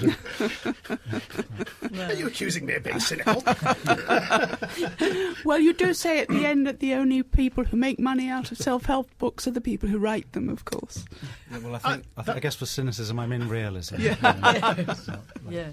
no. 1.92 2.04
Are 2.04 2.14
you 2.14 2.28
accusing 2.28 2.66
me 2.66 2.76
of 2.76 2.84
being 2.84 3.00
cynical? 3.00 3.44
well, 5.46 5.60
you 5.60 5.74
do 5.74 5.94
say 5.94 6.20
at 6.20 6.30
the 6.30 6.46
end 6.46 6.66
that 6.68 6.80
the 6.80 6.94
only 6.94 7.24
people 7.24 7.64
who 7.64 7.78
make 7.78 8.00
money 8.00 8.30
out 8.30 8.52
of 8.52 8.58
self-help 8.58 9.10
books 9.18 9.48
are 9.48 9.52
the 9.52 9.62
people 9.62 9.90
who 9.90 9.98
write 9.98 10.32
them, 10.34 10.50
of 10.50 10.66
course. 10.66 11.06
Yeah, 11.52 11.60
well, 11.60 11.76
I 11.76 11.80
think, 11.80 12.06
I, 12.18 12.24
th- 12.24 12.38
I, 12.38 12.40
guess 12.40 12.56
for 12.56 12.66
cynicism, 12.66 13.20
I 13.20 13.28
mean 13.28 13.48
realism. 13.48 13.96
Yeah, 14.00 14.16
yeah. 14.24 14.96
So, 15.02 15.20
like, 15.46 15.50
yeah. 15.50 15.70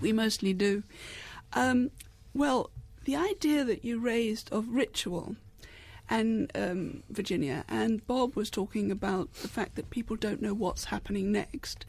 we 0.00 0.12
mostly 0.12 0.52
do. 0.52 0.82
Um, 1.52 1.90
well, 2.34 2.70
the 3.04 3.16
idea 3.16 3.64
that 3.64 3.84
you 3.84 3.98
raised 3.98 4.52
of 4.52 4.68
ritual 4.68 5.36
and 6.10 6.50
um, 6.54 7.02
Virginia, 7.10 7.64
and 7.68 8.06
Bob 8.06 8.34
was 8.34 8.50
talking 8.50 8.90
about 8.90 9.32
the 9.34 9.48
fact 9.48 9.74
that 9.76 9.90
people 9.90 10.16
don't 10.16 10.42
know 10.42 10.54
what's 10.54 10.86
happening 10.86 11.30
next. 11.30 11.84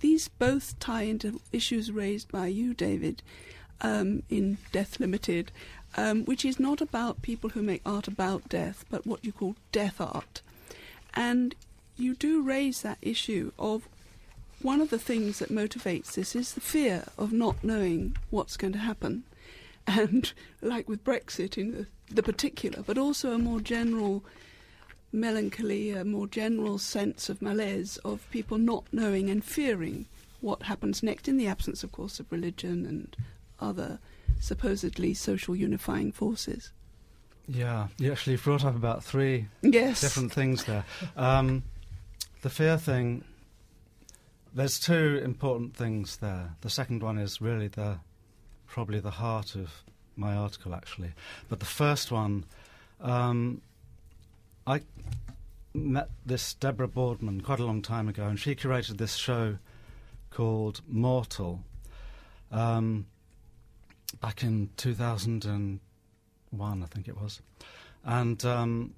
These 0.00 0.28
both 0.28 0.78
tie 0.78 1.02
into 1.02 1.40
issues 1.52 1.90
raised 1.90 2.30
by 2.30 2.48
you, 2.48 2.74
David, 2.74 3.22
um, 3.80 4.22
in 4.28 4.58
Death 4.72 5.00
Limited, 5.00 5.50
um, 5.96 6.24
which 6.24 6.44
is 6.44 6.60
not 6.60 6.80
about 6.80 7.22
people 7.22 7.50
who 7.50 7.62
make 7.62 7.82
art 7.84 8.08
about 8.08 8.48
death, 8.48 8.84
but 8.90 9.06
what 9.06 9.24
you 9.24 9.32
call 9.32 9.56
death 9.72 10.00
art. 10.00 10.42
And 11.14 11.54
you 11.96 12.14
do 12.14 12.42
raise 12.42 12.82
that 12.82 12.98
issue 13.00 13.52
of 13.58 13.88
one 14.62 14.80
of 14.80 14.90
the 14.90 14.98
things 14.98 15.38
that 15.38 15.50
motivates 15.50 16.14
this 16.14 16.34
is 16.34 16.54
the 16.54 16.60
fear 16.60 17.04
of 17.18 17.32
not 17.32 17.62
knowing 17.62 18.16
what's 18.30 18.56
going 18.56 18.72
to 18.72 18.78
happen. 18.78 19.24
And 19.86 20.32
like 20.62 20.88
with 20.88 21.04
Brexit 21.04 21.58
in 21.58 21.72
the 21.72 21.86
the 22.10 22.22
particular, 22.22 22.82
but 22.86 22.98
also 22.98 23.32
a 23.32 23.38
more 23.38 23.60
general 23.60 24.24
melancholy, 25.12 25.90
a 25.90 26.04
more 26.04 26.26
general 26.26 26.78
sense 26.78 27.28
of 27.28 27.40
malaise 27.40 27.96
of 27.98 28.28
people 28.30 28.58
not 28.58 28.84
knowing 28.92 29.30
and 29.30 29.44
fearing 29.44 30.06
what 30.40 30.64
happens 30.64 31.02
next, 31.02 31.28
in 31.28 31.38
the 31.38 31.46
absence, 31.46 31.82
of 31.82 31.92
course, 31.92 32.20
of 32.20 32.30
religion 32.30 32.84
and 32.84 33.16
other 33.60 33.98
supposedly 34.40 35.14
social 35.14 35.56
unifying 35.56 36.12
forces. 36.12 36.72
Yeah, 37.46 37.88
you 37.98 38.10
actually 38.12 38.36
brought 38.36 38.64
up 38.64 38.74
about 38.74 39.04
three 39.04 39.48
yes. 39.62 40.00
different 40.00 40.32
things 40.32 40.64
there. 40.64 40.84
Um, 41.16 41.62
the 42.42 42.50
fear 42.50 42.76
thing, 42.76 43.24
there's 44.54 44.78
two 44.78 45.20
important 45.24 45.76
things 45.76 46.18
there. 46.18 46.56
The 46.60 46.70
second 46.70 47.02
one 47.02 47.18
is 47.18 47.40
really 47.40 47.68
the 47.68 48.00
probably 48.66 49.00
the 49.00 49.12
heart 49.12 49.54
of 49.54 49.83
my 50.16 50.34
article 50.34 50.74
actually. 50.74 51.12
But 51.48 51.60
the 51.60 51.66
first 51.66 52.10
one, 52.12 52.44
um, 53.00 53.60
I 54.66 54.80
met 55.74 56.08
this 56.24 56.54
Deborah 56.54 56.88
Boardman 56.88 57.40
quite 57.40 57.60
a 57.60 57.64
long 57.64 57.82
time 57.82 58.08
ago, 58.08 58.26
and 58.26 58.38
she 58.38 58.54
curated 58.54 58.98
this 58.98 59.16
show 59.16 59.58
called 60.30 60.80
Mortal 60.88 61.60
um, 62.50 63.06
back 64.20 64.42
in 64.42 64.70
2001, 64.76 65.80
I 66.82 66.86
think 66.86 67.08
it 67.08 67.20
was. 67.20 67.40
And 68.04 68.44
um, 68.44 68.94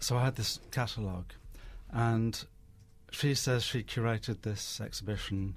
so 0.00 0.16
I 0.16 0.24
had 0.24 0.36
this 0.36 0.60
catalogue, 0.70 1.32
and 1.90 2.44
she 3.10 3.34
says 3.34 3.64
she 3.64 3.82
curated 3.82 4.42
this 4.42 4.80
exhibition 4.80 5.54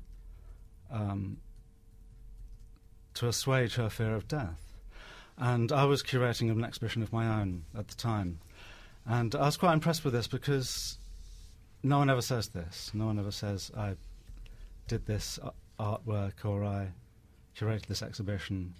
um, 0.92 1.38
to 3.20 3.28
assuage 3.28 3.76
her 3.76 3.90
fear 3.90 4.16
of 4.16 4.30
death. 4.30 4.74
And 5.38 5.74
I 5.74 5.84
was 5.84 6.02
curating 6.02 6.50
an 6.50 6.64
exhibition 6.64 7.04
of 7.04 7.12
my 7.12 7.42
own 7.42 7.66
at 7.78 7.90
the 7.90 7.96
time. 7.96 8.40
And 9.06 9.36
I 9.36 9.42
was 9.46 9.58
quite 9.58 9.74
impressed 9.74 10.06
with 10.06 10.14
this 10.14 10.28
because 10.28 10.98
no 11.84 11.98
one 11.98 12.10
ever 12.10 12.22
says 12.22 12.48
this. 12.48 12.92
No 12.94 13.08
one 13.08 13.20
ever 13.20 13.32
says, 13.32 13.72
I 13.76 13.96
did 14.88 15.06
this 15.06 15.38
artwork 15.78 16.46
or 16.46 16.64
I 16.64 16.94
curated 17.58 17.88
this 17.88 18.02
exhibition 18.02 18.74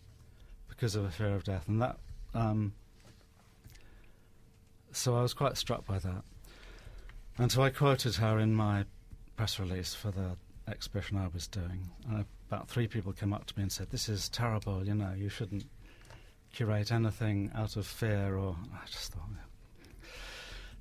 because 0.70 0.96
of 0.96 1.04
a 1.04 1.12
fear 1.12 1.36
of 1.36 1.44
death. 1.44 1.68
And 1.68 1.82
that. 1.82 1.98
Um, 2.34 2.74
so 4.94 5.18
I 5.18 5.22
was 5.22 5.34
quite 5.34 5.58
struck 5.58 5.86
by 5.86 6.00
that. 6.00 6.24
And 7.38 7.52
so 7.52 7.62
I 7.62 7.72
quoted 7.72 8.16
her 8.16 8.40
in 8.40 8.56
my 8.56 8.86
press 9.36 9.60
release 9.60 9.94
for 9.94 10.12
the 10.12 10.38
exhibition 10.70 11.18
I 11.18 11.28
was 11.28 11.48
doing. 11.48 11.90
And 12.08 12.26
about 12.50 12.70
three 12.70 12.88
people 12.88 13.14
came 13.14 13.34
up 13.34 13.46
to 13.46 13.58
me 13.58 13.64
and 13.64 13.72
said, 13.72 13.90
"This 13.90 14.10
is 14.10 14.30
terrible. 14.30 14.86
You 14.86 14.96
know, 14.96 15.14
you 15.16 15.30
shouldn't 15.30 15.66
curate 16.54 16.92
anything 16.92 17.52
out 17.56 17.76
of 17.76 17.86
fear." 17.86 18.36
Or 18.36 18.56
I 18.74 18.86
just 18.88 19.14
thought, 19.14 19.30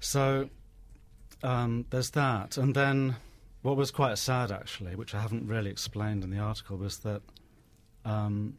So 0.00 0.50
um, 1.42 1.86
there's 1.90 2.10
that. 2.10 2.56
And 2.56 2.74
then 2.74 3.16
what 3.62 3.76
was 3.76 3.90
quite 3.90 4.18
sad, 4.18 4.52
actually, 4.52 4.94
which 4.94 5.14
I 5.14 5.20
haven't 5.20 5.46
really 5.46 5.70
explained 5.70 6.24
in 6.24 6.30
the 6.30 6.38
article, 6.38 6.76
was 6.76 6.98
that 6.98 7.22
um, 8.04 8.58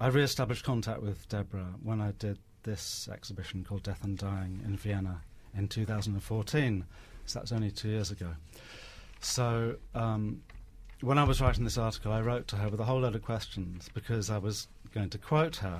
I 0.00 0.08
re 0.08 0.22
established 0.22 0.64
contact 0.64 1.02
with 1.02 1.28
Deborah 1.28 1.74
when 1.82 2.00
I 2.00 2.12
did 2.12 2.38
this 2.62 3.08
exhibition 3.10 3.64
called 3.64 3.82
Death 3.84 4.04
and 4.04 4.18
Dying 4.18 4.60
in 4.64 4.76
Vienna 4.76 5.22
in 5.56 5.68
2014. 5.68 6.84
So 7.24 7.38
that's 7.38 7.52
only 7.52 7.70
two 7.70 7.88
years 7.88 8.10
ago. 8.10 8.34
So 9.20 9.76
um, 9.94 10.42
when 11.00 11.18
I 11.18 11.24
was 11.24 11.40
writing 11.40 11.64
this 11.64 11.78
article, 11.78 12.12
I 12.12 12.20
wrote 12.20 12.48
to 12.48 12.56
her 12.56 12.68
with 12.68 12.80
a 12.80 12.84
whole 12.84 13.00
load 13.00 13.14
of 13.14 13.22
questions 13.22 13.90
because 13.92 14.30
I 14.30 14.38
was 14.38 14.68
going 14.94 15.10
to 15.10 15.18
quote 15.18 15.56
her, 15.56 15.78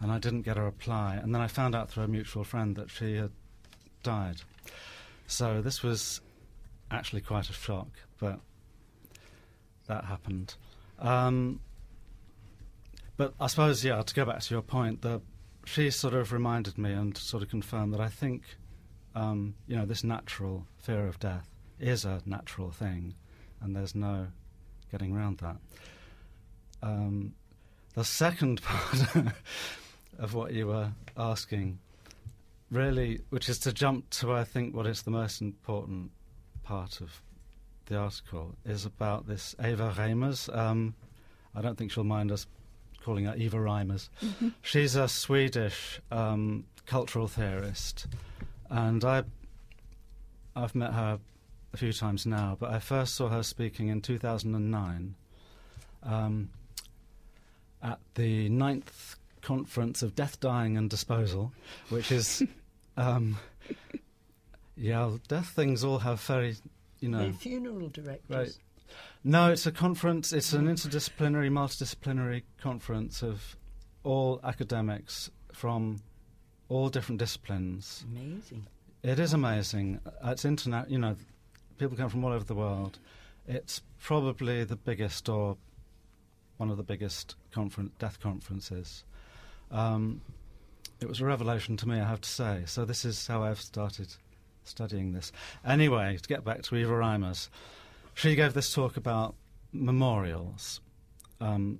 and 0.00 0.10
I 0.10 0.18
didn't 0.18 0.42
get 0.42 0.56
a 0.56 0.62
reply. 0.62 1.18
And 1.22 1.34
then 1.34 1.42
I 1.42 1.48
found 1.48 1.74
out 1.74 1.90
through 1.90 2.04
a 2.04 2.08
mutual 2.08 2.44
friend 2.44 2.76
that 2.76 2.90
she 2.90 3.16
had 3.16 3.30
died. 4.02 4.36
So 5.26 5.60
this 5.60 5.82
was 5.82 6.20
actually 6.90 7.20
quite 7.20 7.50
a 7.50 7.52
shock, 7.52 7.88
but 8.18 8.40
that 9.86 10.04
happened. 10.04 10.54
Um, 10.98 11.60
but 13.16 13.34
I 13.40 13.48
suppose, 13.48 13.84
yeah, 13.84 14.02
to 14.02 14.14
go 14.14 14.24
back 14.24 14.40
to 14.40 14.54
your 14.54 14.62
point, 14.62 15.02
the, 15.02 15.20
she 15.64 15.90
sort 15.90 16.14
of 16.14 16.32
reminded 16.32 16.78
me 16.78 16.92
and 16.92 17.16
sort 17.16 17.42
of 17.42 17.48
confirmed 17.48 17.92
that 17.94 18.00
I 18.00 18.08
think, 18.08 18.42
um, 19.14 19.54
you 19.66 19.76
know, 19.76 19.86
this 19.86 20.04
natural 20.04 20.66
fear 20.78 21.06
of 21.06 21.18
death 21.18 21.48
is 21.78 22.04
a 22.04 22.20
natural 22.24 22.70
thing, 22.70 23.14
and 23.60 23.74
there's 23.74 23.94
no 23.94 24.28
getting 24.90 25.14
around 25.14 25.38
that. 25.38 25.56
Um, 26.82 27.34
the 27.94 28.04
second 28.04 28.62
part 28.62 29.32
of 30.18 30.34
what 30.34 30.52
you 30.52 30.68
were 30.68 30.92
asking, 31.16 31.78
really, 32.70 33.20
which 33.30 33.48
is 33.48 33.58
to 33.60 33.72
jump 33.72 34.08
to, 34.10 34.32
I 34.32 34.44
think, 34.44 34.74
what 34.74 34.86
is 34.86 35.02
the 35.02 35.10
most 35.10 35.40
important 35.40 36.10
part 36.62 37.00
of 37.00 37.22
the 37.86 37.96
article, 37.96 38.54
is 38.64 38.84
about 38.84 39.26
this 39.26 39.54
Eva 39.64 39.94
Reimers. 39.96 40.54
Um, 40.54 40.94
I 41.54 41.60
don't 41.60 41.76
think 41.76 41.90
she'll 41.90 42.04
mind 42.04 42.30
us 42.32 42.46
calling 43.02 43.24
her 43.24 43.34
Eva 43.36 43.58
Reimers. 43.58 44.08
Mm-hmm. 44.22 44.48
She's 44.62 44.96
a 44.96 45.08
Swedish 45.08 46.00
um, 46.10 46.64
cultural 46.86 47.28
theorist, 47.28 48.06
and 48.68 49.04
I, 49.04 49.24
I've 50.54 50.74
met 50.74 50.92
her 50.92 51.18
a 51.76 51.78
few 51.78 51.92
times 51.92 52.24
now, 52.24 52.56
but 52.58 52.70
I 52.70 52.78
first 52.78 53.14
saw 53.14 53.28
her 53.28 53.42
speaking 53.42 53.88
in 53.88 54.00
2009 54.00 55.14
um, 56.02 56.48
at 57.82 57.98
the 58.14 58.48
ninth 58.48 59.16
conference 59.42 60.02
of 60.02 60.14
death, 60.14 60.40
dying, 60.40 60.78
and 60.78 60.88
disposal, 60.88 61.52
which 61.90 62.10
is. 62.10 62.42
um, 62.96 63.36
yeah, 64.74 65.10
death 65.28 65.48
things 65.48 65.84
all 65.84 65.98
have 65.98 66.22
very, 66.22 66.56
you 67.00 67.10
know. 67.10 67.30
funeral 67.32 67.90
directors. 67.90 68.30
Right. 68.30 68.58
No, 69.22 69.50
it's 69.50 69.66
a 69.66 69.72
conference. 69.72 70.32
It's 70.32 70.54
an 70.54 70.68
interdisciplinary, 70.68 71.50
multidisciplinary 71.50 72.44
conference 72.58 73.22
of 73.22 73.54
all 74.02 74.40
academics 74.42 75.30
from 75.52 76.00
all 76.70 76.88
different 76.88 77.18
disciplines. 77.18 78.06
Amazing. 78.10 78.66
It 79.02 79.18
is 79.18 79.34
amazing. 79.34 80.00
It's 80.24 80.46
internet. 80.46 80.90
You 80.90 80.98
know, 80.98 81.16
people 81.78 81.96
come 81.96 82.08
from 82.08 82.24
all 82.24 82.32
over 82.32 82.44
the 82.44 82.54
world. 82.54 82.98
It's 83.46 83.82
probably 84.00 84.64
the 84.64 84.76
biggest 84.76 85.28
or 85.28 85.56
one 86.56 86.70
of 86.70 86.76
the 86.76 86.82
biggest 86.82 87.36
conference, 87.52 87.92
death 87.98 88.18
conferences. 88.20 89.04
Um, 89.70 90.22
it 91.00 91.08
was 91.08 91.20
a 91.20 91.24
revelation 91.24 91.76
to 91.78 91.88
me, 91.88 92.00
I 92.00 92.08
have 92.08 92.22
to 92.22 92.28
say. 92.28 92.62
So 92.66 92.84
this 92.84 93.04
is 93.04 93.26
how 93.26 93.42
I've 93.42 93.60
started 93.60 94.14
studying 94.64 95.12
this. 95.12 95.32
Anyway, 95.64 96.16
to 96.16 96.28
get 96.28 96.44
back 96.44 96.62
to 96.62 96.76
Eva 96.76 96.92
Reimers 96.92 97.48
she 98.16 98.34
gave 98.34 98.54
this 98.54 98.72
talk 98.72 98.96
about 98.96 99.34
memorials, 99.72 100.80
um, 101.38 101.78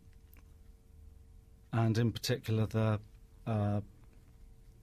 and 1.73 1.97
in 1.97 2.13
particular 2.13 2.67
the 2.67 3.01
uh, 3.47 3.81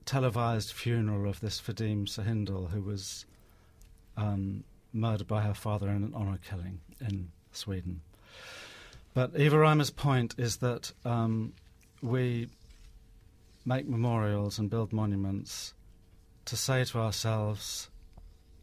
televised 0.04 0.72
funeral 0.72 1.30
of 1.30 1.38
this 1.38 1.60
Fadime 1.60 2.08
Sahindal, 2.08 2.70
who 2.70 2.82
was 2.82 3.24
um, 4.16 4.64
murdered 4.94 5.26
by 5.26 5.42
her 5.42 5.54
father 5.54 5.88
in 5.88 6.04
an 6.04 6.12
honour 6.14 6.38
killing 6.48 6.80
in 7.00 7.30
Sweden. 7.52 8.00
But 9.12 9.32
Eva 9.36 9.56
Reimer's 9.56 9.90
point 9.90 10.34
is 10.38 10.56
that 10.56 10.92
um, 11.04 11.52
we 12.02 12.48
make 13.64 13.88
memorials 13.88 14.58
and 14.58 14.68
build 14.68 14.92
monuments 14.92 15.74
to 16.46 16.56
say 16.56 16.84
to 16.84 16.98
ourselves 16.98 17.88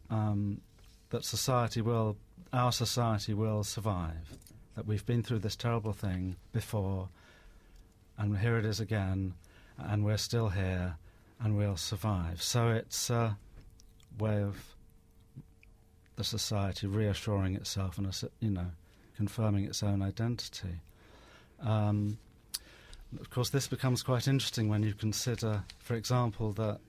um, 0.10 0.62
that 1.10 1.26
society 1.26 1.82
will 1.82 2.18
our 2.54 2.72
society 2.72 3.34
will 3.34 3.64
survive. 3.64 4.38
That 4.76 4.86
we've 4.86 5.06
been 5.06 5.24
through 5.24 5.40
this 5.40 5.56
terrible 5.56 5.94
thing 5.94 6.36
before, 6.52 7.10
and 8.18 8.38
here 8.38 8.58
it 8.58 8.66
is 8.66 8.80
again, 8.80 9.34
and 9.78 10.04
we're 10.04 10.18
still 10.18 10.50
here, 10.50 10.98
and 11.40 11.58
we'll 11.58 11.78
survive. 11.78 12.42
So 12.42 12.70
it's 12.70 13.10
a 13.10 13.38
way 14.20 14.42
of 14.42 14.76
the 16.22 16.26
society 16.26 16.86
reassuring 16.86 17.56
itself 17.56 17.98
and, 17.98 18.08
you 18.40 18.52
know, 18.52 18.68
confirming 19.16 19.66
its 19.66 19.82
own 19.82 20.04
identity. 20.04 20.82
Um, 21.60 22.20
of 23.20 23.32
course, 23.32 23.50
this 23.50 23.68
becomes 23.68 24.04
quite 24.04 24.28
interesting 24.28 24.70
when 24.70 24.84
you 24.84 24.94
consider, 24.94 25.64
for 25.80 25.96
example, 25.96 26.54
that 26.54 26.80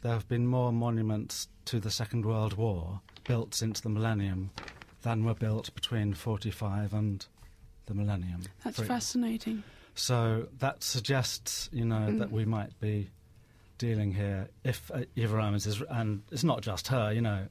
there 0.00 0.12
have 0.12 0.26
been 0.26 0.46
more 0.46 0.72
monuments 0.72 1.48
to 1.66 1.78
the 1.80 1.90
Second 1.90 2.24
World 2.24 2.54
War 2.54 3.00
built 3.24 3.54
since 3.54 3.80
the 3.80 3.90
millennium 3.90 4.50
than 5.02 5.24
were 5.24 5.34
built 5.34 5.74
between 5.74 6.14
45 6.14 6.94
and 6.94 7.26
the 7.84 7.94
millennium. 7.94 8.42
That's 8.64 8.80
fascinating. 8.80 9.62
So 9.94 10.48
that 10.60 10.82
suggests, 10.82 11.68
you 11.72 11.84
know, 11.84 12.08
mm. 12.08 12.18
that 12.20 12.32
we 12.32 12.46
might 12.46 12.78
be 12.80 13.10
dealing 13.76 14.14
here 14.14 14.48
if 14.64 14.90
uh, 14.92 15.02
Eva 15.14 15.36
Reimers 15.36 15.66
is, 15.66 15.82
and 15.90 16.22
it's 16.32 16.44
not 16.44 16.62
just 16.62 16.88
her, 16.88 17.12
you 17.12 17.20
know, 17.20 17.46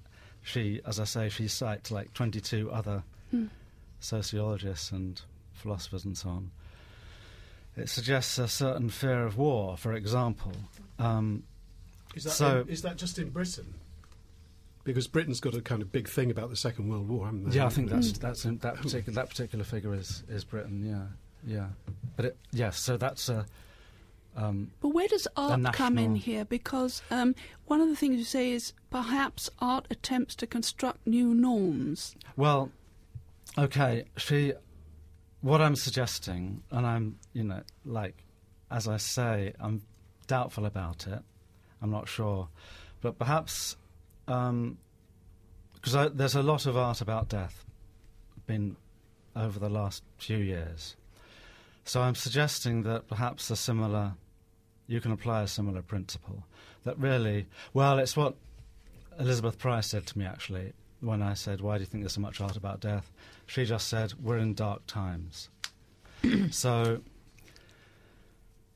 she, 0.46 0.80
as 0.86 1.00
I 1.00 1.04
say, 1.04 1.30
she 1.30 1.48
cites 1.48 1.92
like 1.92 2.14
22 2.14 2.72
other 2.72 3.04
mm. 3.34 3.50
sociologists 4.00 4.92
and 4.92 5.22
philosophers 5.54 6.06
and 6.06 6.18
so 6.18 6.30
on. 6.30 6.52
It 7.76 7.90
suggests 7.90 8.38
a 8.38 8.48
certain 8.48 8.90
fear 8.90 9.26
of 9.26 9.38
war, 9.38 9.76
for 9.76 9.94
example. 9.94 10.54
Um, 10.98 11.44
is, 12.16 12.24
that 12.24 12.30
so, 12.30 12.62
in, 12.62 12.70
is 12.70 12.82
that 12.84 12.96
just 12.96 13.20
in 13.20 13.30
Britain? 13.30 13.74
because 14.86 15.08
Britain's 15.08 15.40
got 15.42 15.56
a 15.56 15.62
kind 15.62 15.82
of 15.82 15.92
big 15.92 16.08
thing 16.08 16.32
about 16.32 16.50
the 16.50 16.56
Second 16.56 16.88
World 16.88 17.10
War, 17.10 17.26
haven't 17.26 17.50
they? 17.50 17.58
Yeah, 17.58 17.66
I 17.66 17.70
think 17.70 17.90
that's 17.90 18.14
mm. 18.14 18.20
that's 18.20 18.46
in, 18.46 18.60
that 18.60 18.76
particular 18.76 19.16
that 19.16 19.30
particular 19.30 19.66
figure 19.66 19.94
is 19.94 20.24
is 20.30 20.46
Britain. 20.46 20.86
Yeah, 20.86 21.52
yeah. 21.52 21.68
But 22.16 22.26
it, 22.26 22.38
yes, 22.52 22.60
yeah, 22.60 22.70
so 22.70 22.98
that's 22.98 23.28
a. 23.28 23.46
Um, 24.36 24.72
but 24.82 24.90
where 24.90 25.08
does 25.08 25.28
art 25.38 25.62
come 25.74 25.98
in 25.98 26.16
here? 26.16 26.44
Because 26.44 27.02
um, 27.10 27.36
one 27.66 27.80
of 27.80 27.88
the 27.88 27.96
things 27.96 28.18
you 28.18 28.26
say 28.26 28.52
is 28.52 28.74
perhaps 28.90 29.50
art 29.60 29.88
attempts 29.90 30.36
to 30.36 30.48
construct 30.48 31.08
new 31.08 31.34
norms. 31.34 32.16
Well, 32.36 32.72
okay, 33.58 34.06
she. 34.18 34.54
What 35.42 35.62
I'm 35.62 35.76
suggesting, 35.76 36.64
and 36.72 36.88
I'm, 36.88 37.20
you 37.34 37.44
know, 37.44 37.62
like, 37.86 38.16
as 38.72 38.88
I 38.88 38.98
say, 38.98 39.54
I'm 39.60 39.84
doubtful 40.26 40.66
about 40.66 41.06
it. 41.06 41.20
I'm 41.82 41.92
not 41.92 42.08
sure, 42.08 42.50
but 43.02 43.20
perhaps 43.20 43.78
because 44.26 44.46
um, 44.48 44.78
there's 46.14 46.36
a 46.36 46.42
lot 46.42 46.66
of 46.66 46.76
art 46.76 47.00
about 47.02 47.30
death 47.30 47.64
been 48.48 48.76
over 49.36 49.60
the 49.60 49.70
last 49.70 50.04
few 50.18 50.38
years. 50.38 50.96
So 51.84 52.02
I'm 52.02 52.16
suggesting 52.16 52.84
that 52.84 53.08
perhaps 53.08 53.50
a 53.52 53.56
similar, 53.56 54.14
you 54.88 55.02
can 55.02 55.12
apply 55.12 55.44
a 55.44 55.48
similar 55.48 55.82
principle. 55.82 56.44
That 56.84 56.98
really, 57.00 57.48
well, 57.74 58.00
it's 58.00 58.16
what 58.16 58.36
Elizabeth 59.20 59.58
Price 59.58 59.88
said 59.88 60.06
to 60.08 60.20
me 60.20 60.26
actually 60.26 60.74
when 61.00 61.22
I 61.22 61.34
said, 61.34 61.62
Why 61.62 61.78
do 61.78 61.82
you 61.82 61.86
think 61.86 62.04
there's 62.04 62.14
so 62.14 62.22
much 62.22 62.42
art 62.42 62.56
about 62.56 62.80
death? 62.80 63.12
She 63.46 63.66
just 63.66 63.88
said, 63.88 64.14
We're 64.22 64.38
in 64.38 64.54
dark 64.54 64.86
times. 64.88 65.50
so 66.52 67.02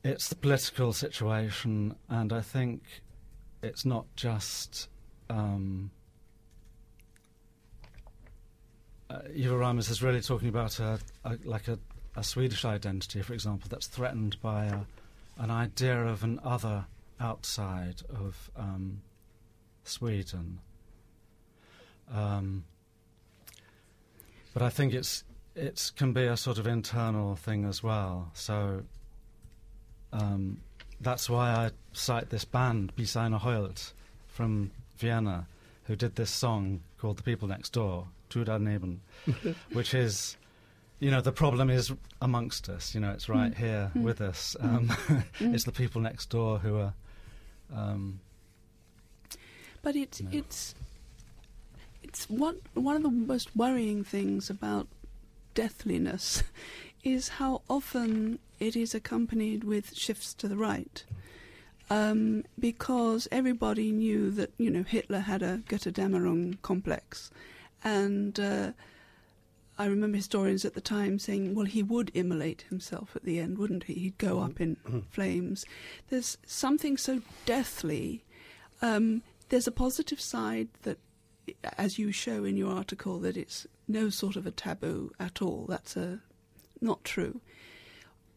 it's 0.02 0.28
the 0.28 0.34
political 0.36 0.92
situation, 0.92 1.94
and 2.08 2.32
I 2.32 2.40
think 2.40 2.82
it's 3.62 3.84
not 3.84 4.06
just 4.16 4.88
um, 5.28 5.90
uh, 9.10 9.20
Eva 9.34 9.54
Reimers 9.54 9.90
is 9.90 10.02
really 10.02 10.20
talking 10.20 10.48
about 10.48 10.78
a, 10.80 10.98
a 11.24 11.36
like 11.44 11.68
a, 11.68 11.78
a, 12.16 12.24
Swedish 12.24 12.64
identity, 12.64 13.22
for 13.22 13.34
example, 13.34 13.68
that's 13.70 13.86
threatened 13.86 14.40
by 14.40 14.66
a, 14.66 14.78
an 15.38 15.50
idea 15.50 16.04
of 16.04 16.22
an 16.22 16.40
other 16.44 16.86
outside 17.18 18.02
of 18.08 18.50
um, 18.56 19.02
Sweden. 19.84 20.60
Um, 22.12 22.64
but 24.52 24.62
I 24.62 24.70
think 24.70 24.92
it's 24.94 25.24
it 25.54 25.92
can 25.96 26.12
be 26.12 26.24
a 26.24 26.36
sort 26.36 26.58
of 26.58 26.66
internal 26.66 27.36
thing 27.36 27.64
as 27.64 27.82
well. 27.82 28.30
So 28.34 28.82
um, 30.12 30.60
that's 31.00 31.28
why 31.28 31.50
I 31.50 31.70
cite 31.92 32.30
this 32.30 32.44
band, 32.44 32.94
Bis 32.96 33.16
einer 33.16 33.38
heult, 33.38 33.92
from 34.28 34.70
Vienna, 34.96 35.46
who 35.84 35.96
did 35.96 36.16
this 36.16 36.30
song 36.30 36.80
called 36.98 37.18
The 37.18 37.22
People 37.22 37.48
Next 37.48 37.72
Door, 37.72 38.08
Tu 38.28 38.44
daneben, 38.44 39.00
which 39.72 39.94
is, 39.94 40.36
you 41.00 41.10
know, 41.10 41.22
the 41.22 41.32
problem 41.32 41.70
is 41.70 41.92
amongst 42.20 42.68
us. 42.68 42.94
You 42.94 43.00
know, 43.00 43.10
it's 43.10 43.28
right 43.28 43.52
mm. 43.52 43.56
here 43.56 43.90
mm. 43.96 44.02
with 44.02 44.20
us. 44.20 44.54
Mm. 44.60 44.64
Um, 44.64 44.88
mm. 45.38 45.54
it's 45.54 45.64
the 45.64 45.72
people 45.72 46.00
next 46.00 46.28
door 46.30 46.58
who 46.58 46.78
are. 46.78 46.94
Um, 47.74 48.20
but 49.82 49.96
it's 49.96 50.20
you 50.20 50.26
know. 50.26 50.38
it's 50.38 50.74
it's 52.02 52.28
one 52.28 52.58
one 52.74 52.96
of 52.96 53.02
the 53.02 53.10
most 53.10 53.56
worrying 53.56 54.04
things 54.04 54.50
about 54.50 54.88
deathliness 55.54 56.42
is 57.02 57.28
how 57.28 57.62
often 57.68 58.38
it 58.58 58.76
is 58.76 58.94
accompanied 58.94 59.64
with 59.64 59.94
shifts 59.96 60.34
to 60.34 60.48
the 60.48 60.56
right. 60.56 61.04
Um, 61.92 62.44
because 62.56 63.26
everybody 63.32 63.90
knew 63.90 64.30
that 64.32 64.52
you 64.58 64.70
know 64.70 64.82
Hitler 64.82 65.20
had 65.20 65.42
a 65.42 65.62
Götterdämmerung 65.68 66.60
complex, 66.62 67.30
and 67.82 68.38
uh, 68.38 68.72
I 69.80 69.86
remember 69.86 70.18
historians 70.18 70.66
at 70.66 70.74
the 70.74 70.82
time 70.82 71.18
saying, 71.18 71.54
"Well, 71.54 71.64
he 71.64 71.82
would 71.82 72.10
immolate 72.12 72.66
himself 72.68 73.16
at 73.16 73.24
the 73.24 73.38
end, 73.38 73.56
wouldn't 73.56 73.84
he? 73.84 73.94
He'd 73.94 74.18
go 74.18 74.40
up 74.40 74.60
in 74.60 74.76
mm-hmm. 74.76 75.00
flames." 75.08 75.64
There's 76.10 76.36
something 76.44 76.98
so 76.98 77.22
deathly. 77.46 78.22
Um, 78.82 79.22
there's 79.48 79.66
a 79.66 79.72
positive 79.72 80.20
side 80.20 80.68
that, 80.82 80.98
as 81.78 81.98
you 81.98 82.12
show 82.12 82.44
in 82.44 82.58
your 82.58 82.74
article, 82.74 83.18
that 83.20 83.38
it's 83.38 83.66
no 83.88 84.10
sort 84.10 84.36
of 84.36 84.46
a 84.46 84.50
taboo 84.50 85.12
at 85.18 85.40
all. 85.40 85.64
That's 85.66 85.96
a 85.96 86.20
not 86.82 87.02
true. 87.02 87.40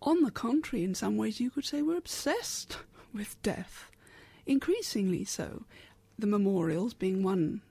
On 0.01 0.21
the 0.21 0.31
contrary, 0.31 0.85
in 0.85 0.95
some 0.95 1.17
ways, 1.17 1.41
you 1.41 1.49
could 1.49 1.65
say 1.65 1.81
we're 1.81 1.97
obsessed 1.97 2.77
with 3.13 3.41
death, 3.41 3.91
increasingly 4.45 5.25
so. 5.25 5.65
The 6.17 6.27
memorials 6.27 6.93
being 6.93 7.21
one. 7.21 7.63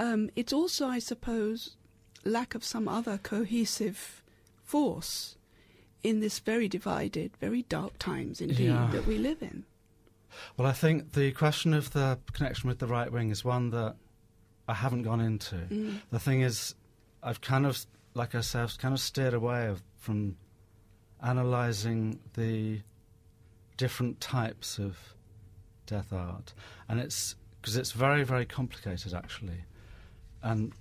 Um, 0.00 0.30
it's 0.34 0.52
also, 0.52 0.88
I 0.88 0.98
suppose, 0.98 1.76
lack 2.28 2.54
of 2.54 2.64
some 2.64 2.88
other 2.88 3.18
cohesive 3.18 4.22
force 4.62 5.36
in 6.02 6.20
this 6.20 6.38
very 6.38 6.68
divided, 6.68 7.36
very 7.38 7.62
dark 7.62 7.98
times 7.98 8.40
indeed 8.40 8.68
yeah. 8.68 8.88
that 8.92 9.06
we 9.06 9.18
live 9.18 9.42
in. 9.42 9.64
Well, 10.56 10.68
I 10.68 10.72
think 10.72 11.12
the 11.12 11.32
question 11.32 11.74
of 11.74 11.92
the 11.92 12.18
connection 12.32 12.68
with 12.68 12.78
the 12.78 12.86
right 12.86 13.10
wing 13.10 13.30
is 13.30 13.44
one 13.44 13.70
that 13.70 13.96
I 14.68 14.74
haven't 14.74 15.02
gone 15.02 15.20
into. 15.20 15.56
Mm. 15.56 16.00
The 16.10 16.18
thing 16.18 16.42
is, 16.42 16.74
I've 17.22 17.40
kind 17.40 17.66
of, 17.66 17.84
like 18.14 18.34
I 18.34 18.40
said, 18.42 18.62
I've 18.62 18.78
kind 18.78 18.94
of 18.94 19.00
steered 19.00 19.34
away 19.34 19.66
of, 19.66 19.82
from 19.96 20.36
analysing 21.20 22.20
the 22.34 22.80
different 23.76 24.20
types 24.20 24.78
of 24.78 24.98
death 25.86 26.12
art, 26.12 26.52
and 26.88 27.00
it's 27.00 27.34
because 27.60 27.76
it's 27.76 27.92
very, 27.92 28.22
very 28.22 28.44
complicated 28.44 29.14
actually, 29.14 29.64
and 30.42 30.72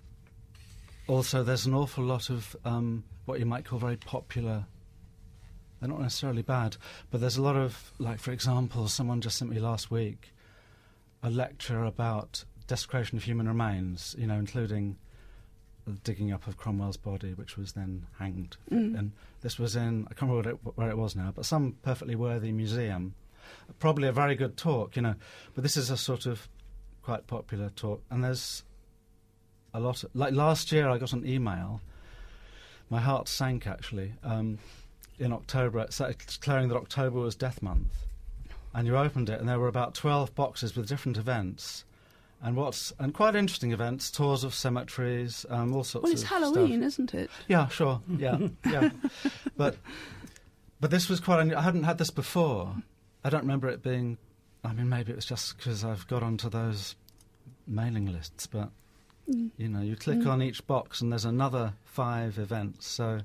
also 1.07 1.43
there's 1.43 1.65
an 1.65 1.73
awful 1.73 2.03
lot 2.03 2.29
of 2.29 2.55
um, 2.65 3.03
what 3.25 3.39
you 3.39 3.45
might 3.45 3.65
call 3.65 3.79
very 3.79 3.97
popular. 3.97 4.65
They're 5.79 5.89
not 5.89 6.01
necessarily 6.01 6.41
bad, 6.41 6.77
but 7.11 7.21
there's 7.21 7.37
a 7.37 7.41
lot 7.41 7.55
of, 7.55 7.91
like, 7.99 8.19
for 8.19 8.31
example, 8.31 8.87
someone 8.87 9.21
just 9.21 9.37
sent 9.37 9.51
me 9.51 9.59
last 9.59 9.91
week 9.91 10.33
a 11.21 11.29
lecture 11.29 11.83
about 11.83 12.43
desecration 12.67 13.17
of 13.17 13.23
human 13.23 13.47
remains, 13.47 14.15
you 14.17 14.27
know, 14.27 14.35
including 14.35 14.97
the 15.85 15.93
digging 15.93 16.31
up 16.31 16.47
of 16.47 16.57
Cromwell's 16.57 16.97
body, 16.97 17.33
which 17.33 17.57
was 17.57 17.73
then 17.73 18.05
hanged. 18.19 18.57
Mm. 18.71 18.97
And 18.97 19.11
this 19.41 19.57
was 19.57 19.75
in, 19.75 20.05
I 20.09 20.13
can't 20.13 20.29
remember 20.29 20.49
it, 20.49 20.59
where 20.75 20.89
it 20.89 20.97
was 20.97 21.15
now, 21.15 21.31
but 21.33 21.45
some 21.45 21.77
perfectly 21.81 22.15
worthy 22.15 22.51
museum. 22.51 23.13
Probably 23.79 24.07
a 24.07 24.11
very 24.11 24.35
good 24.35 24.57
talk, 24.57 24.95
you 24.95 25.01
know, 25.01 25.15
but 25.55 25.63
this 25.63 25.77
is 25.77 25.89
a 25.89 25.97
sort 25.97 26.25
of 26.25 26.49
quite 27.03 27.27
popular 27.27 27.69
talk. 27.69 28.03
And 28.09 28.23
there's 28.23 28.63
a 29.77 29.79
lot, 29.79 30.03
of, 30.03 30.09
like 30.13 30.33
last 30.33 30.71
year 30.71 30.89
I 30.89 30.97
got 30.97 31.13
an 31.13 31.27
email, 31.27 31.81
my 32.89 32.99
heart 32.99 33.27
sank 33.27 33.67
actually, 33.67 34.13
um, 34.23 34.59
in 35.19 35.31
October, 35.33 35.85
declaring 35.87 36.69
that 36.69 36.75
October 36.75 37.19
was 37.19 37.35
Death 37.35 37.61
Month. 37.61 37.93
And 38.73 38.85
you 38.85 38.95
opened 38.95 39.29
it, 39.29 39.39
and 39.39 39.49
there 39.49 39.59
were 39.59 39.67
about 39.67 39.95
12 39.95 40.35
boxes 40.35 40.75
with 40.75 40.87
different 40.87 41.17
events 41.17 41.83
and 42.41 42.55
what's 42.55 42.93
and 42.99 43.13
quite 43.13 43.35
interesting 43.35 43.71
events, 43.71 44.11
tours 44.11 44.43
of 44.43 44.53
cemeteries, 44.53 45.45
um, 45.49 45.73
all 45.73 45.83
sorts. 45.83 46.03
Well, 46.03 46.13
it's 46.13 46.23
Halloween, 46.23 46.79
stuff. 46.81 46.87
isn't 46.87 47.13
it? 47.15 47.31
Yeah, 47.47 47.67
sure. 47.67 48.01
Yeah, 48.07 48.37
yeah. 48.65 48.89
But 49.57 49.77
but 50.79 50.91
this 50.91 51.09
was 51.09 51.19
quite. 51.19 51.51
I 51.51 51.61
hadn't 51.61 51.83
had 51.83 51.97
this 51.97 52.11
before. 52.11 52.75
I 53.23 53.29
don't 53.29 53.41
remember 53.41 53.67
it 53.67 53.81
being. 53.81 54.17
I 54.63 54.73
mean, 54.73 54.87
maybe 54.89 55.11
it 55.11 55.15
was 55.15 55.25
just 55.25 55.57
because 55.57 55.83
I've 55.83 56.07
got 56.07 56.21
onto 56.21 56.49
those 56.49 56.95
mailing 57.65 58.11
lists, 58.11 58.45
but 58.45 58.69
mm. 59.29 59.51
you 59.57 59.67
know, 59.69 59.81
you 59.81 59.95
click 59.95 60.19
mm. 60.19 60.27
on 60.27 60.41
each 60.41 60.65
box 60.67 61.01
and 61.01 61.11
there's 61.11 61.25
another 61.25 61.73
five 61.85 62.37
events. 62.37 62.87
So, 62.87 63.21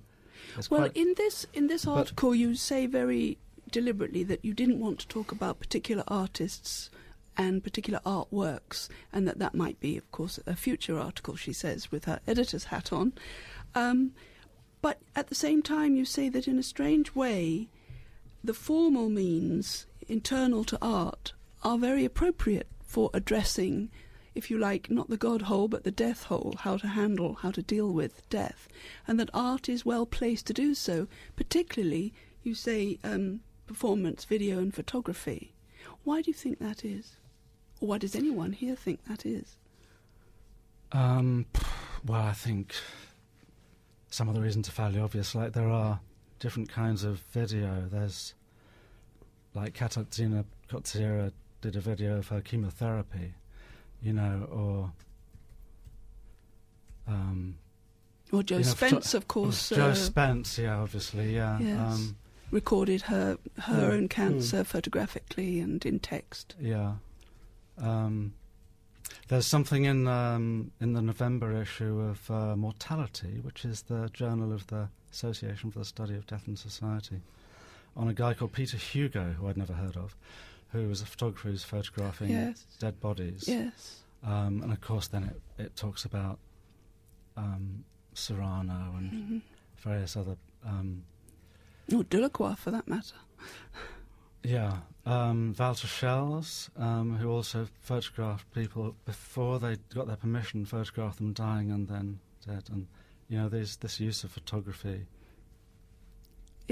well, 0.71 0.91
in 0.95 1.15
this 1.17 1.47
in 1.53 1.67
this 1.67 1.87
article, 1.87 2.35
you 2.35 2.55
say 2.55 2.87
very 2.87 3.39
deliberately 3.71 4.23
that 4.25 4.45
you 4.45 4.55
didn't 4.55 4.81
want 4.81 4.99
to 5.01 5.09
talk 5.09 5.33
about 5.33 5.61
particular 5.61 6.05
artists 6.09 6.91
and 7.37 7.65
particular 7.65 8.01
artworks, 8.05 8.89
and 9.13 9.27
that 9.27 9.39
that 9.39 9.55
might 9.55 9.81
be, 9.81 9.97
of 9.97 10.11
course, 10.13 10.39
a 10.47 10.55
future 10.55 10.99
article, 10.99 11.35
she 11.35 11.53
says, 11.53 11.91
with 11.91 12.05
her 12.05 12.21
editor's 12.27 12.65
hat 12.65 12.93
on. 12.93 13.13
Um, 13.75 14.13
but 14.83 14.99
at 15.17 15.29
the 15.29 15.35
same 15.35 15.63
time, 15.63 15.97
you 15.97 16.05
say 16.05 16.29
that 16.29 16.47
in 16.47 16.59
a 16.59 16.63
strange 16.63 17.15
way, 17.15 17.69
the 18.45 18.53
formal 18.53 19.09
means 19.09 19.87
internal 20.09 20.65
to 20.65 20.79
art 20.83 21.33
are 21.63 21.79
very 21.79 22.05
appropriate 22.05 22.67
for 22.85 23.09
addressing, 23.15 23.91
if 24.35 24.51
you 24.51 24.59
like, 24.59 24.91
not 24.91 25.11
the 25.11 25.17
God 25.17 25.43
hole, 25.43 25.69
but 25.69 25.85
the 25.85 25.91
death 25.91 26.25
hole, 26.25 26.55
how 26.61 26.77
to 26.79 26.89
handle, 26.89 27.35
how 27.35 27.51
to 27.51 27.63
deal 27.63 27.93
with 27.93 28.29
death, 28.31 28.69
and 29.07 29.19
that 29.21 29.31
art 29.35 29.69
is 29.69 29.85
well 29.85 30.07
placed 30.07 30.47
to 30.47 30.53
do 30.53 30.75
so, 30.75 31.07
particularly, 31.37 32.13
you 32.43 32.55
say, 32.55 32.99
um, 33.05 33.41
performance, 33.67 34.25
video, 34.25 34.59
and 34.59 34.75
photography. 34.75 35.55
Why 36.05 36.23
do 36.23 36.31
you 36.31 36.35
think 36.35 36.59
that 36.59 36.85
is? 36.85 37.17
Or 37.81 37.89
why 37.89 37.99
does 37.99 38.15
anyone 38.15 38.53
here 38.53 38.77
think 38.77 39.05
that 39.05 39.25
is? 39.27 39.57
Um, 40.93 41.47
well, 42.05 42.21
I 42.21 42.33
think 42.33 42.75
some 44.11 44.29
of 44.29 44.35
the 44.35 44.41
reasons 44.41 44.69
are 44.69 44.73
fairly 44.73 45.01
obvious. 45.01 45.35
Like 45.35 45.53
there 45.53 45.69
are 45.69 46.01
different 46.39 46.69
kinds 46.69 47.03
of 47.03 47.21
video. 47.33 47.89
There's 47.91 48.35
like 49.55 49.75
Katarzyna 49.75 50.45
Kozyra 50.69 51.33
did 51.61 51.77
a 51.77 51.81
video 51.81 52.19
of 52.19 52.29
her 52.29 52.41
chemotherapy, 52.41 53.35
you 54.03 54.13
know, 54.13 54.49
or 54.51 54.93
um, 57.07 57.57
or 58.33 58.43
Jo 58.43 58.59
you 58.59 58.65
know, 58.65 58.71
Spence, 58.71 59.15
of 59.15 59.29
course. 59.29 59.71
Jo 59.71 59.89
uh, 59.89 59.95
Spence, 59.95 60.59
yeah, 60.59 60.79
obviously, 60.79 61.35
yeah. 61.35 61.59
Yes. 61.61 61.79
Um, 61.79 62.17
Recorded 62.51 63.03
her 63.03 63.39
her 63.59 63.81
yeah. 63.81 63.95
own 63.95 64.09
cancer 64.09 64.59
mm. 64.59 64.67
photographically 64.67 65.61
and 65.61 65.85
in 65.87 65.99
text. 65.99 66.55
Yeah. 66.61 66.95
Um, 67.79 68.35
there's 69.29 69.47
something 69.47 69.85
in 69.85 70.07
um, 70.07 70.71
in 70.81 70.93
the 70.93 71.01
November 71.01 71.61
issue 71.61 72.01
of 72.01 72.31
uh, 72.31 72.57
Mortality, 72.57 73.41
which 73.43 73.65
is 73.65 73.83
the 73.83 74.11
journal 74.13 74.53
of 74.53 74.67
the 74.67 74.89
Association 75.11 75.71
for 75.71 75.79
the 75.79 75.85
Study 75.85 76.15
of 76.15 76.27
Death 76.27 76.47
and 76.47 76.59
Society, 76.59 77.21
on 77.97 78.09
a 78.09 78.15
guy 78.15 78.35
called 78.35 78.53
Peter 78.53 78.77
Hugo, 78.77 79.35
who 79.39 79.49
I'd 79.49 79.57
never 79.57 79.75
heard 79.75 79.97
of, 79.97 80.17
who 80.73 80.89
was 80.89 81.03
a 81.03 81.07
photographer 81.07 81.49
who's 81.49 81.65
photographing 81.65 82.31
yes. 82.31 82.65
dead 82.79 83.01
bodies. 83.01 83.45
Yes. 83.47 84.01
Um, 84.25 84.63
and 84.63 84.73
of 84.73 84.81
course, 84.81 85.09
then 85.09 85.25
it, 85.25 85.63
it 85.63 85.77
talks 85.77 86.05
about 86.05 86.39
um, 87.37 87.85
Serrano 88.15 88.95
and 88.97 89.13
mm-hmm. 89.13 89.39
various 89.77 90.17
other. 90.17 90.37
Um, 90.65 91.03
oh, 91.93 92.03
Delacroix, 92.05 92.55
for 92.55 92.71
that 92.71 92.89
matter. 92.89 93.17
Yeah, 94.45 94.79
um, 95.07 95.55
Walter 95.59 95.87
Schels, 95.87 96.69
um, 96.81 97.17
who 97.17 97.31
also 97.31 97.69
photographed 97.81 98.53
people 98.53 98.97
before 99.05 99.59
they 99.59 99.77
got 99.95 100.07
their 100.09 100.17
permission, 100.17 100.65
photographed 100.65 101.19
them 101.19 101.33
dying 101.33 101.71
and 101.71 101.87
then 101.87 102.19
dead. 102.47 102.65
And 102.73 102.89
you 103.29 103.39
know, 103.39 103.49
there's 103.49 103.77
this 103.77 104.01
use 104.01 104.25
of 104.25 104.33
photography. 104.33 105.07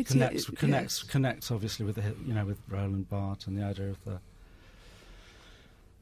It's 0.00 0.12
connects, 0.12 0.48
it, 0.48 0.56
connects, 0.56 1.02
yes. 1.02 1.10
connects 1.10 1.50
obviously 1.50 1.86
with 1.86 1.96
the, 1.96 2.14
you 2.26 2.34
know 2.34 2.44
with 2.44 2.58
Roland 2.68 3.08
Barthes 3.08 3.46
and 3.46 3.56
the 3.56 3.64
idea 3.64 3.90
of 3.90 4.02
the 4.04 4.20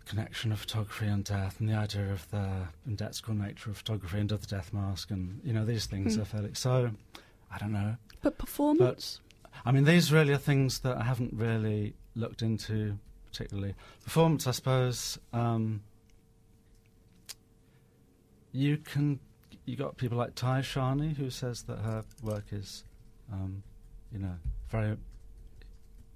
connection 0.08 0.52
of 0.52 0.60
photography 0.60 1.06
and 1.06 1.22
death, 1.22 1.60
and 1.60 1.68
the 1.68 1.74
idea 1.74 2.10
of 2.10 2.28
the 2.30 2.48
indexable 2.86 3.34
nature 3.34 3.70
of 3.70 3.76
photography 3.76 4.18
and 4.18 4.32
of 4.32 4.40
the 4.40 4.46
death 4.46 4.72
mask, 4.72 5.10
and 5.10 5.40
you 5.44 5.52
know 5.52 5.64
these 5.64 5.86
things 5.86 6.16
mm. 6.16 6.22
are 6.22 6.24
fairly. 6.24 6.50
So, 6.54 6.90
I 7.52 7.58
don't 7.58 7.72
know. 7.72 7.96
But 8.22 8.38
performance. 8.38 9.20
But, 9.42 9.60
I 9.64 9.72
mean, 9.72 9.84
these 9.84 10.12
really 10.12 10.32
are 10.32 10.38
things 10.38 10.80
that 10.80 10.96
I 10.96 11.02
haven't 11.04 11.32
really 11.34 11.94
looked 12.14 12.42
into 12.42 12.98
particularly. 13.30 13.74
Performance, 14.04 14.46
I 14.46 14.52
suppose. 14.52 15.18
Um, 15.32 15.82
you 18.52 18.78
can. 18.78 19.20
You 19.66 19.76
got 19.76 19.98
people 19.98 20.16
like 20.16 20.34
Tai 20.34 20.60
Shani 20.60 21.14
who 21.14 21.28
says 21.28 21.62
that 21.64 21.78
her 21.80 22.02
work 22.22 22.46
is, 22.52 22.84
um, 23.30 23.62
you 24.12 24.18
know, 24.18 24.34
very 24.68 24.96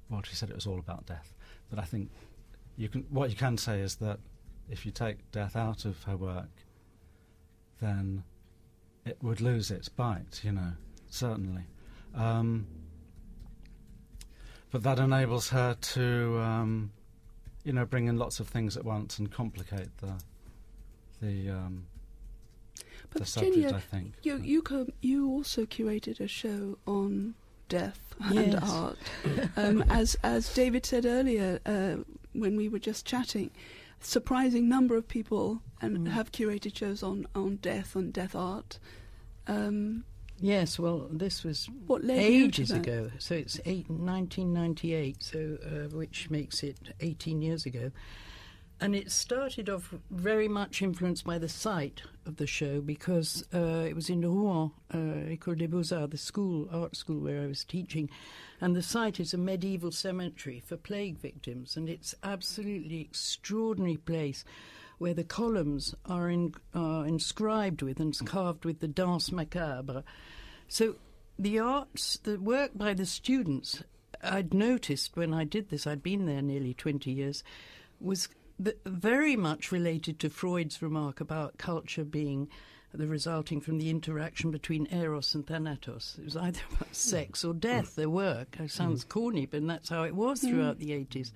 well, 0.09 0.23
she 0.23 0.35
said 0.35 0.51
it 0.51 0.55
was 0.55 0.67
all 0.67 0.79
about 0.79 1.07
death. 1.07 1.33
But 1.71 1.79
I 1.79 1.83
think 1.83 2.11
you 2.77 2.89
can. 2.89 3.03
What 3.11 3.31
you 3.31 3.37
can 3.37 3.57
say 3.57 3.81
is 3.81 3.97
that 3.97 4.21
if 4.69 4.85
you 4.85 4.93
take 4.93 5.31
death 5.33 5.57
out 5.57 5.85
of 5.85 6.03
her 6.05 6.17
work, 6.17 6.51
then 7.81 8.25
it 9.05 9.17
would 9.23 9.41
lose 9.41 9.71
its 9.71 9.89
bite. 9.89 10.41
You 10.43 10.53
know, 10.53 10.73
certainly. 11.09 11.65
Um, 12.15 12.67
but 14.71 14.83
that 14.83 14.99
enables 14.99 15.51
her 15.51 15.75
to, 15.75 16.39
um, 16.41 16.93
you 17.65 17.73
know, 17.73 17.85
bring 17.85 18.07
in 18.07 18.19
lots 18.19 18.41
of 18.41 18.49
things 18.49 18.77
at 18.77 18.85
once 18.85 19.19
and 19.19 19.31
complicate 19.31 19.97
the 19.99 20.15
the 21.21 21.51
um, 21.51 21.87
but 23.11 23.25
the 23.25 23.41
Virginia, 23.41 23.71
subject. 23.71 23.75
I 23.75 23.97
think. 23.97 24.15
You 24.23 24.37
you 24.39 24.93
you 25.01 25.31
also 25.31 25.65
curated 25.65 26.21
a 26.21 26.29
show 26.29 26.79
on 26.87 27.35
death 27.79 28.01
and 28.31 28.55
art, 28.63 28.99
um, 29.57 29.83
as 29.89 30.17
as 30.23 30.53
David 30.55 30.85
said 30.87 31.05
earlier 31.07 31.59
uh, 31.67 31.95
when 32.35 32.57
we 32.57 32.69
were 32.69 32.79
just 32.91 33.07
chatting. 33.07 33.51
Surprising 34.01 34.69
number 34.69 34.97
of 34.97 35.07
people 35.07 35.63
and 35.81 35.93
Mm. 35.99 36.11
have 36.11 36.33
curated 36.33 36.75
shows 36.77 37.03
on, 37.03 37.27
on 37.35 37.57
death 37.63 37.95
and 37.97 38.13
death 38.13 38.35
art. 38.35 38.79
Um, 39.47 40.05
Yes, 40.41 40.77
well, 40.77 41.07
this 41.23 41.45
was 41.45 41.69
what 41.87 42.03
led 42.03 42.21
you 42.33 42.41
to 42.51 42.63
ages 42.63 42.71
ago. 42.73 43.11
So 43.21 43.35
it's 43.37 43.61
eight, 43.65 43.89
1998, 43.89 45.23
so 45.23 45.39
uh, 45.65 45.89
which 45.97 46.31
makes 46.31 46.65
it 46.65 46.77
18 47.01 47.43
years 47.43 47.65
ago. 47.65 47.93
And 48.83 48.97
it 48.97 49.13
started 49.13 49.71
off 49.71 49.95
very 50.11 50.49
much 50.49 50.83
influenced 50.83 51.25
by 51.25 51.39
the 51.39 51.49
site 51.49 52.03
of 52.27 52.37
the 52.37 52.49
show 52.49 52.81
because 52.81 53.45
uh, 53.55 53.87
it 53.89 53.95
was 53.95 54.11
in 54.11 54.23
Rouen, 54.23 54.73
uh, 54.93 55.31
École 55.31 55.57
des 55.57 55.69
Beaux-Arts, 55.69 56.11
the 56.11 56.19
school, 56.19 56.69
art 56.73 56.97
school 56.97 57.21
where 57.21 57.43
I 57.43 57.47
was 57.47 57.63
teaching. 57.63 58.11
And 58.61 58.75
the 58.75 58.83
site 58.83 59.21
is 59.21 59.33
a 59.33 59.39
medieval 59.39 59.93
cemetery 59.93 60.61
for 60.67 60.77
plague 60.77 61.19
victims. 61.21 61.77
And 61.77 61.89
it's 61.89 62.13
absolutely 62.25 63.01
extraordinary 63.01 63.99
place 63.99 64.45
where 64.99 65.15
the 65.15 65.23
columns 65.23 65.95
are 66.07 66.29
in, 66.29 66.53
uh, 66.75 67.05
inscribed 67.07 67.83
with 67.83 68.01
and 68.01 68.19
carved 68.27 68.65
with 68.65 68.81
the 68.81 68.89
Danse 68.89 69.31
Macabre. 69.31 70.03
So 70.67 70.97
the 71.39 71.61
arts, 71.61 72.19
the 72.25 72.41
work 72.41 72.73
by 72.75 72.95
the 72.95 73.07
students, 73.07 73.85
I'd 74.25 74.53
noticed 74.53 75.17
when 75.17 75.33
I 75.33 75.45
did 75.45 75.69
this, 75.69 75.87
I'd 75.87 76.03
been 76.03 76.27
there 76.27 76.43
nearly 76.43 76.75
20 76.75 77.13
years, 77.13 77.45
was 78.01 78.29
very 78.85 79.37
much 79.37 79.73
related 79.73 80.19
to 80.21 80.31
Freud's 80.31 80.83
remark 80.83 81.21
about 81.21 81.59
culture 81.59 82.05
being 82.05 82.49
the 82.95 83.07
resulting 83.07 83.61
from 83.61 83.79
the 83.79 83.89
interaction 83.89 84.51
between 84.51 84.87
eros 84.91 85.35
and 85.35 85.47
thanatos. 85.47 86.17
It 86.19 86.25
was 86.25 86.37
either 86.37 86.61
about 86.71 86.89
hmm. 86.89 86.93
sex 86.95 87.45
or 87.45 87.55
death, 87.55 87.97
their 87.97 88.11
work. 88.11 88.55
It 88.55 88.63
hmm. 88.63 88.67
sounds 88.67 89.05
corny, 89.05 89.47
but 89.47 89.67
that's 89.67 89.89
how 89.89 90.03
it 90.03 90.15
was 90.15 90.43
hmm. 90.43 90.49
throughout 90.49 90.79
the 90.79 90.91
80s 90.91 91.33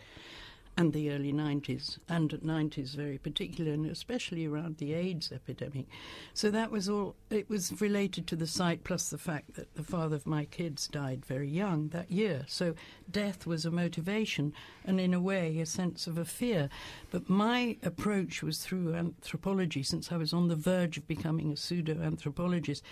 and 0.78 0.92
the 0.92 1.10
early 1.10 1.32
90s, 1.32 1.98
and 2.08 2.30
90s 2.30 2.94
very 2.94 3.16
particular, 3.16 3.72
and 3.72 3.86
especially 3.86 4.46
around 4.46 4.76
the 4.76 4.92
AIDS 4.92 5.32
epidemic. 5.32 5.86
So 6.34 6.50
that 6.50 6.70
was 6.70 6.86
all, 6.88 7.16
it 7.30 7.48
was 7.48 7.80
related 7.80 8.26
to 8.26 8.36
the 8.36 8.46
site, 8.46 8.84
plus 8.84 9.08
the 9.08 9.16
fact 9.16 9.54
that 9.54 9.74
the 9.74 9.82
father 9.82 10.16
of 10.16 10.26
my 10.26 10.44
kids 10.44 10.86
died 10.86 11.24
very 11.24 11.48
young 11.48 11.88
that 11.88 12.10
year. 12.10 12.44
So 12.46 12.74
death 13.10 13.46
was 13.46 13.64
a 13.64 13.70
motivation, 13.70 14.52
and 14.84 15.00
in 15.00 15.14
a 15.14 15.20
way, 15.20 15.58
a 15.60 15.66
sense 15.66 16.06
of 16.06 16.18
a 16.18 16.26
fear. 16.26 16.68
But 17.10 17.30
my 17.30 17.78
approach 17.82 18.42
was 18.42 18.58
through 18.58 18.94
anthropology, 18.94 19.82
since 19.82 20.12
I 20.12 20.18
was 20.18 20.34
on 20.34 20.48
the 20.48 20.56
verge 20.56 20.98
of 20.98 21.08
becoming 21.08 21.52
a 21.52 21.56
pseudo 21.56 22.02
anthropologist. 22.02 22.84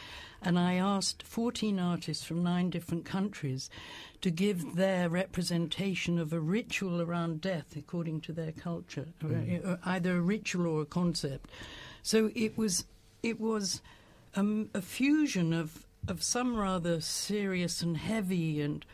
And 0.44 0.58
I 0.58 0.74
asked 0.74 1.22
14 1.22 1.80
artists 1.80 2.22
from 2.22 2.42
nine 2.42 2.68
different 2.68 3.06
countries 3.06 3.70
to 4.20 4.30
give 4.30 4.76
their 4.76 5.08
representation 5.08 6.18
of 6.18 6.32
a 6.34 6.40
ritual 6.40 7.00
around 7.00 7.40
death 7.40 7.74
according 7.76 8.20
to 8.22 8.32
their 8.32 8.52
culture, 8.52 9.06
uh, 9.24 9.76
either 9.86 10.18
a 10.18 10.20
ritual 10.20 10.66
or 10.66 10.82
a 10.82 10.86
concept. 10.86 11.50
So 12.02 12.30
it 12.34 12.58
was 12.58 12.84
it 13.22 13.40
was 13.40 13.80
um, 14.36 14.68
a 14.74 14.82
fusion 14.82 15.54
of 15.54 15.86
of 16.06 16.22
some 16.22 16.54
rather 16.56 17.00
serious 17.00 17.80
and 17.80 17.96
heavy 17.96 18.60
and 18.60 18.84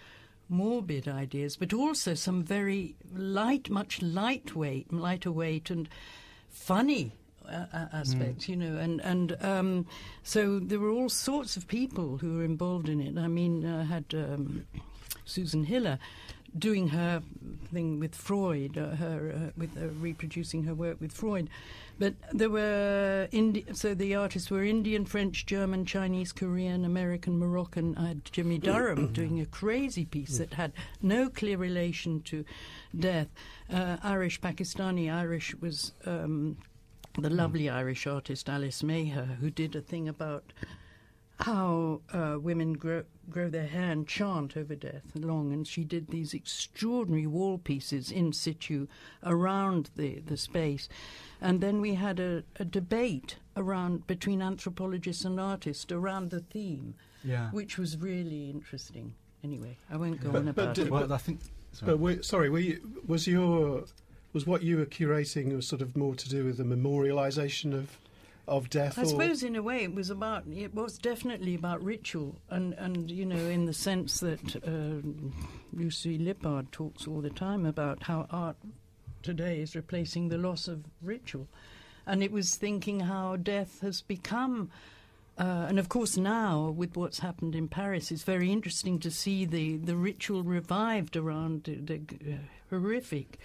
morbid 0.48 1.08
ideas, 1.08 1.56
but 1.56 1.72
also 1.72 2.14
some 2.14 2.44
very 2.44 2.94
light, 3.12 3.68
much 3.68 4.00
lightweight, 4.00 4.92
lighter 4.92 5.32
weight 5.32 5.70
and 5.70 5.88
funny 6.48 7.12
uh, 7.50 7.76
uh, 7.76 7.86
aspects, 7.92 8.48
you 8.48 8.56
know, 8.56 8.76
and 8.78 9.00
and 9.00 9.36
um, 9.42 9.86
so 10.22 10.58
there 10.58 10.78
were 10.78 10.90
all 10.90 11.08
sorts 11.08 11.56
of 11.56 11.66
people 11.68 12.18
who 12.18 12.38
were 12.38 12.44
involved 12.44 12.88
in 12.88 13.00
it. 13.00 13.18
I 13.18 13.28
mean, 13.28 13.66
I 13.66 13.84
had 13.84 14.04
um, 14.14 14.66
Susan 15.24 15.64
Hiller 15.64 15.98
doing 16.58 16.88
her 16.88 17.22
thing 17.72 18.00
with 18.00 18.14
Freud, 18.14 18.76
uh, 18.76 18.96
her 18.96 19.32
uh, 19.34 19.50
with 19.56 19.76
uh, 19.76 19.88
reproducing 20.00 20.64
her 20.64 20.74
work 20.74 21.00
with 21.00 21.12
Freud, 21.12 21.48
but 21.98 22.14
there 22.32 22.50
were 22.50 23.28
Indi- 23.30 23.66
so 23.72 23.94
the 23.94 24.14
artists 24.14 24.50
were 24.50 24.64
Indian, 24.64 25.04
French, 25.04 25.46
German, 25.46 25.84
Chinese, 25.84 26.32
Korean, 26.32 26.84
American, 26.84 27.38
Moroccan. 27.38 27.96
I 27.96 28.08
had 28.08 28.24
Jimmy 28.24 28.58
Durham 28.58 29.12
doing 29.12 29.40
a 29.40 29.46
crazy 29.46 30.04
piece 30.04 30.38
that 30.38 30.54
had 30.54 30.72
no 31.02 31.28
clear 31.28 31.56
relation 31.56 32.22
to 32.22 32.44
death. 32.98 33.28
Uh, 33.72 33.98
Irish, 34.02 34.40
Pakistani, 34.40 35.12
Irish 35.12 35.54
was. 35.60 35.92
Um, 36.06 36.56
the 37.18 37.30
lovely 37.30 37.68
Irish 37.68 38.06
artist 38.06 38.48
Alice 38.48 38.82
Maher, 38.82 39.36
who 39.40 39.50
did 39.50 39.74
a 39.76 39.80
thing 39.80 40.08
about 40.08 40.52
how 41.40 42.02
uh, 42.12 42.36
women 42.38 42.74
grow, 42.74 43.02
grow 43.30 43.48
their 43.48 43.66
hair 43.66 43.90
and 43.90 44.06
chant 44.06 44.56
over 44.56 44.74
death 44.74 45.02
long, 45.14 45.52
and 45.52 45.66
she 45.66 45.84
did 45.84 46.08
these 46.08 46.34
extraordinary 46.34 47.26
wall 47.26 47.56
pieces 47.56 48.10
in 48.12 48.32
situ 48.32 48.86
around 49.24 49.88
the, 49.96 50.20
the 50.20 50.36
space. 50.36 50.88
And 51.40 51.62
then 51.62 51.80
we 51.80 51.94
had 51.94 52.20
a, 52.20 52.44
a 52.56 52.64
debate 52.66 53.36
around 53.56 54.06
between 54.06 54.42
anthropologists 54.42 55.24
and 55.24 55.40
artists 55.40 55.90
around 55.90 56.30
the 56.30 56.40
theme, 56.40 56.94
Yeah. 57.24 57.50
which 57.52 57.78
was 57.78 57.96
really 57.96 58.50
interesting. 58.50 59.14
Anyway, 59.42 59.78
I 59.90 59.96
won't 59.96 60.20
go 60.20 60.30
But- 60.30 60.38
on 60.40 60.44
but 60.52 60.62
about 60.62 60.74
did- 60.74 60.86
it. 60.88 60.92
Well, 60.92 61.12
I 61.12 61.16
think. 61.18 61.40
Sorry. 61.72 61.92
But 61.92 62.00
we, 62.00 62.22
sorry, 62.22 62.50
were 62.50 62.58
you, 62.58 62.80
was 63.06 63.26
your 63.28 63.84
was 64.32 64.46
what 64.46 64.62
you 64.62 64.76
were 64.76 64.86
curating 64.86 65.54
was 65.54 65.66
sort 65.66 65.82
of 65.82 65.96
more 65.96 66.14
to 66.14 66.28
do 66.28 66.44
with 66.44 66.56
the 66.56 66.64
memorialisation 66.64 67.74
of 67.74 67.98
of 68.50 68.68
death? 68.68 68.98
I 68.98 69.02
or? 69.02 69.06
suppose, 69.06 69.42
in 69.42 69.54
a 69.56 69.62
way, 69.62 69.84
it 69.84 69.94
was 69.94 70.10
about. 70.10 70.44
It 70.52 70.74
was 70.74 70.98
definitely 70.98 71.54
about 71.54 71.82
ritual, 71.82 72.36
and 72.50 72.74
and 72.74 73.10
you 73.10 73.24
know, 73.24 73.36
in 73.36 73.66
the 73.66 73.72
sense 73.72 74.20
that 74.20 74.56
uh, 74.56 75.06
Lucy 75.72 76.18
Lippard 76.18 76.70
talks 76.72 77.06
all 77.06 77.20
the 77.20 77.30
time 77.30 77.64
about 77.64 78.02
how 78.02 78.26
art 78.30 78.56
today 79.22 79.60
is 79.60 79.76
replacing 79.76 80.28
the 80.28 80.38
loss 80.38 80.66
of 80.68 80.84
ritual, 81.00 81.48
and 82.06 82.22
it 82.22 82.32
was 82.32 82.56
thinking 82.56 83.00
how 83.00 83.36
death 83.36 83.80
has 83.80 84.02
become. 84.02 84.70
Uh, 85.38 85.66
and 85.68 85.78
of 85.78 85.88
course, 85.88 86.18
now 86.18 86.68
with 86.68 86.96
what's 86.96 87.20
happened 87.20 87.54
in 87.54 87.66
Paris, 87.66 88.10
it's 88.10 88.24
very 88.24 88.52
interesting 88.52 88.98
to 88.98 89.10
see 89.10 89.46
the, 89.46 89.78
the 89.78 89.96
ritual 89.96 90.42
revived 90.42 91.16
around 91.16 91.64
the, 91.64 91.76
the 91.76 92.00
uh, 92.30 92.36
horrific 92.68 93.38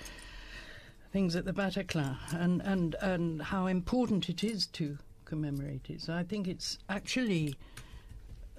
things 1.16 1.34
at 1.34 1.46
the 1.46 1.54
Bataclan 1.54 2.18
and, 2.34 2.62
and, 2.64 2.94
and 3.00 3.42
how 3.42 3.68
important 3.68 4.28
it 4.28 4.44
is 4.44 4.68
to 4.68 4.98
commemorate 5.24 5.90
it. 5.90 6.02
So 6.02 6.14
I 6.14 6.24
think 6.24 6.46
it's 6.46 6.78
actually 6.90 7.56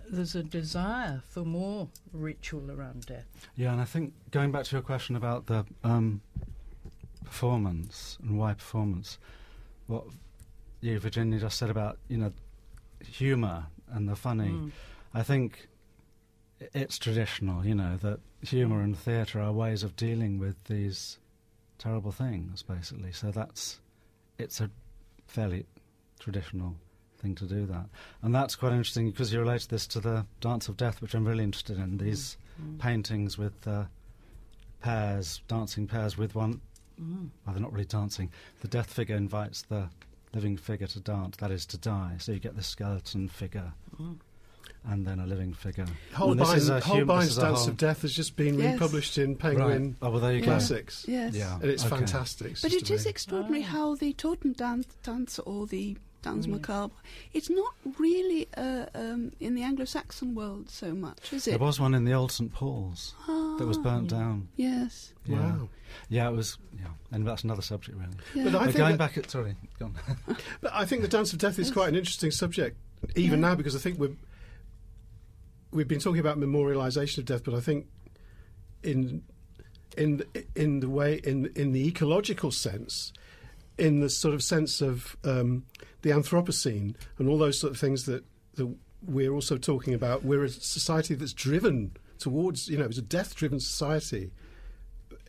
there's 0.09 0.35
a 0.35 0.43
desire 0.43 1.21
for 1.29 1.45
more 1.45 1.91
ritual 2.15 2.71
around 2.71 3.05
death. 3.05 3.27
Yeah, 3.57 3.73
and 3.73 3.81
I 3.83 3.85
think 3.85 4.15
going 4.31 4.53
back 4.53 4.65
to 4.65 4.77
your 4.77 4.81
question 4.81 5.17
about 5.17 5.49
the 5.49 5.67
um, 5.85 6.23
performance 7.27 8.17
and 8.23 8.39
why 8.39 8.55
performance, 8.55 9.19
what 9.87 10.05
you, 10.81 10.99
Virginia, 10.99 11.39
just 11.39 11.59
said 11.59 11.69
about 11.69 11.99
you 12.09 12.17
know 12.17 12.33
humour 13.07 13.67
and 13.93 14.09
the 14.09 14.17
funny, 14.17 14.49
Mm. 14.49 14.73
I 15.13 15.23
think 15.23 15.69
it's 16.73 16.97
traditional. 16.97 17.67
You 17.67 17.75
know 17.75 17.99
that 17.99 18.21
humour 18.41 18.81
and 18.81 18.97
theatre 18.97 19.43
are 19.43 19.53
ways 19.53 19.83
of 19.83 19.95
dealing 19.95 20.39
with 20.39 20.57
these 20.65 21.19
terrible 21.79 22.13
things, 22.13 22.63
basically. 22.63 23.13
So 23.13 23.31
that's 23.31 23.81
it's 24.39 24.61
a 24.61 24.71
fairly 25.27 25.67
traditional 26.19 26.77
thing 27.19 27.35
to 27.37 27.47
do 27.47 27.67
that, 27.67 27.87
and 28.23 28.35
that's 28.35 28.55
quite 28.57 28.73
interesting 28.73 29.11
because 29.11 29.33
you 29.33 29.41
related 29.41 29.71
this 29.71 29.87
to 29.89 30.01
the 30.01 30.27
Dance 30.41 30.69
of 30.69 30.77
Death, 30.77 31.01
which 31.01 31.15
I'm 31.15 31.27
really 31.27 31.45
interested 31.45 31.79
in. 31.79 31.99
These 31.99 32.37
Mm. 32.59 32.79
paintings 32.79 33.37
with 33.37 33.69
uh, 33.69 33.85
pairs, 34.81 35.43
dancing 35.49 35.87
pairs 35.87 36.17
with 36.17 36.35
one. 36.35 36.61
Mm. 37.01 37.29
Well, 37.45 37.53
they're 37.55 37.61
not 37.63 37.73
really 37.73 37.85
dancing. 37.85 38.31
The 38.61 38.69
death 38.69 38.91
figure 38.91 39.15
invites 39.17 39.61
the 39.63 39.91
living 40.33 40.57
figure 40.57 40.87
to 40.87 41.01
dance, 41.01 41.37
that 41.37 41.51
is 41.51 41.67
to 41.67 41.77
die. 41.79 42.17
So 42.19 42.33
you 42.33 42.39
get 42.39 42.57
the 42.57 42.63
skeleton 42.63 43.29
figure 43.29 43.73
Mm. 44.01 44.17
And 44.89 45.05
then 45.05 45.19
a 45.19 45.27
living 45.27 45.53
figure. 45.53 45.87
Holbein's, 46.13 46.41
And 46.41 46.57
this 46.57 46.63
is 46.63 46.69
a 46.69 46.73
hum- 46.81 46.81
this 46.81 47.07
Holbein's 47.07 47.29
is 47.31 47.39
a 47.39 47.41
Dance 47.41 47.59
whole- 47.59 47.69
of 47.71 47.77
Death 47.77 48.03
has 48.03 48.13
just 48.13 48.37
been 48.37 48.59
Yes. 48.59 48.75
republished 48.75 49.19
in 49.19 49.35
Penguin 49.35 49.83
Right. 49.83 49.95
Oh, 50.01 50.11
well, 50.11 50.21
there 50.21 50.33
you 50.33 50.39
Yeah. 50.39 50.45
go. 50.45 50.51
Classics, 50.53 51.05
Yes. 51.09 51.35
Yeah. 51.35 51.55
and 51.57 51.65
it's 51.65 51.85
okay. 51.85 51.97
fantastic. 51.97 52.53
It's 52.53 52.63
But 52.63 52.73
it 52.73 52.91
is 52.91 53.05
extraordinary 53.05 53.65
Ah. 53.65 53.67
how 53.67 53.95
the 53.97 54.13
Totentanz, 54.15 54.87
dance 55.03 55.41
or 55.41 55.67
the 55.67 55.97
Danse 56.23 56.47
Macabre. 56.49 56.95
It's 57.33 57.51
not 57.51 57.75
really 57.99 58.49
uh, 58.57 58.87
um, 58.95 59.33
in 59.39 59.55
the 59.55 59.63
Anglo-Saxon 59.63 60.35
world 60.35 60.71
so 60.71 60.93
much, 60.93 61.33
is 61.33 61.47
it? 61.47 61.51
There 61.51 61.59
was 61.59 61.79
one 61.79 61.95
in 61.95 62.05
the 62.05 62.13
old 62.15 62.33
St 62.33 62.53
Paul's 62.53 63.15
ah, 63.29 63.57
that 63.59 63.67
was 63.67 63.79
burnt 63.79 64.13
ah. 64.13 64.19
down. 64.19 64.49
Yes. 64.57 65.13
Yeah. 65.25 65.39
Wow. 65.39 65.69
Yeah, 66.09 66.29
it 66.29 66.35
was. 66.35 66.59
Yeah, 66.79 66.87
and 67.13 67.27
that's 67.27 67.45
another 67.45 67.63
subject, 67.63 67.97
really. 67.97 68.11
Yeah. 68.35 68.51
But 68.53 68.61
I 68.61 68.65
think 68.67 68.77
going 68.77 68.97
back, 68.97 69.17
at, 69.19 69.31
sorry, 69.31 69.57
go 69.79 69.87
on. 69.87 69.95
but 70.61 70.73
I 70.73 70.85
think 70.85 71.03
the 71.03 71.09
Dance 71.09 71.33
of 71.33 71.39
Death 71.39 71.59
is 71.59 71.71
quite 71.71 71.89
an 71.89 71.95
interesting 71.97 72.31
subject, 72.33 72.77
even 73.15 73.41
yeah. 73.41 73.49
now, 73.49 73.55
because 73.55 73.77
I 73.77 73.79
think 73.79 73.99
we're 73.99 74.17
we've 75.77 75.87
been 75.87 76.01
talking 76.01 76.21
about 76.21 76.39
memorialisation 76.39 77.19
of 77.19 77.27
death, 77.27 77.45
but 77.45 77.55
I 77.55 77.61
think 77.61 77.87
in 78.83 79.23
in 79.97 80.25
in 80.55 80.81
the 80.81 80.89
way 80.89 81.21
in 81.23 81.53
in 81.55 81.73
the 81.73 81.87
ecological 81.87 82.51
sense, 82.51 83.13
in 83.79 84.01
the 84.01 84.09
sort 84.09 84.35
of 84.35 84.43
sense 84.43 84.81
of 84.81 85.17
um, 85.25 85.65
the 86.03 86.11
Anthropocene 86.11 86.97
and 87.19 87.29
all 87.29 87.39
those 87.39 87.61
sort 87.61 87.73
of 87.73 87.79
things 87.79 88.07
that, 88.07 88.25
that 88.55 88.75
we're 89.07 89.33
also 89.33 89.57
talking 89.57 89.95
about. 89.95 90.25
We're 90.25 90.45
a 90.45 90.49
society 90.49 91.15
that's 91.15 91.35
driven 91.35 91.93
towards, 92.19 92.69
you 92.69 92.79
know, 92.79 92.87
it's 92.87 92.99
a 92.99 93.03
death-driven 93.03 93.61
society. 93.61 94.33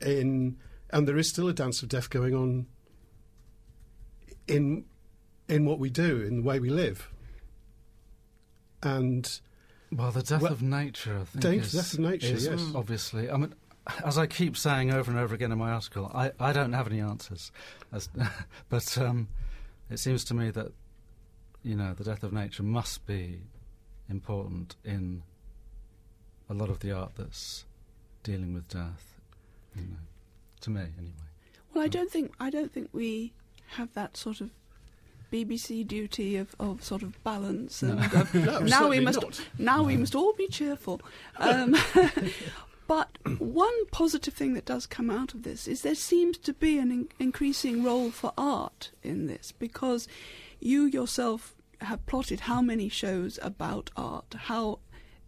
In 0.01 0.57
and 0.89 1.07
there 1.07 1.17
is 1.17 1.27
still 1.27 1.49
a 1.49 1.53
dance 1.53 1.83
of 1.83 1.89
death 1.89 2.09
going 2.09 2.33
on 2.33 2.67
in 4.47 4.85
in 5.49 5.65
what 5.65 5.79
we 5.79 5.89
do, 5.89 6.21
in 6.21 6.37
the 6.37 6.43
way 6.43 6.59
we 6.59 6.69
live. 6.69 7.09
And 8.81 9.39
well, 9.91 10.11
the 10.11 10.23
death 10.23 10.41
well, 10.41 10.51
of 10.51 10.61
nature, 10.61 11.19
I 11.21 11.23
think, 11.23 11.61
is, 11.63 11.71
death 11.73 11.93
of 11.93 11.99
nature, 11.99 12.33
is 12.33 12.45
yes, 12.45 12.71
obviously. 12.75 13.29
I 13.29 13.37
mean, 13.37 13.53
as 14.03 14.17
I 14.17 14.27
keep 14.27 14.57
saying 14.57 14.91
over 14.91 15.09
and 15.09 15.19
over 15.19 15.33
again 15.33 15.51
in 15.51 15.57
my 15.57 15.71
article, 15.71 16.11
I, 16.13 16.31
I 16.39 16.51
don't 16.51 16.73
have 16.73 16.87
any 16.87 16.99
answers, 16.99 17.51
as, 17.91 18.09
but 18.69 18.97
um, 18.97 19.27
it 19.89 19.99
seems 19.99 20.23
to 20.25 20.33
me 20.33 20.49
that 20.51 20.71
you 21.63 21.75
know 21.75 21.93
the 21.93 22.03
death 22.03 22.23
of 22.23 22.33
nature 22.33 22.63
must 22.63 23.05
be 23.05 23.41
important 24.09 24.75
in 24.83 25.23
a 26.49 26.53
lot 26.53 26.69
of 26.69 26.79
the 26.79 26.91
art 26.91 27.13
that's 27.15 27.65
dealing 28.23 28.53
with 28.53 28.67
death. 28.67 29.19
You 29.75 29.83
know, 29.83 29.97
to 30.61 30.69
me, 30.69 30.81
anyway. 30.97 31.13
Well, 31.73 31.83
I 31.83 31.87
don't 31.87 32.11
think 32.11 32.33
I 32.39 32.49
don't 32.49 32.71
think 32.71 32.89
we 32.91 33.33
have 33.75 33.93
that 33.93 34.17
sort 34.17 34.41
of 34.41 34.49
BBC 35.31 35.85
duty 35.85 36.37
of, 36.37 36.55
of 36.59 36.83
sort 36.83 37.03
of 37.03 37.21
balance 37.23 37.81
and 37.81 37.99
no, 38.33 38.59
now 38.59 38.87
we 38.89 38.99
must 38.99 39.21
not. 39.21 39.41
now 39.57 39.77
no. 39.77 39.83
we 39.83 39.97
must 39.97 40.15
all 40.15 40.33
be 40.33 40.47
cheerful. 40.47 41.01
Um, 41.39 41.75
but 42.87 43.17
one 43.37 43.85
positive 43.91 44.33
thing 44.33 44.53
that 44.55 44.65
does 44.65 44.87
come 44.87 45.09
out 45.09 45.33
of 45.33 45.43
this 45.43 45.67
is 45.67 45.81
there 45.81 45.93
seems 45.93 46.37
to 46.39 46.53
be 46.53 46.79
an 46.79 46.91
in- 46.91 47.09
increasing 47.19 47.83
role 47.83 48.09
for 48.09 48.33
art 48.37 48.91
in 49.03 49.27
this 49.27 49.51
because 49.51 50.07
you 50.59 50.85
yourself 50.85 51.53
have 51.81 52.05
plotted 52.07 52.41
how 52.41 52.61
many 52.61 52.89
shows 52.89 53.37
about 53.43 53.91
art, 53.95 54.33
how 54.35 54.79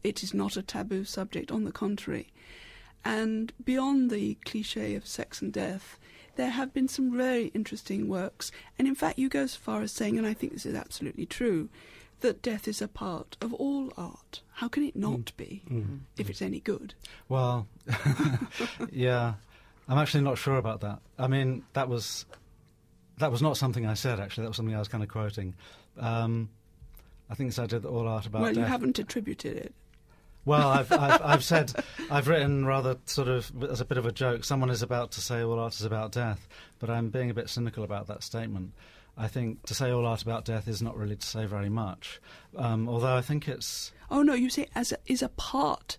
it 0.03 0.23
is 0.23 0.33
not 0.33 0.57
a 0.57 0.63
taboo 0.63 1.03
subject, 1.03 1.51
on 1.51 1.63
the 1.63 1.71
contrary. 1.71 2.31
And 3.05 3.53
beyond 3.63 4.09
the 4.09 4.35
cliche 4.45 4.95
of 4.95 5.05
sex 5.05 5.41
and 5.41 5.53
death, 5.53 5.98
there 6.39 6.49
have 6.49 6.73
been 6.73 6.87
some 6.87 7.15
very 7.15 7.47
interesting 7.47 8.07
works. 8.07 8.49
And 8.77 8.87
in 8.87 8.95
fact, 8.95 9.19
you 9.19 9.27
go 9.27 9.45
so 9.45 9.59
far 9.59 9.81
as 9.81 9.91
saying, 9.91 10.17
and 10.17 10.25
I 10.25 10.33
think 10.33 10.53
this 10.53 10.65
is 10.65 10.73
absolutely 10.73 11.25
true, 11.25 11.67
that 12.21 12.41
death 12.41 12.65
is 12.65 12.81
a 12.81 12.87
part 12.87 13.35
of 13.41 13.53
all 13.53 13.91
art. 13.97 14.41
How 14.53 14.69
can 14.69 14.83
it 14.83 14.95
not 14.95 15.19
mm. 15.19 15.37
be 15.37 15.61
mm. 15.69 15.99
if 16.17 16.29
it's 16.29 16.41
any 16.41 16.61
good? 16.61 16.93
Well, 17.27 17.67
yeah, 18.91 19.33
I'm 19.89 19.97
actually 19.97 20.23
not 20.23 20.37
sure 20.37 20.55
about 20.55 20.79
that. 20.79 20.99
I 21.17 21.27
mean, 21.27 21.63
that 21.73 21.89
was 21.89 22.25
that 23.17 23.31
was 23.31 23.41
not 23.41 23.57
something 23.57 23.85
I 23.85 23.93
said. 23.95 24.21
Actually, 24.21 24.43
that 24.43 24.51
was 24.51 24.57
something 24.57 24.75
I 24.75 24.79
was 24.79 24.87
kind 24.87 25.03
of 25.03 25.09
quoting. 25.09 25.55
Um, 25.97 26.49
I 27.29 27.35
think 27.35 27.57
I 27.59 27.63
idea 27.63 27.79
that 27.79 27.89
all 27.89 28.07
art 28.07 28.25
about. 28.25 28.41
Well, 28.41 28.53
death. 28.53 28.63
you 28.63 28.63
haven't 28.63 28.97
attributed 28.97 29.57
it. 29.57 29.73
Well, 30.45 30.69
I've, 30.69 30.91
I've, 30.91 31.21
I've, 31.21 31.43
said, 31.43 31.73
I've 32.09 32.27
written 32.27 32.65
rather 32.65 32.97
sort 33.05 33.27
of 33.27 33.51
as 33.63 33.81
a 33.81 33.85
bit 33.85 33.97
of 33.97 34.05
a 34.05 34.11
joke. 34.11 34.43
Someone 34.43 34.69
is 34.69 34.81
about 34.81 35.11
to 35.11 35.21
say 35.21 35.41
all 35.41 35.59
art 35.59 35.73
is 35.73 35.83
about 35.83 36.11
death, 36.11 36.47
but 36.79 36.89
I'm 36.89 37.09
being 37.09 37.29
a 37.29 37.33
bit 37.33 37.49
cynical 37.49 37.83
about 37.83 38.07
that 38.07 38.23
statement. 38.23 38.71
I 39.17 39.27
think 39.27 39.65
to 39.65 39.75
say 39.75 39.91
all 39.91 40.05
art 40.05 40.21
about 40.21 40.45
death 40.45 40.67
is 40.67 40.81
not 40.81 40.95
really 40.95 41.17
to 41.17 41.25
say 41.25 41.45
very 41.45 41.69
much. 41.69 42.21
Um, 42.55 42.87
although 42.87 43.15
I 43.15 43.21
think 43.21 43.47
it's. 43.47 43.91
Oh 44.09 44.21
no, 44.23 44.33
you 44.33 44.49
say 44.49 44.67
as 44.73 44.93
a, 44.93 44.97
is 45.05 45.21
a 45.21 45.29
part 45.29 45.97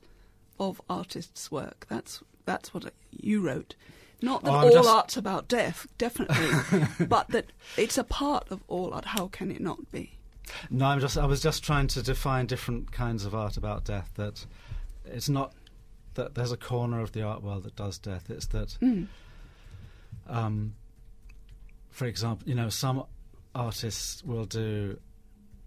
of 0.58 0.80
artists' 0.88 1.52
work. 1.52 1.86
That's 1.88 2.22
that's 2.46 2.72
what 2.72 2.92
you 3.10 3.42
wrote. 3.42 3.74
Not 4.22 4.42
that 4.44 4.50
oh, 4.50 4.54
all 4.56 4.72
just... 4.72 4.88
art's 4.88 5.16
about 5.16 5.48
death, 5.48 5.86
definitely, 5.98 6.86
but 7.06 7.28
that 7.28 7.46
it's 7.76 7.98
a 7.98 8.04
part 8.04 8.50
of 8.50 8.62
all 8.68 8.92
art. 8.94 9.04
How 9.04 9.28
can 9.28 9.50
it 9.50 9.60
not 9.60 9.90
be? 9.92 10.18
No, 10.70 10.86
I'm 10.86 11.00
just. 11.00 11.16
I 11.18 11.26
was 11.26 11.42
just 11.42 11.62
trying 11.64 11.86
to 11.88 12.02
define 12.02 12.46
different 12.46 12.92
kinds 12.92 13.24
of 13.24 13.34
art 13.34 13.56
about 13.56 13.84
death. 13.84 14.10
That 14.14 14.44
it's 15.04 15.28
not 15.28 15.52
that 16.14 16.34
there's 16.34 16.52
a 16.52 16.56
corner 16.56 17.00
of 17.00 17.12
the 17.12 17.22
art 17.22 17.42
world 17.42 17.64
that 17.64 17.76
does 17.76 17.98
death. 17.98 18.30
It's 18.30 18.46
that. 18.46 18.76
Mm. 18.82 19.08
Um, 20.28 20.74
for 21.90 22.06
example, 22.06 22.48
you 22.48 22.54
know, 22.54 22.68
some 22.68 23.04
artists 23.54 24.22
will 24.24 24.44
do 24.44 24.98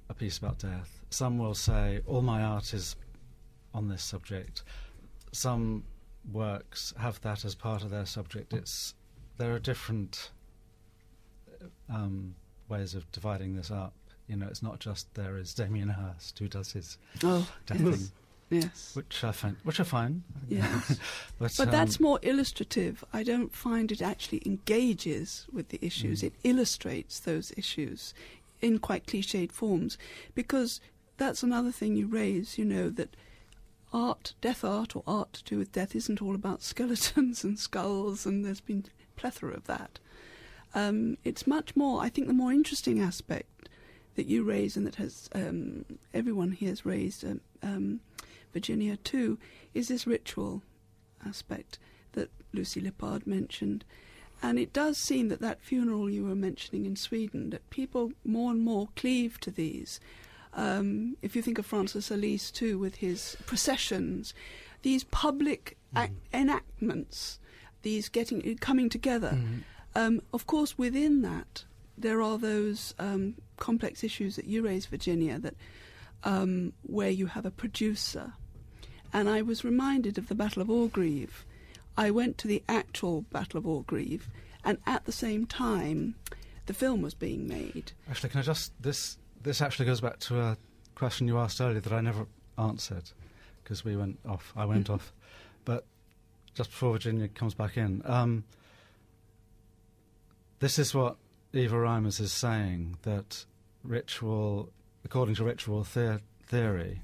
a 0.10 0.14
piece 0.14 0.38
about 0.38 0.60
death. 0.60 1.02
Some 1.10 1.38
will 1.38 1.54
say, 1.54 2.02
all 2.06 2.22
my 2.22 2.42
art 2.42 2.74
is 2.74 2.96
on 3.74 3.88
this 3.90 4.04
subject. 4.04 4.64
Some 5.32 5.84
works 6.32 6.94
have 6.98 7.20
that 7.22 7.44
as 7.44 7.56
part 7.56 7.84
of 7.84 7.90
their 7.90 8.06
subject. 8.06 8.54
It's 8.54 8.96
there 9.38 9.54
are 9.54 9.60
different 9.60 10.32
um, 11.90 12.36
ways 12.70 12.96
of 12.96 13.12
dividing 13.12 13.56
this 13.56 13.72
up. 13.72 13.94
You 14.34 14.40
know, 14.40 14.48
it's 14.48 14.64
not 14.64 14.80
just 14.80 15.14
there 15.14 15.38
is 15.38 15.54
Damien 15.54 15.90
Hirst 15.90 16.40
who 16.40 16.48
does 16.48 16.72
his 16.72 16.98
oh, 17.24 17.48
death 17.68 17.80
yes. 17.80 17.96
thing. 17.96 18.12
Yes. 18.50 18.92
Which 18.96 19.24
I 19.24 19.32
find, 19.32 19.58
which 19.64 19.80
I 19.80 19.84
find. 19.84 20.24
Yes. 20.50 21.00
but, 21.38 21.54
but 21.56 21.68
um, 21.68 21.72
that's 21.72 22.00
more 22.00 22.18
illustrative. 22.24 23.06
I 23.14 23.22
don't 23.22 23.54
find 23.54 23.92
it 23.92 24.02
actually 24.02 24.42
engages 24.44 25.46
with 25.54 25.70
the 25.70 25.78
issues. 25.86 26.22
Mm. 26.22 26.24
It 26.24 26.34
illustrates 26.44 27.20
those 27.20 27.54
issues 27.56 28.16
in 28.60 28.80
quite 28.80 29.06
cliched 29.06 29.52
forms 29.52 30.00
because 30.34 30.82
that's 31.18 31.44
another 31.44 31.72
thing 31.72 31.96
you 31.96 32.08
raise, 32.08 32.58
you 32.58 32.66
know, 32.66 32.90
that 32.90 33.16
art, 33.94 34.34
death 34.42 34.64
art 34.64 34.96
or 34.96 35.04
art 35.06 35.34
to 35.34 35.44
do 35.44 35.60
with 35.60 35.72
death 35.72 35.96
isn't 35.96 36.24
all 36.24 36.34
about 36.34 36.64
skeletons 36.64 37.44
and 37.44 37.60
skulls 37.60 38.26
and 38.26 38.44
there's 38.44 38.62
been 38.62 38.84
a 38.88 39.20
plethora 39.20 39.54
of 39.54 39.66
that. 39.66 40.00
Um, 40.74 41.20
it's 41.24 41.46
much 41.46 41.76
more, 41.76 42.02
I 42.02 42.10
think 42.10 42.26
the 42.26 42.34
more 42.34 42.52
interesting 42.52 43.00
aspect 43.00 43.46
that 44.16 44.28
you 44.28 44.44
raise 44.44 44.78
and 44.78 44.86
that 44.86 44.96
has 44.96 45.30
um, 45.34 45.86
everyone 46.14 46.52
here 46.52 46.70
has 46.70 46.86
raised 46.86 47.24
um, 47.26 47.42
um 47.62 48.00
Virginia 48.54 48.98
too, 48.98 49.40
is 49.74 49.88
this 49.88 50.08
ritual 50.08 50.62
aspect 51.26 51.80
that 52.14 52.30
Lucy 52.54 52.80
Lippard 52.82 53.28
mentioned. 53.28 53.84
And 54.42 54.60
it 54.60 54.74
does 54.74 54.98
seem 54.98 55.30
that 55.30 55.42
that 55.42 55.62
funeral 55.62 56.10
you 56.10 56.26
were 56.26 56.36
mentioning 56.36 56.86
in 56.86 56.96
Sweden, 56.96 57.50
that 57.50 57.70
people 57.70 58.12
more 58.24 58.52
and 58.52 58.62
more 58.62 58.90
cleave 58.96 59.40
to 59.42 59.52
these. 59.52 60.00
Um, 60.54 61.18
if 61.22 61.36
you 61.36 61.42
think 61.42 61.58
of 61.58 61.66
Francis 61.66 62.10
Alÿs 62.10 62.52
too, 62.52 62.78
with 62.78 62.96
his 62.96 63.36
processions, 63.46 64.34
these 64.84 65.06
public 65.06 65.78
mm. 65.96 66.10
enactments, 66.34 67.40
these 67.82 68.10
getting 68.10 68.58
coming 68.58 68.90
together. 68.90 69.32
Mm. 69.32 69.64
Um, 69.96 70.22
of 70.34 70.46
course, 70.46 70.78
within 70.78 71.22
that, 71.22 71.64
there 71.98 72.22
are 72.22 72.38
those 72.38 72.94
um, 73.00 73.36
complex 73.58 74.04
issues 74.04 74.36
that 74.36 74.46
you 74.46 74.64
raise, 74.64 74.86
Virginia, 74.86 75.40
that 75.40 75.56
um, 76.24 76.74
where 76.84 77.10
you 77.10 77.28
have 77.28 77.46
a 77.46 77.52
producer 77.52 78.34
and 79.14 79.30
I 79.30 79.44
was 79.44 79.64
reminded 79.64 80.18
of 80.18 80.28
the 80.28 80.36
Battle 80.36 80.62
of 80.62 80.70
Orgreave. 80.70 81.46
I 81.96 82.10
went 82.10 82.40
to 82.40 82.48
the 82.48 82.64
actual 82.68 83.22
Battle 83.32 83.60
of 83.60 83.68
Orgreave, 83.68 84.28
and 84.66 84.80
at 84.88 85.06
the 85.06 85.12
same 85.12 85.46
time, 85.46 86.16
the 86.66 86.74
film 86.74 87.04
was 87.04 87.14
being 87.14 87.48
made. 87.48 87.92
Actually, 88.10 88.30
can 88.30 88.40
I 88.40 88.44
just 88.44 88.74
this 88.82 89.18
this 89.42 89.62
actually 89.62 89.86
goes 89.86 90.02
back 90.02 90.18
to 90.20 90.40
a 90.40 90.58
question 90.96 91.28
you 91.28 91.38
asked 91.38 91.62
earlier 91.62 91.80
that 91.80 91.94
I 91.94 92.02
never 92.02 92.26
answered 92.58 93.12
because 93.64 93.86
we 93.86 93.96
went 93.96 94.18
off. 94.28 94.52
I 94.56 94.66
went 94.66 94.86
mm-hmm. 94.86 94.96
off, 94.96 95.14
but 95.64 95.86
just 96.56 96.72
before 96.72 96.94
Virginia 96.94 97.28
comes 97.28 97.54
back 97.54 97.78
in, 97.78 98.02
um, 98.06 98.44
this 100.60 100.80
is 100.80 100.96
what 100.96 101.18
Eva 101.54 101.76
Reimers 101.76 102.20
is 102.20 102.32
saying 102.32 102.98
that 103.04 103.46
ritual, 103.84 104.70
according 105.06 105.36
to 105.36 105.44
ritual 105.44 105.84
the- 105.84 106.22
theory, 106.48 107.02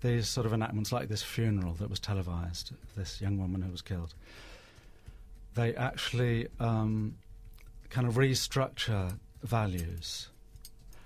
these 0.00 0.28
sort 0.28 0.46
of 0.46 0.52
enactments, 0.52 0.92
like 0.92 1.08
this 1.08 1.22
funeral 1.22 1.74
that 1.74 1.90
was 1.90 2.00
televised, 2.00 2.72
this 2.96 3.20
young 3.20 3.38
woman 3.38 3.62
who 3.62 3.70
was 3.70 3.82
killed, 3.82 4.14
they 5.54 5.74
actually 5.74 6.46
um, 6.58 7.16
kind 7.90 8.06
of 8.06 8.14
restructure 8.14 9.18
values. 9.42 10.28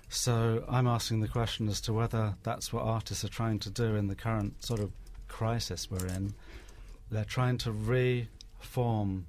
So 0.09 0.65
I'm 0.69 0.87
asking 0.87 1.21
the 1.21 1.29
question 1.29 1.69
as 1.69 1.81
to 1.83 1.93
whether 1.93 2.35
that's 2.43 2.73
what 2.73 2.85
artists 2.85 3.25
are 3.25 3.29
trying 3.29 3.59
to 3.61 3.71
do 3.71 3.97
in 3.97 4.07
the 4.07 4.15
current 4.15 4.65
sort 4.65 4.81
of 4.81 4.93
crisis 5.29 5.91
we're 5.91 6.07
in. 6.07 6.35
They're 7.11 7.25
trying 7.25 7.59
to 7.59 7.73
reform 7.73 9.27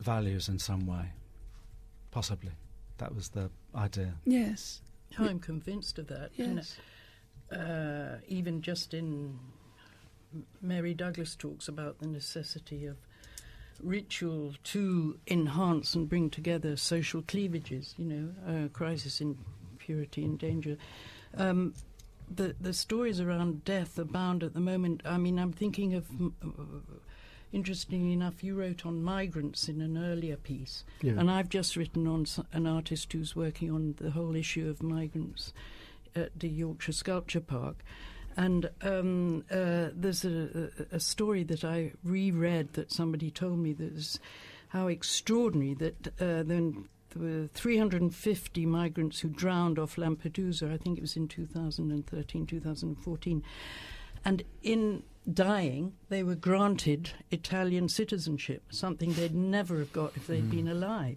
values 0.00 0.48
in 0.48 0.58
some 0.58 0.86
way, 0.86 1.12
possibly. 2.16 2.52
That 2.96 3.14
was 3.14 3.28
the 3.28 3.50
idea. 3.74 4.14
Yes. 4.24 4.80
I'm 5.18 5.38
convinced 5.38 5.98
of 5.98 6.06
that. 6.06 6.30
Yes. 6.36 6.78
Uh, 7.52 8.16
even 8.26 8.62
just 8.62 8.94
in 8.94 9.38
Mary 10.62 10.94
Douglas 10.94 11.36
talks 11.36 11.68
about 11.68 11.98
the 11.98 12.06
necessity 12.06 12.86
of 12.86 12.96
ritual 13.82 14.54
to 14.64 15.18
enhance 15.28 15.94
and 15.94 16.08
bring 16.08 16.30
together 16.30 16.74
social 16.78 17.20
cleavages, 17.20 17.94
you 17.98 18.06
know, 18.06 18.26
uh, 18.48 18.68
crisis 18.68 19.20
in 19.20 19.36
purity 19.78 20.24
and 20.24 20.38
danger. 20.38 20.78
Um, 21.36 21.74
the 22.34 22.56
the 22.58 22.72
stories 22.72 23.20
around 23.20 23.62
death 23.66 23.98
abound 23.98 24.42
at 24.42 24.54
the 24.54 24.60
moment. 24.60 25.02
I 25.04 25.18
mean, 25.18 25.38
I'm 25.38 25.52
thinking 25.52 25.92
of. 25.92 26.06
Interestingly 27.52 28.12
enough, 28.12 28.42
you 28.42 28.54
wrote 28.54 28.84
on 28.84 29.02
migrants 29.02 29.68
in 29.68 29.80
an 29.80 29.96
earlier 29.96 30.36
piece, 30.36 30.84
Yeah. 31.02 31.12
and 31.18 31.30
I've 31.30 31.48
just 31.48 31.76
written 31.76 32.06
on 32.06 32.26
an 32.52 32.66
artist 32.66 33.12
who's 33.12 33.36
working 33.36 33.70
on 33.70 33.94
the 33.98 34.10
whole 34.10 34.34
issue 34.36 34.68
of 34.68 34.82
migrants 34.82 35.52
at 36.14 36.38
the 36.38 36.48
Yorkshire 36.48 36.92
Sculpture 36.92 37.40
Park. 37.40 37.84
And 38.36 38.68
um, 38.82 39.44
uh, 39.50 39.88
there's 39.94 40.24
a, 40.24 40.70
a, 40.92 40.96
a 40.96 41.00
story 41.00 41.42
that 41.44 41.64
I 41.64 41.92
reread 42.04 42.74
that 42.74 42.92
somebody 42.92 43.30
told 43.30 43.58
me 43.58 43.72
that 43.74 43.92
is 43.94 44.18
how 44.68 44.88
extraordinary 44.88 45.74
that 45.74 46.08
uh, 46.20 46.42
then 46.42 46.88
there 47.10 47.22
were 47.22 47.46
350 47.46 48.66
migrants 48.66 49.20
who 49.20 49.28
drowned 49.30 49.78
off 49.78 49.96
Lampedusa. 49.96 50.70
I 50.70 50.76
think 50.76 50.98
it 50.98 51.00
was 51.00 51.16
in 51.16 51.28
2013, 51.28 52.44
2014. 52.46 53.42
And 54.24 54.42
in 54.62 55.02
dying, 55.32 55.92
they 56.08 56.22
were 56.22 56.34
granted 56.36 57.10
Italian 57.30 57.88
citizenship, 57.88 58.62
something 58.70 59.12
they'd 59.14 59.34
never 59.34 59.78
have 59.78 59.92
got 59.92 60.12
if 60.16 60.26
they'd 60.26 60.50
been 60.50 60.68
alive. 60.68 61.16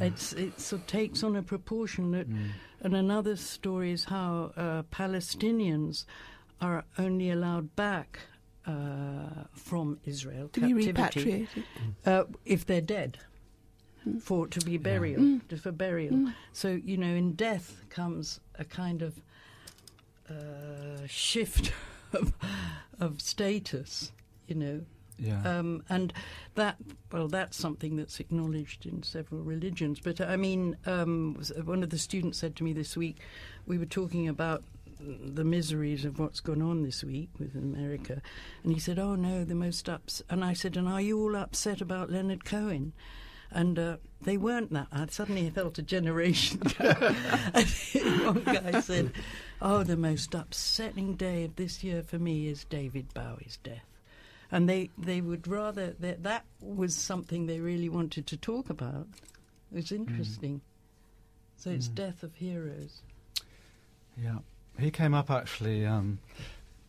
It's, 0.00 0.32
it 0.34 0.60
sort 0.60 0.82
of 0.82 0.86
takes 0.86 1.22
on 1.22 1.34
a 1.36 1.42
proportion 1.42 2.10
that. 2.12 2.26
And 2.80 2.94
another 2.94 3.36
story 3.36 3.90
is 3.92 4.04
how 4.04 4.52
uh, 4.56 4.82
Palestinians 4.90 6.04
are 6.60 6.84
only 6.98 7.30
allowed 7.30 7.74
back 7.74 8.20
uh, 8.66 9.44
from 9.54 9.98
Israel 10.04 10.48
To 10.52 10.60
be 10.60 10.92
captivity 10.92 11.46
repatriated. 11.48 11.64
uh, 12.06 12.24
if 12.44 12.66
they're 12.66 12.80
dead. 12.80 13.18
For 14.20 14.46
to 14.46 14.60
be 14.60 14.78
burial, 14.78 15.20
Mm. 15.20 15.60
for 15.60 15.72
burial. 15.72 16.32
So 16.52 16.68
you 16.82 16.96
know, 16.96 17.14
in 17.14 17.32
death 17.32 17.82
comes 17.90 18.40
a 18.58 18.64
kind 18.64 19.02
of 19.02 19.20
uh, 20.30 21.06
shift 21.06 21.72
of, 22.12 22.32
of 23.00 23.20
status. 23.20 24.12
You 24.46 24.54
know, 24.54 24.80
Yeah. 25.18 25.42
um, 25.58 25.82
and 25.90 26.12
that, 26.54 26.76
well, 27.12 27.28
that's 27.28 27.56
something 27.56 27.96
that's 27.96 28.18
acknowledged 28.20 28.86
in 28.86 29.02
several 29.02 29.42
religions. 29.42 30.00
But 30.00 30.20
I 30.20 30.36
mean, 30.36 30.76
um, 30.86 31.36
one 31.64 31.82
of 31.82 31.90
the 31.90 31.98
students 31.98 32.38
said 32.38 32.56
to 32.56 32.64
me 32.64 32.72
this 32.72 32.96
week, 32.96 33.18
we 33.66 33.76
were 33.78 33.84
talking 33.86 34.26
about 34.28 34.64
the 35.00 35.44
miseries 35.44 36.04
of 36.04 36.18
what's 36.18 36.40
gone 36.40 36.60
on 36.62 36.82
this 36.82 37.04
week 37.04 37.28
with 37.38 37.54
America, 37.54 38.20
and 38.64 38.72
he 38.72 38.80
said, 38.80 38.98
"Oh 38.98 39.14
no, 39.14 39.44
the 39.44 39.54
most 39.54 39.88
ups." 39.88 40.22
And 40.28 40.44
I 40.44 40.54
said, 40.54 40.76
"And 40.76 40.88
are 40.88 41.00
you 41.00 41.20
all 41.20 41.36
upset 41.36 41.80
about 41.80 42.10
Leonard 42.10 42.44
Cohen?" 42.44 42.92
And 43.50 43.78
uh, 43.78 43.96
they 44.22 44.36
weren't 44.36 44.72
that. 44.72 44.88
I 44.92 45.06
suddenly 45.06 45.48
felt 45.50 45.78
a 45.78 45.82
generation 45.82 46.60
One 46.78 48.42
guy 48.44 48.80
said, 48.80 49.12
"Oh, 49.62 49.82
the 49.82 49.96
most 49.96 50.34
upsetting 50.34 51.14
day 51.14 51.44
of 51.44 51.56
this 51.56 51.82
year 51.82 52.02
for 52.02 52.18
me 52.18 52.48
is 52.48 52.64
David 52.64 53.12
Bowie's 53.14 53.58
death." 53.62 53.84
and 54.50 54.66
they 54.66 54.88
they 54.96 55.20
would 55.20 55.46
rather 55.46 55.94
that 56.00 56.22
that 56.22 56.42
was 56.62 56.94
something 56.94 57.44
they 57.46 57.60
really 57.60 57.88
wanted 57.90 58.26
to 58.26 58.36
talk 58.36 58.70
about. 58.70 59.06
It 59.70 59.74
was 59.76 59.92
interesting. 59.92 60.62
So 61.56 61.68
it's 61.70 61.88
Mm. 61.88 61.94
death 61.94 62.22
of 62.22 62.34
heroes. 62.34 63.02
Yeah, 64.16 64.38
he 64.78 64.90
came 64.90 65.12
up 65.12 65.30
actually. 65.30 65.84
Um, 65.84 66.18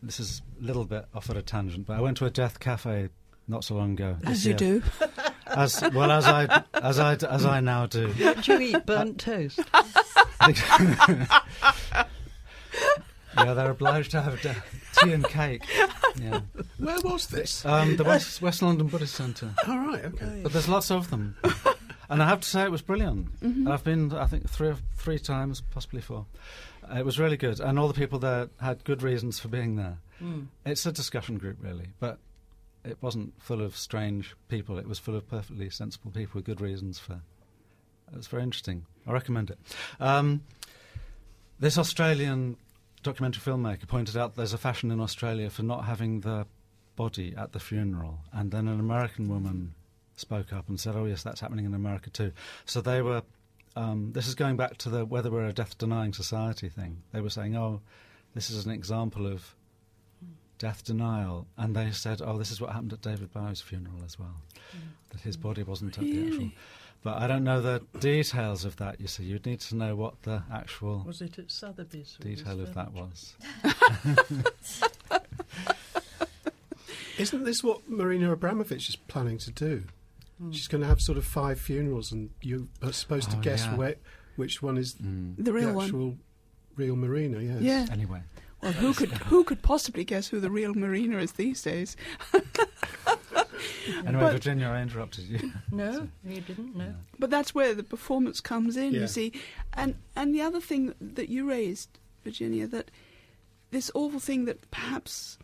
this 0.02 0.18
is 0.20 0.40
a 0.60 0.64
little 0.64 0.86
bit 0.86 1.04
off 1.14 1.28
at 1.28 1.36
a 1.36 1.42
tangent, 1.42 1.86
but 1.86 1.96
I 1.96 2.00
went 2.00 2.16
to 2.18 2.24
a 2.26 2.30
death 2.30 2.60
cafe 2.60 3.10
not 3.46 3.64
so 3.64 3.74
long 3.74 3.92
ago. 3.92 4.16
As 4.24 4.44
you 4.46 4.50
year. 4.52 4.58
do. 4.58 4.82
As 5.50 5.82
well 5.94 6.10
as 6.10 6.26
I 6.26 6.62
as 6.74 6.98
I 6.98 7.14
as 7.14 7.44
I 7.44 7.60
now 7.60 7.86
do. 7.86 8.08
What 8.08 8.42
do 8.42 8.52
you 8.54 8.76
eat? 8.76 8.86
Burnt 8.86 9.18
toast. 9.18 9.60
yeah, 13.36 13.54
they're 13.54 13.70
obliged 13.70 14.10
to 14.12 14.22
have 14.22 14.40
tea 14.42 15.12
and 15.12 15.24
cake. 15.26 15.62
Yeah, 16.20 16.40
Where 16.78 16.98
was 17.04 17.26
this? 17.28 17.64
um, 17.64 17.96
the 17.96 18.04
West 18.04 18.42
West 18.42 18.62
London 18.62 18.88
Buddhist 18.88 19.14
Centre, 19.14 19.54
All 19.66 19.78
right, 19.78 20.04
okay. 20.04 20.40
but 20.42 20.52
there's 20.52 20.68
lots 20.68 20.90
of 20.90 21.10
them, 21.10 21.36
and 22.10 22.22
I 22.22 22.28
have 22.28 22.40
to 22.40 22.48
say 22.48 22.62
it 22.64 22.70
was 22.70 22.82
brilliant. 22.82 23.40
Mm-hmm. 23.40 23.68
I've 23.70 23.84
been, 23.84 24.12
I 24.12 24.26
think, 24.26 24.48
three 24.48 24.74
three 24.96 25.18
times, 25.18 25.60
possibly 25.60 26.00
four. 26.00 26.26
Uh, 26.90 26.96
it 26.98 27.04
was 27.04 27.18
really 27.18 27.36
good, 27.36 27.60
and 27.60 27.78
all 27.78 27.88
the 27.88 27.94
people 27.94 28.18
there 28.18 28.48
had 28.60 28.82
good 28.84 29.02
reasons 29.02 29.38
for 29.38 29.48
being 29.48 29.76
there. 29.76 29.98
Mm. 30.22 30.46
It's 30.66 30.84
a 30.86 30.92
discussion 30.92 31.38
group, 31.38 31.58
really, 31.60 31.88
but 32.00 32.18
it 32.84 32.98
wasn't 33.00 33.34
full 33.42 33.60
of 33.60 33.76
strange 33.76 34.34
people. 34.48 34.78
It 34.78 34.88
was 34.88 34.98
full 34.98 35.16
of 35.16 35.28
perfectly 35.28 35.70
sensible 35.70 36.10
people 36.10 36.38
with 36.38 36.44
good 36.44 36.60
reasons 36.60 36.98
for. 36.98 37.20
It 38.12 38.16
was 38.16 38.26
very 38.26 38.42
interesting. 38.42 38.86
I 39.06 39.12
recommend 39.12 39.50
it. 39.50 39.58
Um, 40.00 40.42
this 41.58 41.78
Australian 41.78 42.56
documentary 43.02 43.42
filmmaker 43.42 43.86
pointed 43.86 44.16
out 44.16 44.34
there's 44.34 44.52
a 44.52 44.58
fashion 44.58 44.90
in 44.90 45.00
Australia 45.00 45.50
for 45.50 45.62
not 45.62 45.84
having 45.84 46.20
the 46.20 46.46
body 46.96 47.34
at 47.36 47.52
the 47.52 47.60
funeral, 47.60 48.20
and 48.32 48.50
then 48.50 48.68
an 48.68 48.80
American 48.80 49.28
woman 49.28 49.74
spoke 50.16 50.52
up 50.52 50.68
and 50.68 50.78
said, 50.78 50.96
"Oh 50.96 51.06
yes, 51.06 51.22
that's 51.22 51.40
happening 51.40 51.64
in 51.64 51.74
America 51.74 52.10
too." 52.10 52.32
So 52.64 52.80
they 52.80 53.02
were. 53.02 53.22
Um, 53.76 54.10
this 54.12 54.26
is 54.26 54.34
going 54.34 54.56
back 54.56 54.78
to 54.78 54.88
the 54.90 55.04
whether 55.04 55.30
we're 55.30 55.46
a 55.46 55.52
death-denying 55.52 56.12
society 56.12 56.68
thing. 56.68 57.02
They 57.12 57.20
were 57.20 57.30
saying, 57.30 57.56
"Oh, 57.56 57.80
this 58.34 58.50
is 58.50 58.66
an 58.66 58.72
example 58.72 59.26
of 59.26 59.54
death 60.60 60.84
denial," 60.84 61.48
and 61.56 61.74
they 61.74 61.90
said, 61.90 62.22
"Oh, 62.22 62.38
this 62.38 62.52
is 62.52 62.60
what 62.60 62.70
happened 62.70 62.92
at 62.92 63.00
David 63.02 63.32
Bowie's 63.32 63.60
funeral 63.60 64.04
as 64.04 64.16
well, 64.18 64.36
that 65.10 65.22
his 65.22 65.36
body 65.36 65.64
wasn't 65.64 65.98
at 65.98 66.04
the 66.04 66.26
actual." 66.26 66.50
But 67.02 67.16
I 67.22 67.26
don't 67.26 67.44
know 67.44 67.60
the 67.62 67.82
details 67.98 68.64
of 68.66 68.76
that. 68.76 69.00
You 69.00 69.06
see, 69.08 69.24
you'd 69.24 69.46
need 69.46 69.60
to 69.60 69.74
know 69.74 69.96
what 69.96 70.20
the 70.22 70.42
actual 70.52 71.02
Was 71.06 71.22
it 71.22 71.38
at 71.38 71.50
Sotheby's? 71.50 72.18
detail 72.20 72.60
of 72.60 72.74
that 72.74 72.92
was. 72.92 73.34
Isn't 77.18 77.44
this 77.44 77.62
what 77.62 77.88
Marina 77.88 78.34
Abramović 78.34 78.88
is 78.88 78.96
planning 78.96 79.38
to 79.38 79.50
do? 79.50 79.84
Mm. 80.42 80.54
She's 80.54 80.68
going 80.68 80.80
to 80.80 80.86
have 80.86 81.00
sort 81.02 81.18
of 81.18 81.24
five 81.26 81.60
funerals, 81.60 82.12
and 82.12 82.30
you 82.40 82.68
are 82.82 82.92
supposed 82.92 83.30
to 83.30 83.36
Oh, 83.36 83.40
guess 83.40 83.64
yeah. 83.66 83.76
where, 83.76 83.94
which 84.36 84.62
one 84.62 84.78
is 84.78 84.94
Mm. 84.94 85.34
The 85.44 85.52
real 85.52 85.68
the 85.68 85.74
one. 85.74 86.18
real 86.76 86.96
Marina. 86.96 87.40
Yes. 87.40 87.62
Yeah. 87.62 87.86
Anyway, 87.92 88.22
Well, 88.62 88.72
who 88.72 88.92
could 88.94 89.10
who 89.10 89.42
could 89.44 89.62
possibly 89.62 90.04
guess 90.04 90.28
who 90.28 90.38
the 90.40 90.50
real 90.50 90.74
Marina 90.74 91.18
is 91.18 91.32
these 91.32 91.62
days? 91.62 91.96
anyway, 94.06 94.20
But- 94.20 94.32
Virginia, 94.32 94.66
I 94.68 94.82
interrupted 94.82 95.24
you. 95.24 95.52
No, 95.72 96.08
you 96.24 96.40
didn't. 96.40 96.76
No. 96.76 96.94
But 97.18 97.30
that's 97.30 97.54
where 97.54 97.74
the 97.74 97.82
performance 97.84 98.40
comes 98.40 98.76
in, 98.76 98.92
Yeah. 98.92 99.00
you 99.02 99.06
see. 99.08 99.32
And 99.72 99.94
and 100.16 100.34
the 100.34 100.42
other 100.42 100.60
thing 100.60 100.94
that 101.00 101.28
you 101.28 101.48
raised, 101.48 101.88
Virginia, 102.24 102.66
that 102.68 102.90
this 103.70 103.90
awful 103.94 104.20
thing 104.20 104.44
that 104.46 104.70
perhaps 104.70 105.38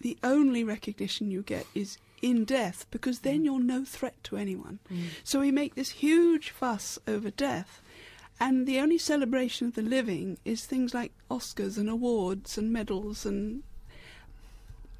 the 0.00 0.16
only 0.22 0.62
recognition 0.64 1.30
you 1.30 1.42
get 1.42 1.66
is 1.74 1.98
in 2.22 2.44
death, 2.44 2.86
because 2.90 3.20
then 3.20 3.44
you're 3.44 3.60
no 3.60 3.84
threat 3.84 4.14
to 4.24 4.36
anyone. 4.36 4.78
Mm. 4.90 5.04
So 5.24 5.40
we 5.40 5.50
make 5.50 5.74
this 5.74 5.90
huge 5.90 6.50
fuss 6.50 6.98
over 7.06 7.30
death, 7.30 7.82
and 8.40 8.66
the 8.66 8.78
only 8.80 8.98
celebration 8.98 9.68
of 9.68 9.74
the 9.74 9.82
living 9.82 10.38
is 10.44 10.64
things 10.64 10.94
like 10.94 11.12
Oscars 11.30 11.78
and 11.78 11.88
awards 11.88 12.58
and 12.58 12.72
medals 12.72 13.24
and. 13.24 13.62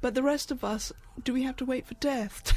But 0.01 0.13
the 0.13 0.23
rest 0.23 0.51
of 0.51 0.63
us, 0.63 0.91
do 1.23 1.33
we 1.33 1.43
have 1.43 1.55
to 1.57 1.65
wait 1.65 1.87
for 1.87 1.95
death 1.95 2.53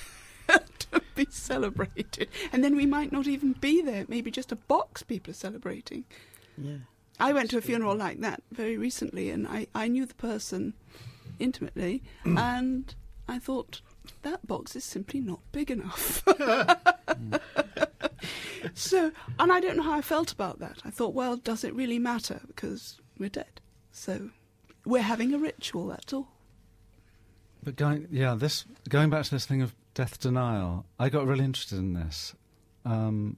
to 0.79 1.01
be 1.15 1.27
celebrated? 1.31 2.29
And 2.53 2.63
then 2.63 2.77
we 2.77 2.85
might 2.85 3.11
not 3.11 3.27
even 3.27 3.55
be 3.55 3.81
there. 3.81 4.05
Maybe 4.07 4.31
just 4.31 4.53
a 4.53 4.57
box 4.57 5.03
people 5.03 5.31
are 5.31 5.35
celebrating. 5.35 6.05
Yeah. 6.59 6.79
I 7.19 7.33
went 7.33 7.51
to 7.51 7.59
a 7.59 7.63
funeral 7.63 7.97
like 7.97 8.21
that 8.21 8.43
very 8.53 8.77
recently, 8.77 9.31
and 9.31 9.49
I, 9.49 9.67
I 9.75 9.89
knew 9.89 10.07
the 10.07 10.15
person 10.15 10.75
intimately, 11.39 12.03
and 12.25 12.95
I 13.27 13.39
thought 13.39 13.81
that 14.23 14.47
box 14.47 14.77
is 14.77 14.85
simply 14.85 15.21
not 15.21 15.41
big 15.53 15.71
enough. 15.71 16.23
so, 18.75 19.13
and 19.39 19.53
I 19.53 19.61
don't 19.61 19.77
know 19.77 19.83
how 19.83 19.95
I 19.95 20.03
felt 20.03 20.33
about 20.33 20.59
that. 20.61 20.79
I 20.85 20.91
thought, 20.91 21.15
well, 21.15 21.37
does 21.37 21.65
it 21.65 21.75
really 21.75 21.99
matter 21.99 22.41
because 22.47 23.01
we're 23.19 23.29
dead? 23.29 23.61
So, 23.93 24.31
we're 24.85 25.03
having 25.03 25.35
a 25.35 25.39
ritual. 25.39 25.87
That's 25.87 26.13
all. 26.13 26.29
But 27.63 27.77
going, 27.77 28.09
yeah, 28.11 28.35
this 28.35 28.65
going 28.89 29.11
back 29.11 29.25
to 29.25 29.31
this 29.31 29.47
thing 29.47 29.63
of 29.63 29.75
death 29.95 30.21
denial, 30.21 30.87
I 30.99 31.09
got 31.09 31.27
really 31.27 31.45
interested 31.45 31.79
in 31.79 31.95
this. 31.95 32.35
Um, 32.85 33.37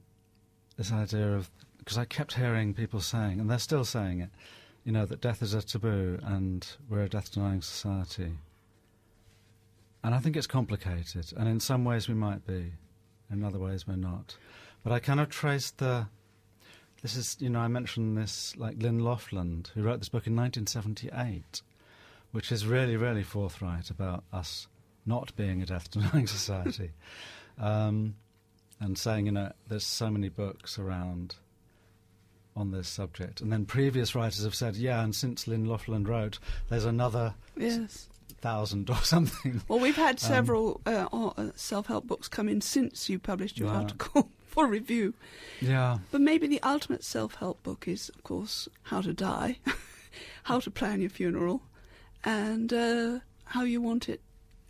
this 0.77 0.91
idea 0.91 1.35
of 1.35 1.49
because 1.79 1.97
I 1.97 2.05
kept 2.05 2.35
hearing 2.35 2.73
people 2.73 3.01
saying, 3.01 3.39
and 3.39 3.49
they're 3.49 3.59
still 3.59 3.83
saying 3.83 4.21
it, 4.21 4.29
you 4.83 4.91
know, 4.91 5.05
that 5.05 5.21
death 5.21 5.41
is 5.41 5.53
a 5.53 5.61
taboo 5.61 6.19
and 6.23 6.65
we're 6.89 7.01
a 7.01 7.09
death 7.09 7.31
denying 7.31 7.61
society. 7.61 8.33
And 10.03 10.15
I 10.15 10.19
think 10.19 10.35
it's 10.35 10.47
complicated, 10.47 11.31
and 11.37 11.47
in 11.47 11.59
some 11.59 11.85
ways 11.85 12.07
we 12.07 12.15
might 12.15 12.45
be, 12.45 12.73
in 13.31 13.43
other 13.43 13.59
ways 13.59 13.87
we're 13.87 13.95
not. 13.95 14.35
But 14.83 14.93
I 14.93 14.99
kind 14.99 15.19
of 15.19 15.29
traced 15.29 15.77
the 15.77 16.07
this 17.01 17.15
is, 17.15 17.37
you 17.39 17.49
know, 17.49 17.59
I 17.59 17.67
mentioned 17.67 18.15
this, 18.15 18.55
like 18.57 18.81
Lyn 18.81 18.99
Lofland, 19.01 19.69
who 19.69 19.81
wrote 19.81 19.99
this 19.99 20.09
book 20.09 20.27
in 20.27 20.35
1978, 20.35 21.63
which 22.31 22.51
is 22.51 22.67
really, 22.67 22.95
really 22.95 23.23
forthright 23.23 23.89
about 23.89 24.23
us 24.31 24.67
not 25.05 25.35
being 25.35 25.63
a 25.63 25.65
death 25.65 25.89
denying 25.89 26.27
society. 26.27 26.91
Um, 27.59 28.15
and 28.79 28.97
saying, 28.97 29.27
you 29.27 29.31
know, 29.31 29.51
there's 29.67 29.85
so 29.85 30.09
many 30.09 30.29
books 30.29 30.77
around 30.77 31.35
on 32.55 32.71
this 32.71 32.87
subject. 32.87 33.41
And 33.41 33.51
then 33.51 33.65
previous 33.65 34.15
writers 34.15 34.43
have 34.43 34.55
said, 34.55 34.75
yeah, 34.75 35.03
and 35.03 35.15
since 35.15 35.47
Lyn 35.47 35.65
Lofland 35.65 36.07
wrote, 36.07 36.39
there's 36.69 36.85
another 36.85 37.35
yes. 37.55 38.09
Thousand 38.41 38.89
or 38.89 38.95
something. 39.03 39.61
Well, 39.67 39.79
we've 39.79 39.95
had 39.95 40.15
um, 40.15 40.17
several 40.17 40.81
um, 40.85 41.33
uh, 41.37 41.51
self 41.55 41.87
help 41.87 42.07
books 42.07 42.27
come 42.27 42.49
in 42.49 42.61
since 42.61 43.09
you 43.09 43.19
published 43.19 43.57
your 43.57 43.69
right. 43.69 43.83
article 43.83 44.31
for 44.45 44.67
review. 44.67 45.13
Yeah. 45.59 45.99
But 46.11 46.21
maybe 46.21 46.47
the 46.47 46.61
ultimate 46.61 47.03
self 47.03 47.35
help 47.35 47.63
book 47.63 47.87
is, 47.87 48.09
of 48.09 48.23
course, 48.23 48.67
How 48.83 49.01
to 49.01 49.13
Die, 49.13 49.57
How 50.43 50.59
to 50.59 50.71
Plan 50.71 51.01
Your 51.01 51.09
Funeral, 51.09 51.61
and 52.23 52.73
uh, 52.73 53.19
how 53.45 53.63
you 53.63 53.81
want 53.81 54.09
it 54.09 54.21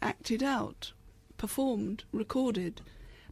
acted 0.02 0.44
out, 0.44 0.94
performed, 1.38 2.04
recorded 2.12 2.82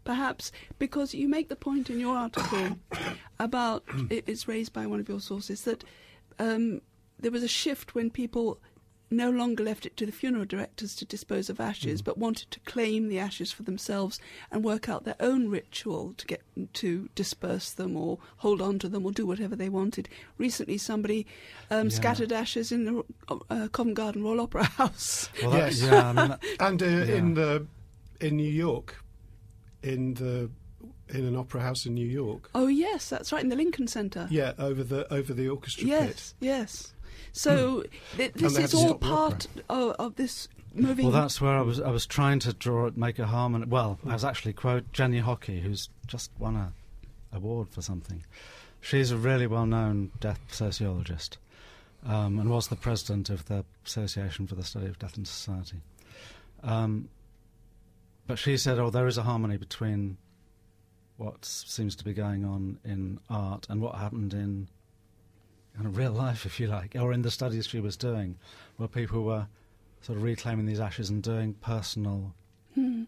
perhaps 0.05 0.51
because 0.79 1.13
you 1.13 1.27
make 1.27 1.49
the 1.49 1.55
point 1.55 1.89
in 1.89 1.99
your 1.99 2.15
article 2.15 2.79
about 3.39 3.83
it's 4.09 4.47
raised 4.47 4.73
by 4.73 4.87
one 4.87 4.99
of 4.99 5.07
your 5.07 5.19
sources 5.19 5.63
that 5.63 5.83
um, 6.39 6.81
there 7.19 7.31
was 7.31 7.43
a 7.43 7.47
shift 7.47 7.93
when 7.93 8.09
people 8.09 8.59
no 9.11 9.29
longer 9.29 9.63
left 9.63 9.85
it 9.85 9.97
to 9.97 10.05
the 10.05 10.11
funeral 10.11 10.45
directors 10.45 10.95
to 10.95 11.05
dispose 11.05 11.49
of 11.49 11.59
ashes, 11.59 12.01
mm. 12.01 12.05
but 12.05 12.17
wanted 12.17 12.51
to 12.51 12.59
claim 12.61 13.07
the 13.07 13.19
ashes 13.19 13.51
for 13.51 13.63
themselves 13.63 14.19
and 14.51 14.63
work 14.63 14.87
out 14.87 15.03
their 15.03 15.15
own 15.19 15.49
ritual 15.49 16.13
to 16.17 16.25
get 16.25 16.41
to 16.73 17.09
disperse 17.15 17.71
them 17.71 17.95
or 17.95 18.19
hold 18.37 18.61
on 18.61 18.79
to 18.79 18.89
them 18.89 19.05
or 19.05 19.11
do 19.11 19.25
whatever 19.25 19.55
they 19.55 19.69
wanted. 19.69 20.09
Recently, 20.37 20.77
somebody 20.77 21.25
um, 21.71 21.87
yeah. 21.87 21.95
scattered 21.95 22.31
ashes 22.31 22.71
in 22.71 22.85
the 22.85 23.03
uh, 23.49 23.67
Covent 23.69 23.95
Garden 23.95 24.23
Royal 24.23 24.41
Opera 24.41 24.63
House. 24.79 25.29
Well, 25.41 25.53
yes, 25.53 25.81
yeah, 25.81 26.09
I 26.09 26.13
mean, 26.13 26.37
and 26.59 26.83
uh, 26.83 26.85
yeah. 26.85 27.15
in 27.15 27.33
the 27.33 27.65
in 28.19 28.35
New 28.35 28.51
York, 28.51 29.03
in 29.81 30.13
the 30.15 30.49
in 31.09 31.25
an 31.25 31.35
opera 31.35 31.61
house 31.61 31.85
in 31.85 31.93
New 31.93 32.07
York. 32.07 32.49
Oh 32.53 32.67
yes, 32.67 33.09
that's 33.09 33.31
right 33.31 33.43
in 33.43 33.49
the 33.49 33.55
Lincoln 33.55 33.87
Center. 33.87 34.27
Yeah, 34.29 34.53
over 34.59 34.83
the 34.83 35.11
over 35.11 35.33
the 35.33 35.49
orchestra 35.49 35.87
yes, 35.87 36.05
pit. 36.05 36.07
Yes, 36.07 36.33
yes, 36.39 36.93
So 37.31 37.81
hmm. 38.11 38.17
th- 38.17 38.33
this 38.33 38.57
is 38.57 38.73
all 38.73 38.95
part 38.95 39.47
of, 39.69 39.91
of, 39.99 40.15
this 40.15 40.47
moving. 40.73 41.05
Well, 41.05 41.21
that's 41.21 41.39
where 41.41 41.57
I 41.57 41.61
was. 41.61 41.79
I 41.79 41.89
was 41.89 42.05
trying 42.05 42.39
to 42.39 42.53
draw 42.53 42.87
it, 42.87 42.97
make 42.97 43.19
a 43.19 43.27
harmony. 43.27 43.65
Well, 43.65 43.99
I 44.05 44.13
was 44.13 44.25
actually 44.25 44.53
quote 44.53 44.91
Jenny 44.93 45.19
Hockey, 45.19 45.61
who's 45.61 45.89
just 46.07 46.31
won 46.39 46.55
a 46.55 46.73
award 47.31 47.69
for 47.69 47.81
something. 47.81 48.23
She's 48.81 49.11
a 49.11 49.17
really 49.17 49.45
well-known 49.45 50.11
death 50.19 50.39
sociologist, 50.49 51.37
um, 52.05 52.39
and 52.39 52.49
was 52.49 52.69
the 52.69 52.75
president 52.75 53.29
of 53.29 53.45
the 53.45 53.65
Association 53.85 54.47
for 54.47 54.55
the 54.55 54.63
Study 54.63 54.87
of 54.87 54.97
Death 54.97 55.17
in 55.17 55.25
Society. 55.25 55.81
Um, 56.63 57.09
but 58.25 58.39
she 58.39 58.57
said, 58.57 58.79
oh, 58.79 58.89
there 58.89 59.07
is 59.07 59.17
a 59.17 59.23
harmony 59.23 59.57
between 59.57 60.17
what 61.17 61.43
seems 61.43 61.95
to 61.97 62.05
be 62.05 62.13
going 62.13 62.45
on 62.45 62.79
in 62.85 63.19
art 63.29 63.67
and 63.69 63.81
what 63.81 63.95
happened 63.95 64.33
in 64.33 64.69
kind 65.75 65.85
of 65.85 65.97
real 65.97 66.11
life, 66.11 66.45
if 66.45 66.59
you 66.59 66.67
like, 66.67 66.95
or 66.99 67.13
in 67.13 67.21
the 67.21 67.31
studies 67.31 67.67
she 67.67 67.79
was 67.79 67.95
doing, 67.97 68.37
where 68.77 68.87
people 68.87 69.23
were 69.23 69.47
sort 70.01 70.17
of 70.17 70.23
reclaiming 70.23 70.65
these 70.65 70.79
ashes 70.79 71.09
and 71.09 71.21
doing 71.21 71.53
personal 71.55 72.33
mm. 72.77 73.05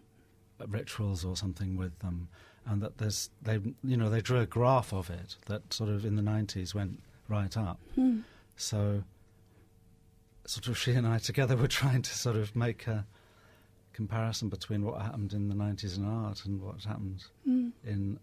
rituals 0.68 1.24
or 1.24 1.36
something 1.36 1.76
with 1.76 1.98
them, 2.00 2.28
and 2.66 2.82
that 2.82 2.98
there's 2.98 3.30
they 3.42 3.60
you 3.84 3.96
know 3.96 4.10
they 4.10 4.20
drew 4.20 4.40
a 4.40 4.46
graph 4.46 4.92
of 4.92 5.10
it 5.10 5.36
that 5.46 5.72
sort 5.72 5.90
of 5.90 6.04
in 6.04 6.16
the 6.16 6.22
90s 6.22 6.74
went 6.74 7.00
right 7.28 7.56
up. 7.56 7.78
Mm. 7.96 8.22
So 8.56 9.02
sort 10.46 10.68
of 10.68 10.78
she 10.78 10.92
and 10.92 11.06
I 11.06 11.18
together 11.18 11.56
were 11.62 11.68
trying 11.68 12.02
to 12.02 12.10
sort 12.10 12.36
of 12.36 12.54
make 12.54 12.86
a 12.86 13.06
comparison 13.92 14.48
between 14.48 14.84
what 14.84 15.00
happened 15.00 15.32
in 15.32 15.48
the 15.48 15.54
90s 15.54 15.98
in 15.98 16.04
art 16.04 16.44
and 16.44 16.60
what 16.60 16.82
happened 16.84 17.24
mm. 17.46 17.72
in 17.84 18.18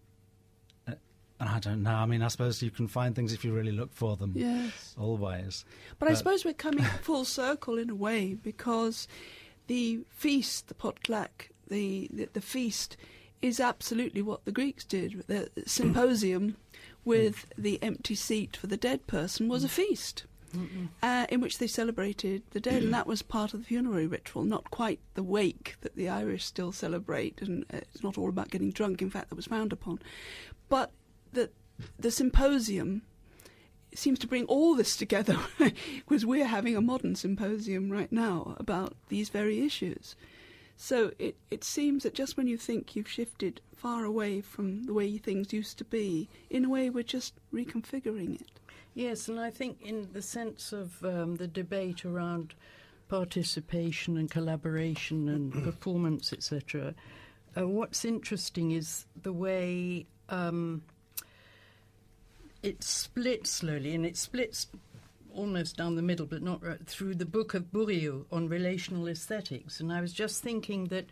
I 1.39 1.59
don't 1.59 1.83
know. 1.83 1.93
I 1.93 2.05
mean, 2.05 2.21
I 2.21 2.27
suppose 2.27 2.61
you 2.61 2.71
can 2.71 2.87
find 2.87 3.15
things 3.15 3.33
if 3.33 3.45
you 3.45 3.53
really 3.53 3.71
look 3.71 3.93
for 3.93 4.17
them. 4.17 4.33
Yes. 4.35 4.95
Always. 4.99 5.65
But, 5.97 6.07
but 6.07 6.11
I 6.11 6.13
suppose 6.15 6.43
we're 6.43 6.53
coming 6.53 6.83
full 7.01 7.25
circle 7.25 7.77
in 7.77 7.89
a 7.89 7.95
way 7.95 8.33
because 8.33 9.07
the 9.67 10.01
feast, 10.09 10.67
the 10.67 10.73
potluck, 10.73 11.49
the, 11.69 12.09
the, 12.11 12.29
the 12.33 12.41
feast 12.41 12.97
is 13.41 13.59
absolutely 13.59 14.21
what 14.21 14.43
the 14.45 14.51
Greeks 14.51 14.83
did. 14.83 15.23
The 15.27 15.49
symposium 15.65 16.57
with 17.05 17.45
the 17.57 17.81
empty 17.81 18.15
seat 18.15 18.57
for 18.57 18.67
the 18.67 18.77
dead 18.77 19.07
person 19.07 19.47
was 19.47 19.63
a 19.63 19.69
feast 19.69 20.25
uh, 21.03 21.25
in 21.29 21.41
which 21.41 21.57
they 21.57 21.67
celebrated 21.67 22.43
the 22.51 22.59
dead, 22.59 22.83
and 22.83 22.93
that 22.93 23.07
was 23.07 23.21
part 23.21 23.53
of 23.53 23.61
the 23.61 23.65
funerary 23.65 24.07
ritual, 24.07 24.43
not 24.43 24.69
quite 24.71 24.99
the 25.13 25.23
wake 25.23 25.75
that 25.81 25.95
the 25.95 26.09
Irish 26.09 26.45
still 26.45 26.71
celebrate, 26.71 27.41
and 27.41 27.65
uh, 27.73 27.77
it's 27.77 28.03
not 28.03 28.17
all 28.17 28.29
about 28.29 28.49
getting 28.49 28.71
drunk. 28.71 29.01
In 29.01 29.09
fact, 29.09 29.29
that 29.29 29.35
was 29.35 29.45
frowned 29.45 29.73
upon, 29.73 29.99
but 30.67 30.91
the 31.34 31.49
the 31.97 32.11
symposium 32.11 33.03
seems 33.95 34.19
to 34.19 34.27
bring 34.27 34.45
all 34.45 34.75
this 34.75 34.95
together 34.95 35.38
because 35.57 36.25
we're 36.25 36.45
having 36.45 36.75
a 36.75 36.82
modern 36.82 37.15
symposium 37.15 37.89
right 37.89 38.11
now 38.11 38.55
about 38.59 38.95
these 39.07 39.30
very 39.30 39.65
issues. 39.65 40.15
So 40.77 41.11
it, 41.19 41.36
it 41.51 41.63
seems 41.63 42.03
that 42.03 42.13
just 42.13 42.38
when 42.38 42.47
you 42.47 42.57
think 42.57 42.95
you've 42.95 43.09
shifted 43.09 43.59
far 43.75 44.05
away 44.05 44.41
from 44.41 44.84
the 44.84 44.93
way 44.93 45.17
things 45.17 45.51
used 45.51 45.77
to 45.80 45.84
be, 45.84 46.30
in 46.49 46.65
a 46.65 46.69
way 46.69 46.89
we're 46.89 47.03
just 47.03 47.34
reconfiguring 47.53 48.39
it. 48.39 48.59
Yes, 48.93 49.27
and 49.27 49.39
I 49.39 49.49
think 49.49 49.82
in 49.82 50.09
the 50.13 50.21
sense 50.21 50.71
of 50.71 51.03
um, 51.03 51.36
the 51.36 51.47
debate 51.47 52.05
around 52.05 52.53
participation 53.09 54.17
and 54.17 54.32
collaboration 54.32 55.27
and 55.27 55.51
performance, 55.63 56.32
etc., 56.32 56.93
uh, 57.57 57.67
what's 57.67 58.05
interesting 58.05 58.71
is 58.71 59.05
the 59.21 59.34
way 59.34 60.05
um, 60.30 60.84
it 62.64 62.84
splits 62.84 63.49
slowly, 63.49 63.93
and 63.95 64.05
it 64.05 64.18
splits 64.18 64.68
almost 65.34 65.78
down 65.78 65.95
the 65.95 66.01
middle, 66.01 66.26
but 66.26 66.41
not 66.41 66.64
right, 66.64 66.86
through 66.86 67.16
the 67.16 67.26
book 67.26 67.53
of 67.53 67.72
Bourriaud 67.72 68.26
on 68.32 68.49
relational 68.49 69.07
aesthetics. 69.07 69.80
And 69.80 69.91
I 69.91 70.01
was 70.01 70.14
just 70.14 70.43
thinking 70.43 70.86
that 70.86 71.05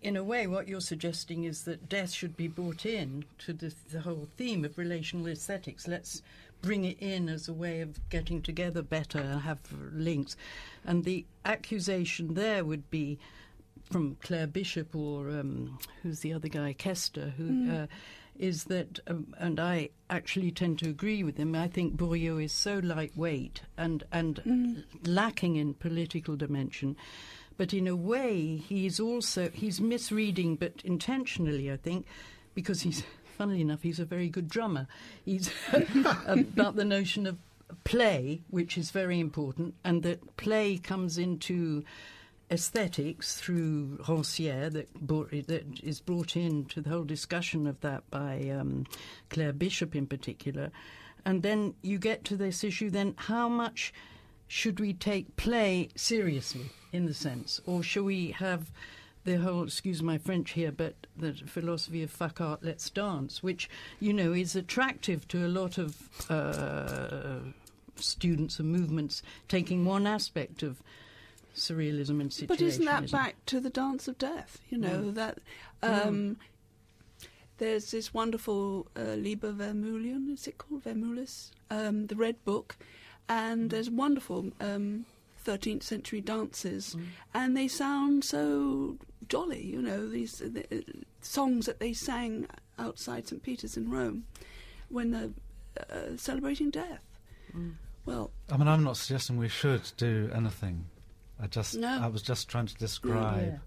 in 0.00 0.16
a 0.16 0.22
way, 0.22 0.46
what 0.46 0.68
you're 0.68 0.80
suggesting 0.80 1.44
is 1.44 1.64
that 1.64 1.88
death 1.88 2.12
should 2.12 2.36
be 2.36 2.46
brought 2.46 2.86
in 2.86 3.24
to 3.38 3.52
the, 3.52 3.74
the, 3.90 4.00
whole 4.00 4.28
theme 4.36 4.64
of 4.64 4.78
relational 4.78 5.26
aesthetics. 5.26 5.88
Let's 5.88 6.22
bring 6.62 6.84
it 6.84 6.98
in 7.00 7.28
as 7.28 7.48
a 7.48 7.52
way 7.52 7.80
of 7.80 8.08
getting 8.08 8.40
together 8.40 8.82
better, 8.82 9.18
and 9.18 9.40
have 9.40 9.60
links. 9.92 10.36
And 10.84 11.04
the 11.04 11.24
accusation 11.44 12.34
there 12.34 12.64
would 12.64 12.88
be 12.90 13.18
from 13.90 14.16
Claire 14.22 14.46
Bishop 14.46 14.94
or 14.94 15.30
um, 15.30 15.78
who's 16.02 16.20
the 16.20 16.32
other 16.32 16.48
guy, 16.48 16.72
Kester, 16.74 17.32
who. 17.36 17.44
Mm. 17.44 17.82
Uh, 17.82 17.86
is 18.38 18.64
that, 18.64 19.00
um, 19.06 19.34
and 19.38 19.58
I 19.58 19.90
actually 20.08 20.50
tend 20.50 20.78
to 20.80 20.88
agree 20.88 21.22
with 21.22 21.36
him. 21.36 21.54
I 21.54 21.68
think 21.68 21.96
Bourriaud 21.96 22.42
is 22.44 22.52
so 22.52 22.78
lightweight 22.78 23.62
and 23.76 24.04
and 24.12 24.36
mm. 24.46 24.84
lacking 25.06 25.56
in 25.56 25.74
political 25.74 26.36
dimension, 26.36 26.96
but 27.56 27.74
in 27.74 27.86
a 27.86 27.96
way 27.96 28.56
he's 28.56 29.00
also 29.00 29.50
he's 29.50 29.80
misreading, 29.80 30.56
but 30.56 30.80
intentionally, 30.84 31.70
I 31.70 31.76
think, 31.76 32.06
because 32.54 32.82
he's 32.82 33.02
funnily 33.36 33.60
enough, 33.60 33.82
he's 33.82 34.00
a 34.00 34.04
very 34.04 34.28
good 34.28 34.48
drummer. 34.48 34.86
He's 35.24 35.50
about 35.72 36.76
the 36.76 36.84
notion 36.84 37.26
of 37.26 37.38
play, 37.84 38.42
which 38.50 38.78
is 38.78 38.90
very 38.90 39.20
important, 39.20 39.74
and 39.84 40.02
that 40.02 40.36
play 40.36 40.78
comes 40.78 41.18
into 41.18 41.84
aesthetics 42.50 43.36
through 43.36 43.98
Rancière 43.98 44.72
that, 44.72 44.92
brought, 44.94 45.30
that 45.30 45.80
is 45.82 46.00
brought 46.00 46.36
into 46.36 46.80
the 46.80 46.90
whole 46.90 47.04
discussion 47.04 47.66
of 47.66 47.80
that 47.80 48.08
by 48.10 48.48
um, 48.50 48.86
Claire 49.28 49.52
Bishop 49.52 49.94
in 49.94 50.06
particular. 50.06 50.70
And 51.24 51.42
then 51.42 51.74
you 51.82 51.98
get 51.98 52.24
to 52.24 52.36
this 52.36 52.64
issue 52.64 52.90
then 52.90 53.14
how 53.16 53.48
much 53.48 53.92
should 54.46 54.80
we 54.80 54.94
take 54.94 55.36
play 55.36 55.90
seriously 55.94 56.70
in 56.90 57.04
the 57.04 57.12
sense, 57.12 57.60
or 57.66 57.82
shall 57.82 58.04
we 58.04 58.30
have 58.30 58.70
the 59.24 59.36
whole, 59.36 59.64
excuse 59.64 60.02
my 60.02 60.16
French 60.16 60.52
here, 60.52 60.72
but 60.72 60.94
the 61.14 61.34
philosophy 61.34 62.02
of 62.02 62.10
fuck 62.10 62.40
art, 62.40 62.60
let's 62.62 62.88
dance, 62.88 63.42
which, 63.42 63.68
you 64.00 64.12
know, 64.14 64.32
is 64.32 64.56
attractive 64.56 65.28
to 65.28 65.44
a 65.44 65.48
lot 65.48 65.76
of 65.76 66.30
uh, 66.30 67.40
students 67.96 68.58
and 68.58 68.72
movements 68.72 69.22
taking 69.48 69.84
one 69.84 70.06
aspect 70.06 70.62
of 70.62 70.82
surrealism 71.58 72.20
and 72.20 72.30
situationism. 72.30 72.48
But 72.48 72.60
isn't 72.60 72.84
that 72.84 73.10
back 73.10 73.36
to 73.46 73.60
the 73.60 73.70
dance 73.70 74.08
of 74.08 74.18
death? 74.18 74.58
You 74.70 74.78
know, 74.78 75.10
that. 75.12 75.38
Um. 75.82 76.38
There's 77.58 77.90
this 77.90 78.14
wonderful 78.14 78.86
uh, 78.96 79.16
Liber 79.16 79.52
Vermulion, 79.52 80.32
is 80.32 80.46
it 80.46 80.58
called 80.58 80.84
Vermulis? 80.84 81.50
Um, 81.68 82.06
the 82.06 82.14
Red 82.14 82.36
Book. 82.44 82.76
And 83.28 83.66
mm. 83.66 83.70
there's 83.70 83.90
wonderful 83.90 84.52
um, 84.60 85.06
13th 85.44 85.82
century 85.82 86.20
dances, 86.20 86.94
mm. 86.94 87.06
and 87.34 87.56
they 87.56 87.66
sound 87.66 88.24
so 88.24 88.96
jolly, 89.28 89.64
you 89.64 89.82
know, 89.82 90.08
these 90.08 90.38
the, 90.38 90.84
songs 91.20 91.66
that 91.66 91.80
they 91.80 91.92
sang 91.92 92.46
outside 92.78 93.26
St. 93.26 93.42
Peter's 93.42 93.76
in 93.76 93.90
Rome. 93.90 94.24
when 94.88 95.10
they're 95.10 95.30
uh, 95.90 96.16
celebrating 96.16 96.70
death. 96.70 97.18
Mm. 97.54 97.74
Well, 98.04 98.30
I 98.50 98.56
mean, 98.56 98.68
I'm 98.68 98.84
not 98.84 98.96
suggesting 98.96 99.36
we 99.36 99.48
should 99.48 99.92
do 99.96 100.30
anything. 100.34 100.86
I 101.40 101.46
just, 101.46 101.76
no. 101.76 102.00
I 102.02 102.08
was 102.08 102.22
just 102.22 102.48
trying 102.48 102.66
to 102.66 102.74
describe 102.74 103.46
yeah. 103.46 103.58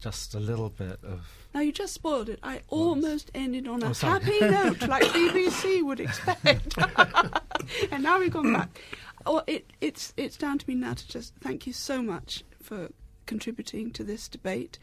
just 0.00 0.34
a 0.34 0.40
little 0.40 0.70
bit 0.70 0.98
of. 1.04 1.26
Now 1.54 1.60
you 1.60 1.72
just 1.72 1.94
spoiled 1.94 2.28
it. 2.28 2.40
I 2.42 2.62
almost 2.68 3.30
ended 3.34 3.68
on 3.68 3.82
a 3.82 3.90
oh, 3.90 3.94
happy 3.94 4.38
note, 4.40 4.82
like 4.82 5.04
BBC 5.04 5.82
would 5.84 6.00
expect, 6.00 6.76
and 7.92 8.02
now 8.02 8.18
we've 8.18 8.32
gone 8.32 8.52
back. 8.52 8.80
Oh, 9.26 9.42
it, 9.46 9.72
it's 9.80 10.12
it's 10.16 10.36
down 10.36 10.58
to 10.58 10.68
me 10.68 10.74
now 10.74 10.94
to 10.94 11.08
just 11.08 11.34
thank 11.40 11.66
you 11.66 11.72
so 11.72 12.02
much 12.02 12.44
for 12.62 12.90
contributing 13.26 13.92
to 13.92 14.02
this 14.02 14.28
debate, 14.28 14.78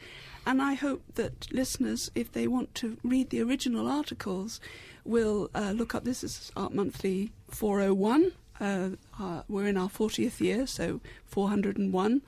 and 0.45 0.61
I 0.61 0.74
hope 0.76 1.03
that 1.16 1.51
listeners, 1.51 2.11
if 2.16 2.32
they 2.32 2.47
want 2.47 2.74
to 2.76 2.97
read 3.03 3.30
the 3.30 3.41
original 3.41 3.88
articles, 3.88 4.61
will 5.03 5.49
uh, 5.53 5.74
look 5.76 5.93
up. 5.93 6.05
This 6.05 6.24
is 6.24 6.51
Art 6.55 6.74
Monthly 6.74 7.34
401. 7.49 8.32
Uh, 8.59 8.89
uh, 9.19 9.41
we're 9.47 9.67
in 9.67 9.77
our 9.77 9.89
40th 9.89 10.39
year, 10.39 10.65
so 10.67 11.01
401. 11.25 12.21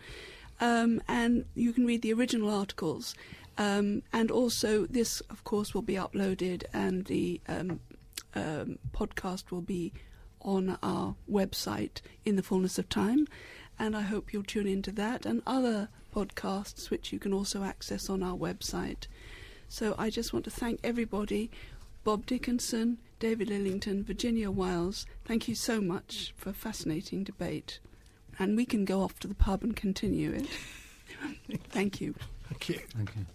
Um, 0.59 1.01
and 1.07 1.45
you 1.55 1.71
can 1.71 1.85
read 1.85 2.01
the 2.01 2.13
original 2.13 2.49
articles. 2.49 3.15
Um, 3.57 4.03
and 4.13 4.29
also, 4.31 4.85
this, 4.85 5.21
of 5.29 5.43
course, 5.43 5.73
will 5.73 5.81
be 5.81 5.95
uploaded, 5.95 6.63
and 6.73 7.05
the 7.05 7.41
um, 7.47 7.79
um 8.35 8.77
podcast 8.91 9.49
will 9.51 9.61
be 9.61 9.93
on 10.41 10.77
our 10.83 11.15
website 11.29 12.01
in 12.25 12.35
the 12.35 12.43
fullness 12.43 12.77
of 12.77 12.87
time. 12.89 13.27
And 13.79 13.95
I 13.95 14.01
hope 14.01 14.33
you'll 14.33 14.43
tune 14.43 14.67
into 14.67 14.91
that 14.93 15.25
and 15.25 15.41
other 15.45 15.89
podcasts, 16.15 16.89
which 16.89 17.11
you 17.13 17.19
can 17.19 17.33
also 17.33 17.63
access 17.63 18.09
on 18.09 18.23
our 18.23 18.35
website. 18.35 19.07
So 19.69 19.93
I 19.97 20.09
just 20.09 20.33
want 20.33 20.45
to 20.45 20.51
thank 20.51 20.79
everybody 20.83 21.51
Bob 22.03 22.25
Dickinson, 22.25 22.99
David 23.19 23.49
Lillington, 23.49 24.03
Virginia 24.03 24.51
Whiles, 24.51 25.07
thank 25.25 25.47
you 25.47 25.55
so 25.55 25.81
much 25.81 26.33
for 26.37 26.51
a 26.51 26.53
fascinating 26.53 27.23
debate. 27.23 27.79
And 28.37 28.55
we 28.55 28.65
can 28.65 28.85
go 28.85 29.01
off 29.01 29.19
to 29.19 29.27
the 29.27 29.33
pub 29.33 29.63
and 29.63 29.75
continue 29.75 30.31
it. 30.33 30.47
thank 31.69 31.99
you. 31.99 32.13
Thank 32.49 32.69
you. 32.69 32.79
Thank 32.95 33.15
you. 33.15 33.25